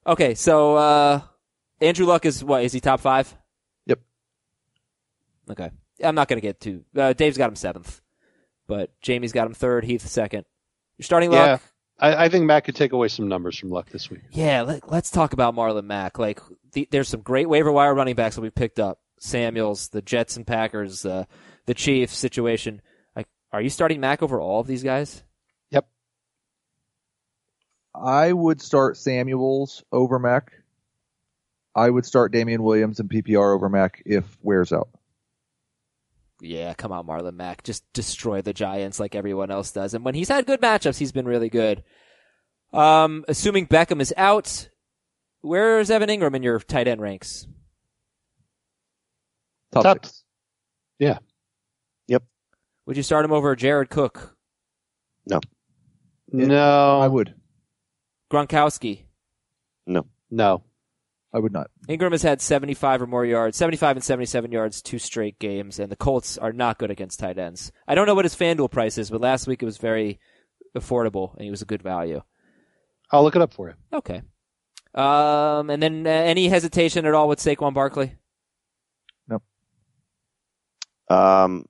Okay, 0.06 0.34
so 0.34 0.76
uh, 0.76 1.20
Andrew 1.80 2.06
Luck 2.06 2.26
is 2.26 2.42
what? 2.42 2.64
Is 2.64 2.72
he 2.72 2.80
top 2.80 3.00
five? 3.00 3.34
Yep. 3.86 4.00
Okay, 5.50 5.70
I'm 6.02 6.14
not 6.14 6.28
gonna 6.28 6.40
get 6.40 6.60
too. 6.60 6.84
Uh, 6.96 7.12
Dave's 7.12 7.38
got 7.38 7.48
him 7.48 7.56
seventh, 7.56 8.00
but 8.66 8.90
Jamie's 9.00 9.32
got 9.32 9.46
him 9.46 9.54
third. 9.54 9.84
Heath 9.84 10.06
second. 10.06 10.44
You're 10.98 11.04
starting 11.04 11.32
Yeah. 11.32 11.52
Luck. 11.52 11.62
I, 11.98 12.24
I 12.24 12.28
think 12.28 12.44
Matt 12.44 12.64
could 12.64 12.74
take 12.74 12.92
away 12.92 13.08
some 13.08 13.28
numbers 13.28 13.56
from 13.58 13.70
Luck 13.70 13.88
this 13.90 14.10
week. 14.10 14.22
Yeah, 14.32 14.62
let, 14.62 14.84
us 14.92 15.10
talk 15.10 15.32
about 15.32 15.54
Marlon 15.54 15.84
Mack. 15.84 16.18
Like, 16.18 16.40
the, 16.72 16.88
there's 16.90 17.08
some 17.08 17.20
great 17.20 17.48
waiver 17.48 17.70
wire 17.70 17.94
running 17.94 18.16
backs 18.16 18.34
that 18.34 18.40
we 18.40 18.50
picked 18.50 18.80
up. 18.80 18.98
Samuels, 19.20 19.88
the 19.90 20.02
Jets 20.02 20.36
and 20.36 20.44
Packers, 20.46 21.06
uh, 21.06 21.24
the 21.66 21.74
Chiefs 21.74 22.16
situation. 22.16 22.82
Like, 23.14 23.28
are 23.52 23.62
you 23.62 23.70
starting 23.70 24.00
Mack 24.00 24.22
over 24.22 24.40
all 24.40 24.60
of 24.60 24.66
these 24.66 24.82
guys? 24.82 25.22
I 27.94 28.32
would 28.32 28.60
start 28.60 28.96
Samuels 28.96 29.84
over 29.92 30.18
Mack. 30.18 30.52
I 31.74 31.90
would 31.90 32.06
start 32.06 32.32
Damien 32.32 32.62
Williams 32.62 33.00
and 33.00 33.08
PPR 33.08 33.54
over 33.54 33.68
Mack 33.68 34.02
if 34.04 34.36
wears 34.42 34.72
out. 34.72 34.88
Yeah, 36.40 36.74
come 36.74 36.92
on, 36.92 37.06
Marlon 37.06 37.34
Mack. 37.34 37.62
Just 37.62 37.90
destroy 37.92 38.42
the 38.42 38.52
Giants 38.52 39.00
like 39.00 39.14
everyone 39.14 39.50
else 39.50 39.72
does. 39.72 39.94
And 39.94 40.04
when 40.04 40.14
he's 40.14 40.28
had 40.28 40.46
good 40.46 40.60
matchups, 40.60 40.98
he's 40.98 41.12
been 41.12 41.26
really 41.26 41.48
good. 41.48 41.84
Um, 42.72 43.24
assuming 43.28 43.66
Beckham 43.66 44.00
is 44.00 44.12
out, 44.16 44.68
where 45.40 45.78
is 45.80 45.90
Evan 45.90 46.08
Engram 46.08 46.34
in 46.34 46.42
your 46.42 46.58
tight 46.58 46.88
end 46.88 47.00
ranks? 47.00 47.46
Top, 49.72 49.84
Top- 49.84 50.04
six. 50.04 50.24
Would 52.86 52.96
you 52.96 53.02
start 53.02 53.24
him 53.24 53.32
over 53.32 53.56
Jared 53.56 53.88
Cook, 53.88 54.36
No. 55.26 55.40
No, 56.30 57.00
I 57.00 57.08
would. 57.08 57.34
Gronkowski? 58.34 59.04
No, 59.86 60.06
No. 60.30 60.64
I 61.32 61.38
would 61.40 61.52
not. 61.52 61.68
Engram 61.88 62.12
has 62.12 62.22
had 62.22 62.40
75 62.40 63.02
or 63.02 63.06
more 63.08 63.24
yards, 63.24 63.56
75 63.56 63.96
and 63.96 64.04
77 64.04 64.52
yards, 64.52 64.80
two 64.80 65.00
straight 65.00 65.36
games, 65.40 65.80
and 65.80 65.90
the 65.90 65.96
Colts 65.96 66.38
are 66.38 66.52
not 66.52 66.78
good 66.78 66.92
against 66.92 67.18
tight 67.18 67.38
ends. 67.38 67.72
I 67.88 67.96
don't 67.96 68.06
know 68.06 68.14
what 68.14 68.24
his 68.24 68.36
FanDuel 68.36 68.70
price 68.70 68.98
is, 68.98 69.10
but 69.10 69.20
last 69.20 69.48
week 69.48 69.60
it 69.60 69.66
was 69.66 69.78
very 69.78 70.20
affordable 70.76 71.32
and 71.34 71.42
he 71.42 71.50
was 71.50 71.60
a 71.60 71.64
good 71.66 71.82
value. 71.82 72.22
I'll 73.10 73.24
look 73.24 73.34
it 73.34 73.42
up 73.42 73.52
for 73.52 73.68
you. 73.70 73.74
Okay. 73.92 74.22
Um, 74.94 75.70
and 75.70 75.82
then 75.82 76.06
uh, 76.06 76.10
any 76.10 76.48
hesitation 76.48 77.04
at 77.04 77.14
all 77.14 77.26
with 77.26 77.40
Saquon 77.40 77.74
Barkley? 77.74 78.14
Nope. 79.26 79.42
Um, 81.10 81.66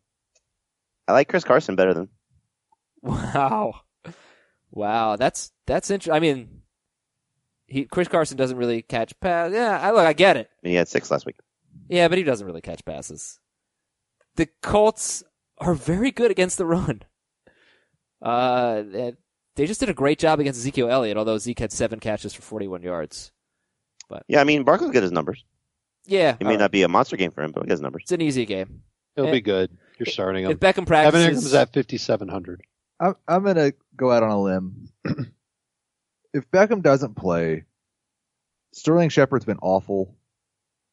I 1.09 1.13
like 1.13 1.29
Chris 1.29 1.45
Carson 1.45 1.75
better 1.77 1.95
than. 1.95 2.09
Wow. 3.03 3.81
Wow, 4.75 5.17
that's 5.17 5.53
that's 5.67 5.91
interesting. 5.91 6.15
I 6.15 6.21
mean, 6.21 6.63
he 7.67 7.85
Chris 7.85 8.09
Carson 8.09 8.37
doesn't 8.37 8.57
really 8.57 8.83
catch 8.83 9.19
pass. 9.21 9.53
Yeah, 9.53 9.81
I 9.81 9.93
look, 9.93 10.05
I 10.07 10.13
get 10.13 10.37
it. 10.37 10.51
I 10.53 10.59
mean, 10.67 10.73
he 10.73 10.77
had 10.77 10.89
six 10.89 11.11
last 11.11 11.25
week. 11.27 11.37
Yeah, 11.89 12.09
but 12.09 12.19
he 12.19 12.25
doesn't 12.25 12.47
really 12.47 12.61
catch 12.61 12.85
passes. 12.85 13.39
The 14.37 14.49
Colts 14.63 15.23
are 15.59 15.75
very 15.75 16.11
good 16.11 16.31
against 16.31 16.59
the 16.59 16.67
run. 16.67 17.03
Uh, 18.21 18.83
they- 18.83 19.17
they 19.57 19.67
just 19.67 19.79
did 19.79 19.89
a 19.89 19.95
great 19.95 20.19
job 20.19 20.41
against 20.41 20.59
Ezekiel 20.59 20.91
Elliott, 20.91 21.17
although 21.17 21.39
Zeke 21.39 21.61
had 21.61 21.71
seven 21.71 22.01
catches 22.01 22.35
for 22.35 22.43
41 22.43 22.83
yards. 22.83 23.31
But 24.09 24.25
yeah, 24.27 24.41
I 24.41 24.45
mean, 24.45 24.65
Barkley's 24.65 24.91
got 24.91 25.05
his 25.05 25.13
numbers. 25.13 25.45
Yeah, 26.07 26.31
It 26.33 26.41
may 26.41 26.47
all 26.47 26.51
right. 26.55 26.59
not 26.59 26.73
be 26.73 26.83
a 26.83 26.89
monster 26.89 27.17
game 27.17 27.31
for 27.31 27.43
him, 27.45 27.53
but 27.53 27.63
he 27.65 27.71
has 27.71 27.81
numbers. 27.81 28.03
it's 28.03 28.13
an 28.13 28.21
easy 28.21 28.47
game. 28.47 28.83
He'll 29.15 29.29
Eh, 29.29 29.31
be 29.33 29.41
good. 29.41 29.71
You're 29.99 30.07
starting 30.07 30.45
him. 30.45 30.51
If 30.51 30.59
Beckham 30.59 30.87
practices, 30.87 31.23
Evan 31.25 31.37
Engram's 31.37 31.55
at 31.55 31.73
5,700. 31.73 32.63
I'm, 33.01 33.15
I'm 33.27 33.43
going 33.43 33.57
to 33.57 33.75
go 33.97 34.11
out 34.11 34.23
on 34.23 34.31
a 34.31 34.43
limb. 34.43 34.89
if 36.33 36.51
Beckham 36.51 36.83
doesn't 36.83 37.15
play, 37.15 37.65
Sterling 38.73 39.09
Shepard's 39.09 39.45
been 39.45 39.59
awful 39.63 40.15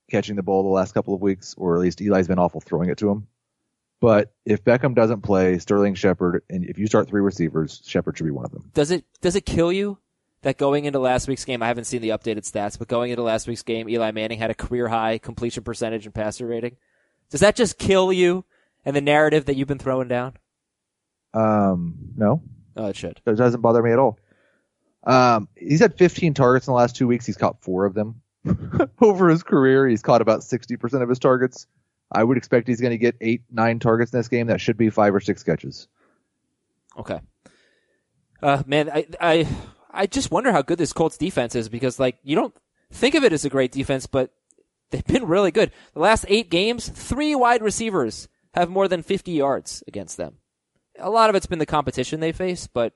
catching 0.09 0.35
the 0.35 0.43
ball 0.43 0.63
the 0.63 0.69
last 0.69 0.93
couple 0.93 1.13
of 1.13 1.21
weeks, 1.21 1.55
or 1.57 1.75
at 1.75 1.81
least 1.81 2.01
Eli's 2.01 2.27
been 2.27 2.39
awful 2.39 2.61
throwing 2.61 2.89
it 2.89 2.97
to 2.99 3.09
him. 3.09 3.27
But 3.99 4.33
if 4.45 4.63
Beckham 4.63 4.95
doesn't 4.95 5.21
play, 5.21 5.59
Sterling 5.59 5.93
Shepard, 5.93 6.43
and 6.49 6.65
if 6.65 6.77
you 6.77 6.87
start 6.87 7.07
three 7.07 7.21
receivers, 7.21 7.81
Shepard 7.85 8.17
should 8.17 8.25
be 8.25 8.31
one 8.31 8.45
of 8.45 8.51
them. 8.51 8.69
does 8.73 8.91
it 8.91 9.05
does 9.21 9.35
it 9.35 9.45
kill 9.45 9.71
you 9.71 9.99
that 10.41 10.57
going 10.57 10.85
into 10.85 10.97
last 10.97 11.27
week's 11.27 11.45
game? 11.45 11.61
I 11.61 11.67
haven't 11.67 11.85
seen 11.85 12.01
the 12.01 12.09
updated 12.09 12.49
stats, 12.49 12.79
but 12.79 12.87
going 12.87 13.11
into 13.11 13.21
last 13.21 13.47
week's 13.47 13.61
game, 13.61 13.87
Eli 13.87 14.11
Manning 14.11 14.39
had 14.39 14.49
a 14.49 14.55
career 14.55 14.87
high 14.87 15.19
completion 15.19 15.63
percentage 15.63 16.05
and 16.05 16.15
passer 16.15 16.47
rating. 16.47 16.77
Does 17.29 17.41
that 17.41 17.55
just 17.55 17.77
kill 17.77 18.11
you 18.11 18.43
and 18.83 18.95
the 18.95 19.01
narrative 19.01 19.45
that 19.45 19.55
you've 19.55 19.67
been 19.67 19.77
throwing 19.77 20.07
down? 20.07 20.33
Um, 21.33 21.95
no, 22.15 22.41
Oh, 22.75 22.87
it 22.87 22.95
should. 22.95 23.21
That 23.25 23.35
doesn't 23.37 23.61
bother 23.61 23.83
me 23.83 23.91
at 23.91 23.99
all. 23.99 24.17
Um, 25.03 25.47
he's 25.55 25.79
had 25.79 25.97
15 25.97 26.33
targets 26.33 26.67
in 26.67 26.71
the 26.71 26.77
last 26.77 26.95
two 26.95 27.07
weeks. 27.07 27.25
He's 27.25 27.37
caught 27.37 27.61
four 27.61 27.85
of 27.85 27.93
them. 27.93 28.21
Over 29.01 29.29
his 29.29 29.43
career, 29.43 29.87
he's 29.87 30.01
caught 30.01 30.21
about 30.21 30.41
60% 30.41 31.01
of 31.01 31.09
his 31.09 31.19
targets. 31.19 31.67
I 32.11 32.23
would 32.23 32.37
expect 32.37 32.67
he's 32.67 32.81
going 32.81 32.91
to 32.91 32.97
get 32.97 33.15
eight, 33.21 33.43
nine 33.51 33.79
targets 33.79 34.13
in 34.13 34.19
this 34.19 34.27
game. 34.27 34.47
That 34.47 34.61
should 34.61 34.77
be 34.77 34.89
five 34.89 35.13
or 35.13 35.19
six 35.19 35.43
catches. 35.43 35.87
Okay. 36.97 37.19
Uh, 38.41 38.63
man, 38.65 38.89
I, 38.89 39.07
I, 39.19 39.47
I 39.91 40.07
just 40.07 40.31
wonder 40.31 40.51
how 40.51 40.61
good 40.61 40.77
this 40.77 40.93
Colts 40.93 41.17
defense 41.17 41.55
is 41.55 41.69
because, 41.69 41.99
like, 41.99 42.17
you 42.23 42.35
don't 42.35 42.53
think 42.91 43.15
of 43.15 43.23
it 43.23 43.33
as 43.33 43.45
a 43.45 43.49
great 43.49 43.71
defense, 43.71 44.07
but 44.07 44.31
they've 44.89 45.05
been 45.05 45.25
really 45.25 45.51
good. 45.51 45.71
The 45.93 45.99
last 45.99 46.25
eight 46.27 46.49
games, 46.49 46.89
three 46.89 47.35
wide 47.35 47.61
receivers 47.61 48.27
have 48.53 48.69
more 48.69 48.87
than 48.87 49.03
50 49.03 49.31
yards 49.31 49.83
against 49.87 50.17
them. 50.17 50.37
A 51.01 51.09
lot 51.09 51.29
of 51.29 51.35
it's 51.35 51.45
been 51.45 51.59
the 51.59 51.65
competition 51.65 52.19
they 52.19 52.31
face, 52.31 52.67
but 52.67 52.93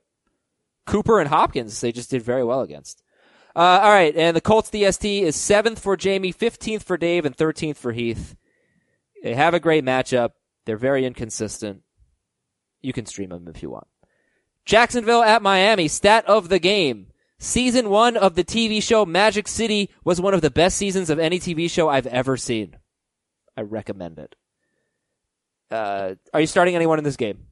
Cooper 0.85 1.19
and 1.19 1.29
Hopkins, 1.29 1.79
they 1.81 1.91
just 1.91 2.11
did 2.11 2.21
very 2.21 2.43
well 2.43 2.61
against. 2.61 3.01
Uh, 3.55 3.79
all 3.83 3.89
right, 3.89 4.15
and 4.15 4.35
the 4.35 4.41
Colts 4.41 4.69
DST 4.69 5.21
is 5.21 5.35
seventh 5.35 5.79
for 5.79 5.95
Jamie, 5.95 6.33
15th 6.33 6.83
for 6.83 6.97
Dave, 6.97 7.25
and 7.25 7.35
13th 7.35 7.77
for 7.77 7.93
Heath. 7.93 8.35
They 9.23 9.33
have 9.33 9.53
a 9.53 9.59
great 9.59 9.85
matchup. 9.85 10.31
They're 10.65 10.77
very 10.77 11.05
inconsistent. 11.05 11.81
You 12.81 12.93
can 12.93 13.05
stream 13.05 13.29
them 13.29 13.47
if 13.47 13.63
you 13.63 13.69
want. 13.69 13.87
Jacksonville 14.65 15.23
at 15.23 15.41
Miami, 15.41 15.87
stat 15.87 16.25
of 16.25 16.49
the 16.49 16.59
game. 16.59 17.07
Season 17.37 17.89
one 17.89 18.17
of 18.17 18.35
the 18.35 18.43
TV 18.43 18.81
show 18.81 19.05
Magic 19.05 19.47
City 19.47 19.89
was 20.03 20.19
one 20.19 20.33
of 20.33 20.41
the 20.41 20.51
best 20.51 20.77
seasons 20.77 21.09
of 21.09 21.19
any 21.19 21.39
TV 21.39 21.69
show 21.69 21.89
I've 21.89 22.07
ever 22.07 22.37
seen. 22.37 22.77
I 23.55 23.61
recommend 23.61 24.19
it. 24.19 24.35
Uh, 25.71 26.15
are 26.33 26.41
you 26.41 26.47
starting 26.47 26.75
anyone 26.75 26.97
in 26.97 27.03
this 27.03 27.17
game? 27.17 27.47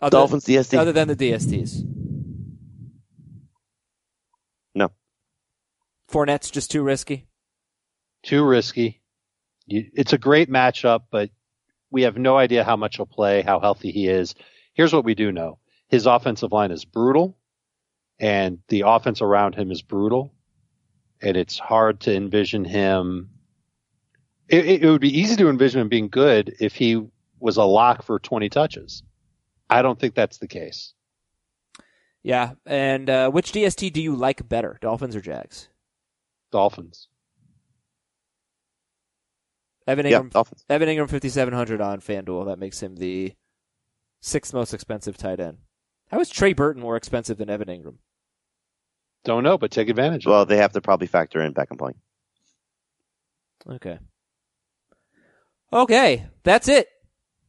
Other, 0.00 0.16
Dolphins 0.16 0.44
DST. 0.44 0.78
Other 0.78 0.92
than 0.92 1.08
the 1.08 1.16
DSTs. 1.16 1.84
No. 4.74 4.90
Fournette's 6.10 6.50
just 6.50 6.70
too 6.70 6.82
risky. 6.82 7.26
Too 8.22 8.44
risky. 8.44 9.00
You, 9.66 9.86
it's 9.94 10.12
a 10.12 10.18
great 10.18 10.50
matchup, 10.50 11.02
but 11.10 11.30
we 11.90 12.02
have 12.02 12.16
no 12.16 12.36
idea 12.36 12.64
how 12.64 12.76
much 12.76 12.96
he'll 12.96 13.06
play, 13.06 13.42
how 13.42 13.60
healthy 13.60 13.90
he 13.90 14.08
is. 14.08 14.34
Here's 14.74 14.92
what 14.92 15.04
we 15.04 15.14
do 15.14 15.32
know. 15.32 15.58
His 15.88 16.06
offensive 16.06 16.52
line 16.52 16.70
is 16.70 16.84
brutal 16.84 17.36
and 18.18 18.58
the 18.68 18.84
offense 18.86 19.20
around 19.20 19.54
him 19.54 19.70
is 19.70 19.82
brutal 19.82 20.32
and 21.20 21.36
it's 21.36 21.58
hard 21.58 22.00
to 22.00 22.14
envision 22.14 22.64
him. 22.64 23.30
It, 24.48 24.82
it 24.82 24.88
would 24.88 25.00
be 25.00 25.20
easy 25.20 25.36
to 25.36 25.48
envision 25.48 25.80
him 25.80 25.88
being 25.88 26.08
good 26.08 26.54
if 26.60 26.74
he 26.74 27.02
was 27.38 27.56
a 27.56 27.64
lock 27.64 28.02
for 28.02 28.18
20 28.18 28.48
touches. 28.48 29.02
I 29.70 29.82
don't 29.82 29.98
think 29.98 30.14
that's 30.14 30.38
the 30.38 30.48
case. 30.48 30.92
Yeah, 32.22 32.52
and 32.66 33.08
uh, 33.08 33.30
which 33.30 33.52
DST 33.52 33.92
do 33.92 34.02
you 34.02 34.14
like 34.14 34.46
better, 34.48 34.76
Dolphins 34.82 35.16
or 35.16 35.20
Jags? 35.22 35.68
Dolphins. 36.52 37.08
Evan 39.86 40.04
Engram, 40.04 40.10
Yeah, 40.10 40.28
Dolphins. 40.30 40.64
Evan 40.68 40.88
Engram, 40.88 41.08
fifty 41.08 41.28
seven 41.30 41.54
hundred 41.54 41.80
on 41.80 42.00
FanDuel. 42.00 42.46
That 42.46 42.58
makes 42.58 42.82
him 42.82 42.96
the 42.96 43.32
sixth 44.20 44.52
most 44.52 44.74
expensive 44.74 45.16
tight 45.16 45.40
end. 45.40 45.58
How 46.10 46.20
is 46.20 46.28
Trey 46.28 46.52
Burton 46.52 46.82
more 46.82 46.96
expensive 46.96 47.38
than 47.38 47.48
Evan 47.48 47.68
Engram? 47.68 47.96
Don't 49.24 49.42
know, 49.44 49.56
but 49.56 49.70
take 49.70 49.88
advantage 49.88 50.26
of 50.26 50.30
Well, 50.30 50.46
they 50.46 50.56
have 50.58 50.72
to 50.72 50.80
probably 50.80 51.06
factor 51.06 51.40
in 51.42 51.54
Beckham 51.54 51.78
playing. 51.78 51.96
Okay. 53.68 53.98
Okay, 55.72 56.26
that's 56.42 56.68
it 56.68 56.88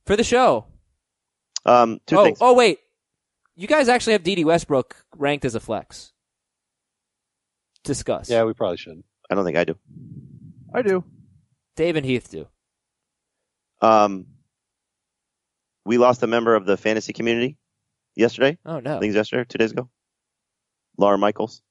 for 0.06 0.16
the 0.16 0.24
show. 0.24 0.66
Um, 1.66 2.00
two 2.08 2.18
oh, 2.18 2.24
things. 2.26 2.38
oh 2.42 2.54
wait, 2.54 2.80
you 3.56 3.68
guys 3.68 3.88
actually 3.90 4.14
have 4.14 4.24
Dede 4.24 4.46
Westbrook 4.46 4.96
ranked 5.16 5.46
as 5.46 5.56
a 5.56 5.60
flex. 5.60 6.14
Discuss. 7.84 8.30
Yeah, 8.30 8.44
we 8.44 8.54
probably 8.54 8.78
shouldn't. 8.78 9.06
I 9.30 9.36
don't 9.36 9.46
think 9.46 9.58
I 9.58 9.64
do. 9.64 9.76
I 10.74 10.82
do. 10.82 11.04
Dave 11.76 11.96
and 11.96 12.06
Heath 12.06 12.30
do. 12.30 12.48
Um, 13.82 14.28
we 15.86 15.98
lost 15.98 16.22
a 16.22 16.28
member 16.28 16.56
of 16.56 16.66
the 16.66 16.78
fantasy 16.78 17.14
community 17.14 17.58
yesterday. 18.16 18.58
Oh 18.66 18.80
no. 18.80 18.92
I 18.98 19.00
think 19.00 19.06
it 19.06 19.08
was 19.08 19.16
yesterday, 19.16 19.46
two 19.48 19.58
days 19.58 19.72
ago. 19.72 19.90
Lawr 20.98 21.18
Michaels. 21.18 21.62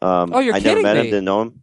Um, 0.00 0.32
Oh, 0.32 0.38
you're 0.38 0.54
I 0.54 0.58
never 0.58 0.68
kidding 0.68 0.82
met 0.82 0.94
me. 0.96 1.00
him, 1.00 1.06
didn't 1.06 1.24
know 1.24 1.42
him. 1.42 1.62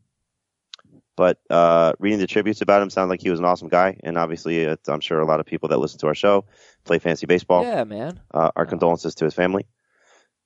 But 1.18 1.40
uh, 1.50 1.94
reading 2.00 2.20
the 2.20 2.28
tributes 2.28 2.62
about 2.62 2.82
him 2.82 2.92
sounded 2.92 3.10
like 3.10 3.22
he 3.22 3.32
was 3.32 3.40
an 3.40 3.46
awesome 3.46 3.70
guy, 3.70 3.98
and 4.04 4.20
obviously, 4.20 4.60
it's, 4.60 4.88
I'm 4.88 5.02
sure 5.02 5.20
a 5.20 5.26
lot 5.26 5.40
of 5.40 5.48
people 5.48 5.68
that 5.70 5.80
listen 5.80 6.00
to 6.02 6.08
our 6.08 6.16
show 6.16 6.46
play 6.86 7.00
fantasy 7.00 7.26
baseball. 7.26 7.64
Yeah, 7.64 7.84
man. 7.84 8.22
Uh, 8.32 8.52
our 8.56 8.68
condolences 8.68 9.16
to 9.16 9.26
his 9.26 9.34
family, 9.34 9.66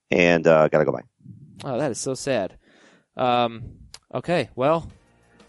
and 0.10 0.48
uh, 0.48 0.70
gotta 0.70 0.86
go 0.86 0.94
by. 0.94 1.02
Oh, 1.66 1.78
that 1.78 1.92
is 1.92 2.00
so 2.00 2.14
sad. 2.14 2.58
Um, 3.18 3.64
okay, 4.14 4.50
well, 4.56 4.90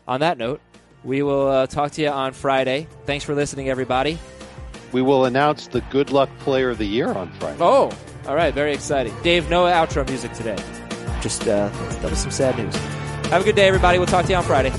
on 0.08 0.20
that 0.20 0.38
note, 0.38 0.60
we 1.04 1.22
will 1.22 1.46
uh, 1.46 1.66
talk 1.68 1.92
to 1.92 2.02
you 2.02 2.08
on 2.08 2.32
Friday. 2.32 2.88
Thanks 3.06 3.24
for 3.24 3.34
listening, 3.36 3.70
everybody. 3.70 4.18
We 4.90 5.02
will 5.02 5.24
announce 5.24 5.68
the 5.68 5.82
good 5.82 6.10
luck 6.10 6.30
player 6.40 6.68
of 6.70 6.78
the 6.78 6.84
year 6.84 7.12
on 7.12 7.30
Friday. 7.34 7.58
Oh, 7.60 7.96
all 8.26 8.34
right, 8.34 8.52
very 8.52 8.74
exciting. 8.74 9.14
Dave, 9.22 9.48
no 9.48 9.66
outro 9.66 10.06
music 10.08 10.32
today. 10.32 10.56
Just 11.20 11.42
uh, 11.42 11.68
that 11.68 12.10
was 12.10 12.18
some 12.18 12.32
sad 12.32 12.58
news. 12.58 12.74
Have 13.30 13.42
a 13.42 13.44
good 13.44 13.56
day, 13.56 13.68
everybody. 13.68 13.98
We'll 13.98 14.08
talk 14.08 14.24
to 14.26 14.32
you 14.32 14.36
on 14.36 14.42
Friday. 14.42 14.72